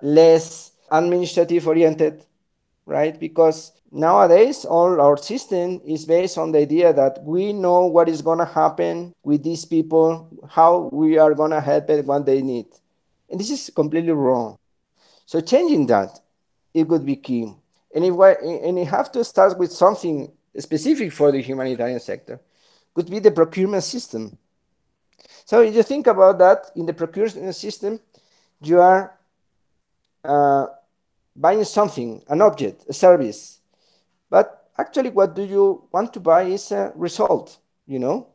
less 0.00 0.72
administrative 0.90 1.68
oriented, 1.68 2.24
right? 2.86 3.20
Because 3.20 3.72
nowadays 3.92 4.64
all 4.64 4.98
our 5.02 5.18
system 5.18 5.82
is 5.84 6.06
based 6.06 6.38
on 6.38 6.52
the 6.52 6.60
idea 6.60 6.94
that 6.94 7.22
we 7.24 7.52
know 7.52 7.84
what 7.84 8.08
is 8.08 8.22
going 8.22 8.38
to 8.38 8.46
happen 8.46 9.12
with 9.22 9.42
these 9.42 9.66
people, 9.66 10.30
how 10.48 10.88
we 10.94 11.18
are 11.18 11.34
going 11.34 11.50
to 11.50 11.60
help 11.60 11.90
it 11.90 12.06
when 12.06 12.24
they 12.24 12.40
need. 12.40 12.64
And 13.30 13.38
this 13.38 13.50
is 13.50 13.70
completely 13.74 14.12
wrong. 14.12 14.58
So 15.26 15.40
changing 15.40 15.86
that, 15.86 16.20
it 16.74 16.88
would 16.88 17.06
be 17.06 17.16
key. 17.16 17.54
And 17.94 18.04
if 18.04 18.14
and 18.42 18.78
you 18.78 18.86
have 18.86 19.10
to 19.12 19.24
start 19.24 19.58
with 19.58 19.72
something 19.72 20.30
specific 20.58 21.12
for 21.12 21.32
the 21.32 21.40
humanitarian 21.40 22.00
sector, 22.00 22.40
could 22.94 23.08
be 23.10 23.20
the 23.20 23.30
procurement 23.30 23.84
system. 23.84 24.36
So 25.44 25.62
if 25.62 25.74
you 25.74 25.82
think 25.82 26.06
about 26.06 26.38
that, 26.38 26.70
in 26.76 26.86
the 26.86 26.92
procurement 26.92 27.54
system, 27.54 28.00
you 28.60 28.80
are 28.80 29.18
uh, 30.24 30.66
buying 31.34 31.64
something, 31.64 32.22
an 32.28 32.42
object, 32.42 32.84
a 32.88 32.92
service. 32.92 33.60
But 34.28 34.68
actually 34.78 35.10
what 35.10 35.34
do 35.34 35.42
you 35.44 35.84
want 35.92 36.12
to 36.14 36.20
buy 36.20 36.42
is 36.42 36.70
a 36.72 36.92
result, 36.94 37.58
you 37.86 37.98
know? 37.98 38.28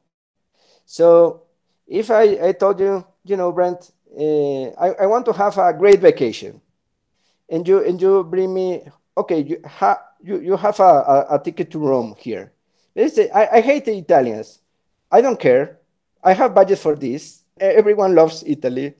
So 0.85 1.43
if 1.87 2.11
I, 2.11 2.47
I 2.47 2.51
told 2.53 2.79
you, 2.79 3.05
you 3.23 3.37
know, 3.37 3.51
Brent, 3.51 3.91
uh, 4.18 4.70
I, 4.80 5.03
I 5.03 5.05
want 5.05 5.26
to 5.26 5.34
have 5.34 5.57
a 5.57 5.74
great 5.74 5.99
vacation. 5.99 6.61
And 7.49 7.68
you 7.68 7.84
and 7.86 8.01
you 8.01 8.24
bring 8.24 8.53
me 8.53 8.82
okay 9.18 9.41
you 9.41 9.61
have 9.66 9.99
you, 10.24 10.39
you 10.39 10.57
have 10.57 10.80
a, 10.80 10.84
a, 10.84 11.26
a, 11.36 11.39
ticket 11.39 11.70
to 11.72 11.80
rome 11.80 12.16
here. 12.18 12.51
Say 12.95 13.30
I, 13.30 13.57
I 13.57 13.61
hate 13.61 13.86
the 13.86 13.97
italians. 13.97 14.59
I 15.11 15.22
don't 15.22 15.39
care. 15.39 15.80
I 16.24 16.34
have 16.34 16.55
budget 16.55 16.80
for 16.80 16.95
this. 16.95 17.43
Everyone 17.59 18.16
loves 18.16 18.43
italy. 18.47 18.95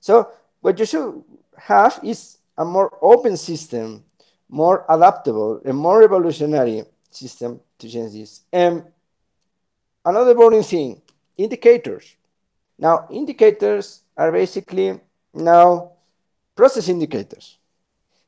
So 0.00 0.30
what 0.62 0.78
you 0.78 0.86
should 0.86 1.22
have 1.58 2.00
is 2.02 2.38
a 2.56 2.64
more 2.64 2.98
open 3.02 3.36
system 3.36 4.04
more 4.50 4.84
adaptable 4.88 5.60
and 5.64 5.76
more 5.76 6.00
revolutionary 6.00 6.84
system 7.10 7.60
to 7.78 7.88
change 7.88 8.12
this. 8.12 8.40
And 8.52 8.84
another 10.04 10.34
boring 10.34 10.62
thing 10.62 11.00
indicators. 11.36 12.16
Now 12.78 13.06
indicators 13.10 14.02
are 14.20 14.30
basically 14.30 15.00
now 15.32 15.92
process 16.54 16.88
indicators. 16.88 17.56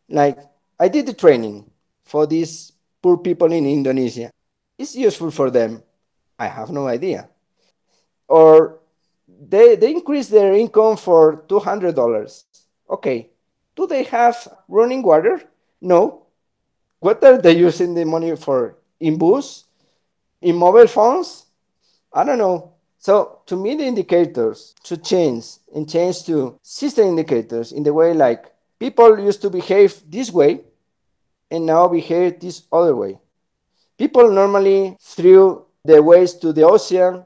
Like 0.09 0.39
I 0.81 0.89
did 0.89 1.05
the 1.05 1.13
training 1.13 1.71
for 2.03 2.27
these 2.27 2.73
poor 3.03 3.19
people 3.19 3.53
in 3.53 3.67
Indonesia. 3.67 4.31
It's 4.79 4.97
useful 4.97 5.31
for 5.31 5.51
them. 5.51 5.83
I 6.39 6.47
have 6.47 6.71
no 6.71 6.89
idea. 6.89 7.29
Or 8.27 8.81
they, 9.29 9.77
they 9.77 9.93
increase 9.93 10.29
their 10.29 10.55
income 10.55 10.97
for 10.97 11.45
$200. 11.49 12.45
Okay. 12.89 13.29
Do 13.77 13.87
they 13.87 14.05
have 14.05 14.49
running 14.69 15.03
water? 15.03 15.43
No. 15.83 16.25
What 17.01 17.23
are 17.23 17.37
they 17.37 17.53
using 17.53 17.93
the 17.93 18.07
money 18.07 18.35
for? 18.37 18.79
In 18.99 19.19
booze? 19.19 19.65
In 20.41 20.57
mobile 20.57 20.87
phones? 20.87 21.47
I 22.13 22.25
don't 22.25 22.39
know. 22.39 22.72
So 23.03 23.41
to 23.47 23.57
me, 23.57 23.75
the 23.75 23.83
indicators 23.83 24.77
should 24.85 25.03
change 25.03 25.59
and 25.75 25.91
change 25.91 26.23
to 26.27 26.57
system 26.63 27.09
indicators 27.09 27.73
in 27.73 27.83
the 27.83 27.93
way 27.93 28.15
like 28.15 28.53
people 28.79 29.19
used 29.19 29.43
to 29.43 29.51
behave 29.51 30.01
this 30.09 30.31
way 30.31 30.61
and 31.51 31.67
now 31.67 31.89
behave 31.89 32.39
this 32.39 32.63
other 32.71 32.95
way. 32.95 33.19
People 33.99 34.31
normally 34.31 34.97
threw 35.01 35.67
their 35.85 36.01
waste 36.01 36.41
to 36.43 36.53
the 36.53 36.63
ocean 36.63 37.25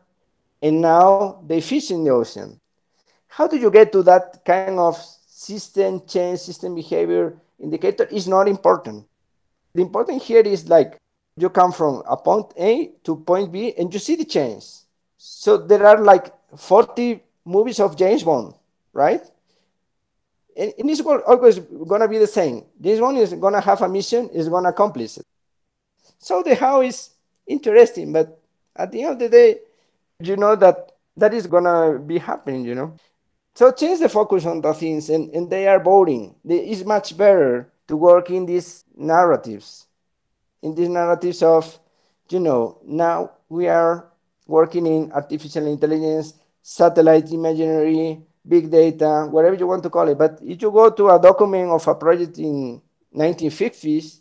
and 0.63 0.81
now 0.81 1.43
they 1.47 1.61
fish 1.61 1.91
in 1.91 2.05
the 2.05 2.11
ocean. 2.11 2.59
How 3.29 3.47
do 3.47 3.59
you 3.59 3.71
get 3.71 3.93
to 3.93 4.03
that 4.05 4.47
kind 4.47 4.79
of 4.79 4.97
system 5.27 6.01
change, 6.07 6.39
system 6.39 6.75
behavior 6.75 7.37
indicator 7.61 8.05
is 8.05 8.27
not 8.27 8.49
important. 8.49 9.05
The 9.75 9.83
important 9.83 10.23
here 10.23 10.41
is 10.41 10.71
like 10.71 10.97
you 11.37 11.51
come 11.51 11.71
from 11.71 12.03
a 12.09 12.17
point 12.17 12.55
A 12.57 12.93
to 13.05 13.17
point 13.17 13.53
B 13.53 13.75
and 13.77 13.93
you 13.93 14.01
see 14.01 14.17
the 14.17 14.25
change 14.25 14.86
so 15.17 15.57
there 15.57 15.87
are 15.87 15.99
like 16.03 16.33
40 16.57 17.23
movies 17.45 17.81
of 17.81 17.97
James 17.97 18.23
Bond, 18.23 18.55
right? 18.93 19.23
And, 20.57 20.73
and 20.79 20.91
it's 20.91 21.01
always 21.01 21.59
going 21.59 22.01
to 22.01 22.09
be 22.09 22.19
the 22.19 22.27
same. 22.27 22.65
James 22.81 23.01
Bond 23.01 23.19
is 23.19 23.33
going 23.35 23.55
to 23.55 23.61
have 23.61 23.83
a 23.83 23.89
mission, 23.89 24.29
is 24.31 24.49
going 24.49 24.65
to 24.65 24.71
accomplish 24.71 25.19
it. 25.19 25.27
So 26.19 26.43
the 26.43 26.55
how 26.55 26.83
is 26.83 27.11
interesting, 27.47 28.13
but 28.13 28.41
at 28.75 28.93
the 28.93 29.03
end 29.03 29.13
of 29.13 29.19
the 29.19 29.29
day, 29.29 29.61
you 30.21 30.37
know 30.37 30.57
that 30.57 30.93
that 31.17 31.35
is 31.35 31.47
going 31.47 31.65
to 31.65 31.99
be 31.99 32.19
happening, 32.19 32.65
you 32.65 32.75
know? 32.75 32.95
So 33.55 33.73
change 33.73 34.01
the 34.01 34.09
focus 34.09 34.45
on 34.45 34.61
the 34.61 34.75
things, 34.75 35.09
and, 35.09 35.31
and 35.31 35.49
they 35.49 35.67
are 35.67 35.81
boring. 35.81 36.35
It's 36.45 36.85
much 36.85 37.17
better 37.17 37.71
to 37.89 37.97
work 37.97 38.31
in 38.31 38.45
these 38.45 38.85
narratives, 38.97 39.87
in 40.63 40.75
these 40.75 40.89
narratives 40.89 41.43
of, 41.43 41.79
you 42.29 42.41
know, 42.41 42.79
now 42.85 43.31
we 43.49 43.69
are 43.69 44.07
working 44.47 44.87
in 44.87 45.13
artificial 45.13 45.67
intelligence, 45.67 46.35
satellite 46.63 47.31
imagery, 47.33 48.21
big 48.47 48.71
data, 48.71 49.27
whatever 49.31 49.57
you 49.57 49.67
want 49.67 49.83
to 49.83 49.91
call 49.91 50.09
it. 50.09 50.19
But 50.19 50.39
if 50.43 50.63
you 50.63 50.71
go 50.71 50.91
to 50.91 51.09
a 51.11 51.21
document 51.21 51.71
of 51.71 51.87
a 51.87 51.95
project 51.95 52.39
in 52.39 52.81
1950s, 53.15 54.21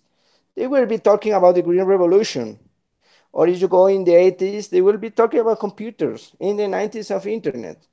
they 0.55 0.67
will 0.67 0.85
be 0.85 0.97
talking 0.97 1.33
about 1.33 1.55
the 1.55 1.61
Green 1.61 1.83
Revolution. 1.83 2.59
Or 3.31 3.47
if 3.47 3.59
you 3.59 3.67
go 3.67 3.87
in 3.87 4.03
the 4.03 4.13
80s, 4.13 4.69
they 4.69 4.81
will 4.81 4.97
be 4.97 5.09
talking 5.09 5.41
about 5.41 5.59
computers. 5.59 6.33
In 6.39 6.55
the 6.55 6.63
90s 6.63 7.13
of 7.13 7.27
internet. 7.27 7.85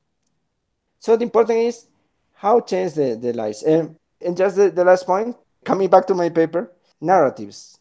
So 1.01 1.17
the 1.17 1.25
important 1.25 1.59
is 1.59 1.87
how 2.33 2.61
change 2.61 2.95
the, 2.95 3.17
the 3.17 3.33
lives. 3.33 3.65
And, 3.65 3.97
and 4.21 4.37
just 4.37 4.57
the, 4.57 4.71
the 4.71 4.85
last 4.85 5.05
point, 5.05 5.37
coming 5.65 5.91
back 5.91 6.07
to 6.07 6.15
my 6.15 6.29
paper, 6.29 6.71
narratives. 7.01 7.79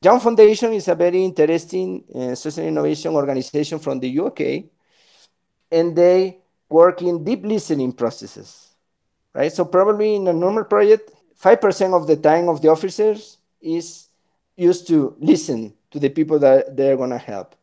Young 0.00 0.20
Foundation 0.20 0.72
is 0.74 0.86
a 0.86 0.94
very 0.94 1.24
interesting 1.24 2.04
uh, 2.14 2.34
social 2.36 2.64
innovation 2.64 3.14
organization 3.14 3.80
from 3.80 3.98
the 3.98 4.20
UK, 4.20 4.70
and 5.72 5.96
they 5.96 6.38
work 6.68 7.02
in 7.02 7.24
deep 7.24 7.44
listening 7.44 7.92
processes, 7.92 8.68
right? 9.34 9.52
So 9.52 9.64
probably 9.64 10.14
in 10.14 10.28
a 10.28 10.32
normal 10.32 10.64
project, 10.64 11.10
5% 11.42 12.00
of 12.00 12.06
the 12.06 12.16
time 12.16 12.48
of 12.48 12.62
the 12.62 12.68
officers 12.68 13.38
is 13.60 14.08
used 14.56 14.86
to 14.86 15.16
listen 15.18 15.74
to 15.90 15.98
the 15.98 16.10
people 16.10 16.38
that 16.38 16.76
they're 16.76 16.96
going 16.96 17.10
to 17.10 17.18
help. 17.18 17.56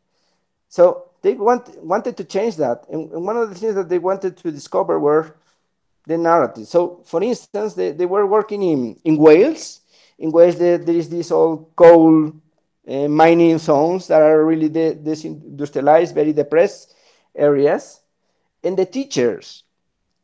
So 0.68 1.10
they 1.22 1.36
want, 1.36 1.70
wanted 1.84 2.18
to 2.18 2.26
change 2.26 2.58
that. 2.58 2.86
And, 2.92 3.12
and 3.12 3.26
one 3.26 3.38
of 3.38 3.48
the 3.50 3.56
things 3.56 3.76
that 3.76 3.88
they 3.88 4.00
wanted 4.00 4.36
to 4.38 4.52
discover 4.52 5.00
were 5.00 5.36
the 6.06 6.18
narrative. 6.18 6.68
So 6.68 7.02
for 7.06 7.24
instance, 7.24 7.76
they, 7.76 7.92
they 7.92 8.06
were 8.06 8.26
working 8.28 8.62
in, 8.62 9.00
in 9.06 9.18
Wales 9.18 9.82
in 10.18 10.32
there, 10.32 10.78
there 10.78 10.96
is 10.96 11.10
this 11.10 11.32
old 11.32 11.76
coal 11.76 12.32
uh, 12.88 13.08
mining 13.08 13.58
zones 13.58 14.08
that 14.08 14.22
are 14.22 14.46
really 14.46 14.70
de- 14.70 14.96
disindustrialized, 14.96 16.14
very 16.14 16.34
depressed 16.34 16.96
areas. 17.36 18.02
And 18.64 18.78
the 18.78 18.86
teachers 18.86 19.64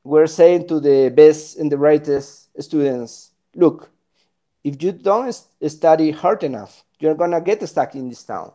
were 0.04 0.28
saying 0.28 0.68
to 0.68 0.80
the 0.80 1.10
best 1.10 1.58
and 1.58 1.72
the 1.72 1.78
brightest 1.78 2.50
students, 2.62 3.32
look, 3.56 3.90
if 4.64 4.82
you 4.82 4.92
don't 4.92 5.34
study 5.68 6.12
hard 6.12 6.44
enough, 6.44 6.84
you're 7.00 7.16
going 7.16 7.32
to 7.32 7.42
get 7.42 7.68
stuck 7.68 7.96
in 7.96 8.10
this 8.10 8.24
town. 8.24 8.52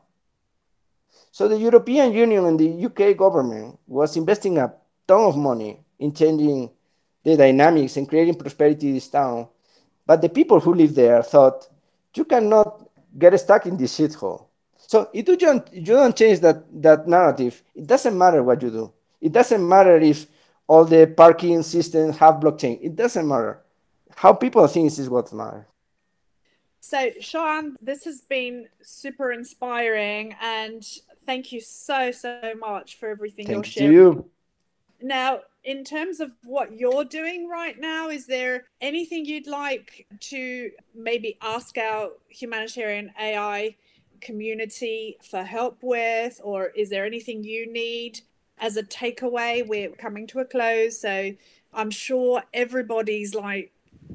So 1.32 1.48
the 1.48 1.58
European 1.58 2.12
Union 2.12 2.46
and 2.46 2.58
the 2.58 2.86
UK 2.86 3.16
government 3.16 3.78
was 3.86 4.16
investing 4.16 4.58
a 4.58 4.72
ton 5.06 5.20
of 5.22 5.36
money 5.36 5.80
in 5.98 6.14
changing 6.14 6.70
the 7.24 7.36
dynamics 7.36 7.96
and 7.96 8.08
creating 8.08 8.36
prosperity 8.36 8.88
in 8.88 8.94
this 8.94 9.08
town 9.08 9.48
but 10.06 10.22
the 10.22 10.28
people 10.28 10.60
who 10.60 10.74
live 10.74 10.94
there 10.94 11.22
thought, 11.22 11.68
you 12.14 12.24
cannot 12.24 12.88
get 13.18 13.38
stuck 13.38 13.66
in 13.66 13.76
this 13.76 13.98
shithole. 13.98 14.46
So 14.76 15.10
if 15.12 15.28
you 15.28 15.36
don't, 15.36 15.72
you 15.72 15.82
don't 15.82 16.16
change 16.16 16.40
that, 16.40 16.64
that 16.82 17.08
narrative, 17.08 17.62
it 17.74 17.86
doesn't 17.86 18.16
matter 18.16 18.42
what 18.42 18.62
you 18.62 18.70
do. 18.70 18.92
It 19.20 19.32
doesn't 19.32 19.66
matter 19.66 19.96
if 19.96 20.26
all 20.68 20.84
the 20.84 21.06
parking 21.06 21.62
systems 21.62 22.16
have 22.18 22.36
blockchain. 22.36 22.78
It 22.82 22.96
doesn't 22.96 23.26
matter. 23.26 23.62
How 24.14 24.32
people 24.32 24.66
think 24.66 24.88
this 24.88 24.98
is 24.98 25.10
what 25.10 25.32
matters. 25.32 25.66
So, 26.80 27.10
Juan, 27.34 27.76
this 27.82 28.04
has 28.04 28.20
been 28.20 28.68
super 28.80 29.32
inspiring, 29.32 30.36
and 30.40 30.86
thank 31.26 31.50
you 31.50 31.60
so 31.60 32.12
so 32.12 32.52
much 32.60 32.96
for 32.98 33.08
everything 33.08 33.46
Thanks 33.46 33.74
you're 33.74 33.90
sharing. 33.90 33.92
You. 33.92 34.30
Now, 35.02 35.40
in 35.66 35.82
terms 35.82 36.20
of 36.20 36.30
what 36.44 36.78
you're 36.78 37.04
doing 37.04 37.48
right 37.48 37.78
now, 37.78 38.08
is 38.08 38.26
there 38.26 38.66
anything 38.80 39.24
you'd 39.24 39.48
like 39.48 40.06
to 40.20 40.70
maybe 40.94 41.36
ask 41.42 41.76
our 41.76 42.10
humanitarian 42.28 43.10
AI 43.20 43.74
community 44.20 45.18
for 45.28 45.42
help 45.42 45.78
with, 45.82 46.40
or 46.44 46.66
is 46.76 46.88
there 46.88 47.04
anything 47.04 47.42
you 47.42 47.70
need 47.70 48.20
as 48.58 48.76
a 48.76 48.82
takeaway? 48.84 49.66
We're 49.66 49.90
coming 49.90 50.28
to 50.28 50.38
a 50.38 50.44
close, 50.44 51.00
so 51.00 51.32
I'm 51.74 51.90
sure 51.90 52.44
everybody's 52.54 53.34
like 53.34 53.72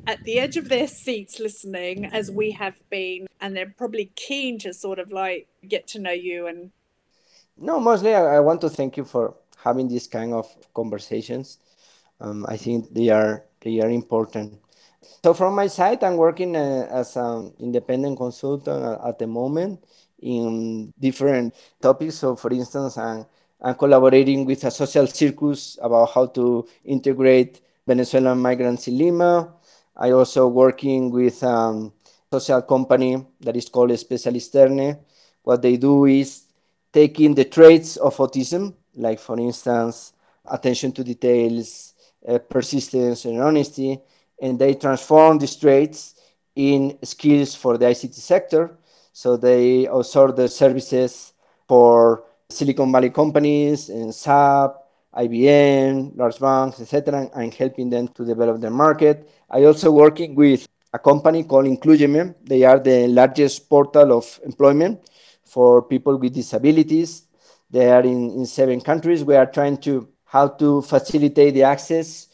at 0.08 0.24
the 0.24 0.40
edge 0.40 0.56
of 0.56 0.70
their 0.70 0.88
seats 0.88 1.38
listening 1.38 2.06
as 2.06 2.32
we 2.32 2.52
have 2.52 2.78
been, 2.90 3.28
and 3.42 3.58
they're 3.58 3.76
probably 3.78 4.14
keen 4.16 4.58
to 4.60 4.74
sort 4.74 5.00
of 5.00 5.12
like 5.12 5.50
get 5.68 5.86
to 5.90 6.00
know 6.00 6.12
you 6.12 6.48
and. 6.48 6.72
No, 7.58 7.78
mostly 7.78 8.16
I 8.16 8.40
want 8.40 8.62
to 8.62 8.70
thank 8.70 8.96
you 8.96 9.04
for 9.04 9.36
having 9.64 9.88
these 9.88 10.08
kind 10.08 10.34
of 10.34 10.48
conversations. 10.74 11.60
Um, 12.20 12.46
I 12.48 12.58
think 12.58 12.94
they 12.94 13.10
are 13.10 13.44
they 13.62 13.80
are 13.82 13.90
important. 13.90 14.60
So 15.24 15.34
from 15.34 15.56
my 15.56 15.68
side, 15.68 16.04
I'm 16.04 16.18
working 16.18 16.56
uh, 16.56 16.88
as 16.92 17.16
an 17.16 17.54
independent 17.60 18.18
consultant 18.18 19.00
at 19.06 19.20
the 19.20 19.28
moment 19.28 19.84
in 20.22 20.94
different 21.00 21.56
topics. 21.82 22.16
So 22.16 22.36
for 22.36 22.52
instance, 22.52 22.98
I'm, 22.98 23.26
I'm 23.62 23.76
collaborating 23.76 24.46
with 24.46 24.64
a 24.64 24.72
social 24.72 25.08
circus 25.08 25.78
about 25.82 26.12
how 26.14 26.28
to 26.28 26.68
integrate 26.86 27.62
Venezuelan 27.88 28.40
migrants 28.40 28.88
in 28.88 28.98
Lima. 28.98 29.54
I 29.96 30.12
also 30.12 30.48
working 30.48 31.12
with 31.12 31.42
a 31.44 31.50
um, 31.50 31.94
social 32.32 32.62
company 32.62 33.26
that 33.42 33.56
is 33.56 33.70
called 33.70 33.92
Specialisterne. 33.92 35.00
What 35.44 35.62
they 35.62 35.78
do 35.78 36.06
is 36.06 36.46
taking 36.94 37.34
the 37.36 37.46
traits 37.46 37.98
of 37.98 38.18
autism 38.18 38.76
like 38.96 39.20
for 39.20 39.40
instance, 39.40 40.14
attention 40.46 40.92
to 40.94 41.04
details, 41.04 41.94
uh, 42.28 42.38
persistence, 42.38 43.26
and 43.26 43.42
honesty, 43.42 44.00
and 44.42 44.58
they 44.60 44.74
transform 44.74 45.38
these 45.38 45.56
traits 45.56 46.16
in 46.56 46.98
skills 47.04 47.56
for 47.56 47.78
the 47.78 47.86
ICT 47.86 48.14
sector. 48.14 48.78
So 49.14 49.38
they 49.38 49.86
outsource 49.86 50.36
the 50.36 50.48
services 50.48 51.34
for 51.68 52.24
Silicon 52.50 52.92
Valley 52.92 53.10
companies 53.10 53.90
and 53.90 54.14
SAP, 54.14 54.76
IBM, 55.16 56.18
large 56.18 56.40
banks, 56.40 56.80
etc., 56.82 57.30
and 57.36 57.54
helping 57.54 57.90
them 57.90 58.08
to 58.10 58.26
develop 58.26 58.62
their 58.62 58.72
market. 58.72 59.30
I 59.50 59.64
also 59.66 59.92
working 59.92 60.36
with 60.36 60.68
a 60.94 61.00
company 61.00 61.44
called 61.44 61.66
Incluyeme. 61.66 62.36
They 62.44 62.64
are 62.64 62.80
the 62.80 63.08
largest 63.08 63.70
portal 63.70 64.14
of 64.18 64.40
employment 64.46 65.02
for 65.44 65.82
people 65.82 66.18
with 66.18 66.34
disabilities. 66.34 67.28
They 67.72 67.90
are 67.90 68.02
in, 68.02 68.32
in 68.32 68.46
seven 68.46 68.82
countries. 68.82 69.24
We 69.24 69.36
are 69.36 69.46
trying 69.46 69.78
to 69.80 70.08
how 70.26 70.48
to 70.48 70.82
facilitate 70.82 71.54
the 71.54 71.64
access 71.64 72.28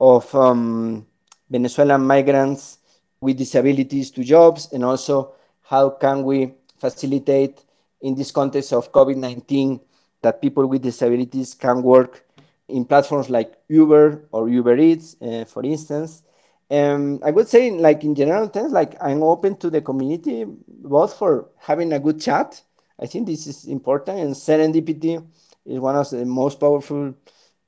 of 0.00 0.32
um, 0.34 1.06
Venezuelan 1.50 2.04
migrants 2.04 2.78
with 3.20 3.36
disabilities 3.38 4.10
to 4.12 4.24
jobs, 4.24 4.72
and 4.72 4.84
also 4.84 5.34
how 5.62 5.90
can 5.90 6.24
we 6.24 6.54
facilitate 6.78 7.64
in 8.00 8.14
this 8.14 8.30
context 8.30 8.72
of 8.72 8.92
COVID-19 8.92 9.80
that 10.22 10.42
people 10.42 10.66
with 10.66 10.82
disabilities 10.82 11.54
can 11.54 11.82
work 11.82 12.24
in 12.68 12.84
platforms 12.84 13.30
like 13.30 13.54
Uber 13.68 14.26
or 14.32 14.48
Uber 14.48 14.76
Eats, 14.76 15.16
uh, 15.22 15.44
for 15.44 15.64
instance. 15.64 16.22
Um, 16.70 17.20
I 17.24 17.30
would 17.30 17.46
say, 17.48 17.70
like 17.70 18.04
in 18.04 18.14
general 18.14 18.48
terms, 18.48 18.72
like 18.72 18.96
I'm 19.00 19.22
open 19.22 19.56
to 19.58 19.70
the 19.70 19.80
community 19.80 20.44
both 20.46 21.14
for 21.14 21.50
having 21.58 21.92
a 21.92 22.00
good 22.00 22.20
chat. 22.20 22.60
I 23.00 23.06
think 23.06 23.26
this 23.26 23.46
is 23.46 23.64
important, 23.66 24.18
and 24.20 24.34
serendipity 24.34 25.24
is 25.66 25.78
one 25.80 25.96
of 25.96 26.08
the 26.10 26.24
most 26.24 26.60
powerful 26.60 27.14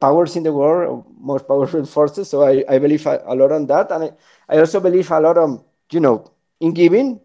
powers 0.01 0.37
in 0.37 0.43
the 0.43 0.53
world, 0.53 1.05
most 1.19 1.47
powerful 1.49 1.85
forces. 1.87 2.29
So 2.31 2.43
I, 2.45 2.65
I 2.69 2.79
believe 2.79 3.07
a, 3.07 3.23
a 3.27 3.35
lot 3.35 3.53
on 3.53 3.67
that, 3.67 3.91
and 3.91 4.05
I, 4.05 4.11
I 4.49 4.59
also 4.59 4.81
believe 4.81 5.11
a 5.11 5.21
lot 5.21 5.39
on 5.39 5.63
you 5.91 6.01
know 6.01 6.31
in 6.61 6.73
giving. 6.73 7.21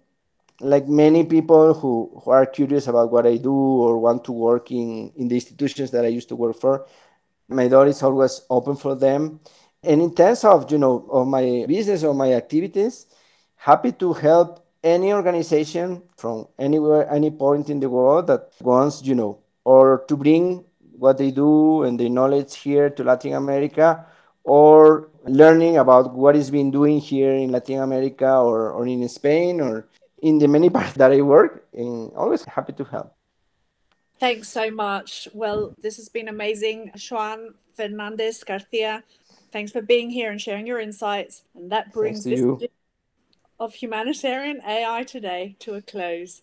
Like 0.62 0.88
many 0.88 1.26
people 1.26 1.74
who, 1.74 2.22
who 2.24 2.32
are 2.32 2.46
curious 2.46 2.88
about 2.88 3.12
what 3.12 3.26
I 3.28 3.38
do 3.38 3.54
or 3.54 3.98
want 3.98 4.24
to 4.26 4.32
work 4.32 4.72
in, 4.72 5.12
in 5.16 5.28
the 5.28 5.36
institutions 5.36 5.92
that 5.92 6.06
I 6.06 6.10
used 6.10 6.30
to 6.30 6.36
work 6.36 6.56
for, 6.56 6.86
my 7.50 7.68
door 7.68 7.88
is 7.88 8.02
always 8.04 8.42
open 8.50 8.76
for 8.76 8.96
them. 8.96 9.40
And 9.84 10.02
in 10.02 10.14
terms 10.16 10.44
of 10.44 10.72
you 10.72 10.78
know 10.78 11.08
of 11.12 11.28
my 11.28 11.66
business 11.68 12.04
or 12.04 12.14
my 12.14 12.34
activities, 12.34 13.08
happy 13.56 13.92
to 13.94 14.14
help 14.14 14.61
any 14.84 15.14
organization 15.14 16.02
from 16.18 16.48
anywhere, 16.58 17.12
any 17.12 17.30
point 17.30 17.70
in 17.70 17.80
the 17.80 17.90
world 17.90 18.28
that 18.28 18.52
wants 18.62 19.04
you 19.04 19.16
know 19.16 19.40
or 19.64 20.04
to 20.08 20.18
bring 20.18 20.64
what 20.98 21.18
they 21.18 21.32
do 21.32 21.84
and 21.84 22.00
their 22.00 22.10
knowledge 22.10 22.56
here 22.58 22.90
to 22.90 23.04
Latin 23.04 23.34
America 23.34 24.06
or 24.44 25.10
learning 25.26 25.78
about 25.78 26.14
what 26.14 26.36
is 26.36 26.50
being 26.50 26.72
doing 26.72 27.00
here 27.00 27.34
in 27.34 27.52
Latin 27.52 27.80
America 27.80 28.38
or, 28.38 28.72
or 28.72 28.88
in 28.88 29.08
Spain 29.08 29.62
or 29.62 29.88
in 30.22 30.40
the 30.40 30.48
many 30.48 30.70
parts 30.78 30.94
that 30.94 31.12
I 31.12 31.22
work 31.22 31.68
and 31.74 32.12
always 32.16 32.44
happy 32.46 32.74
to 32.74 32.84
help. 32.84 33.16
Thanks 34.20 34.50
so 34.50 34.70
much. 34.70 35.28
Well, 35.34 35.76
this 35.82 35.98
has 35.98 36.08
been 36.08 36.28
amazing. 36.28 36.92
Juan 37.10 37.56
Fernandez 37.74 38.44
Garcia, 38.44 39.04
thanks 39.52 39.72
for 39.72 39.82
being 39.82 40.12
here 40.12 40.30
and 40.30 40.40
sharing 40.40 40.68
your 40.68 40.80
insights. 40.80 41.44
And 41.56 41.72
that 41.72 41.92
brings 41.92 42.24
this. 42.24 42.42
Of 43.62 43.76
humanitarian 43.76 44.60
AI 44.68 45.04
today 45.04 45.56
to 45.60 45.76
a 45.76 45.84
close. 45.84 46.42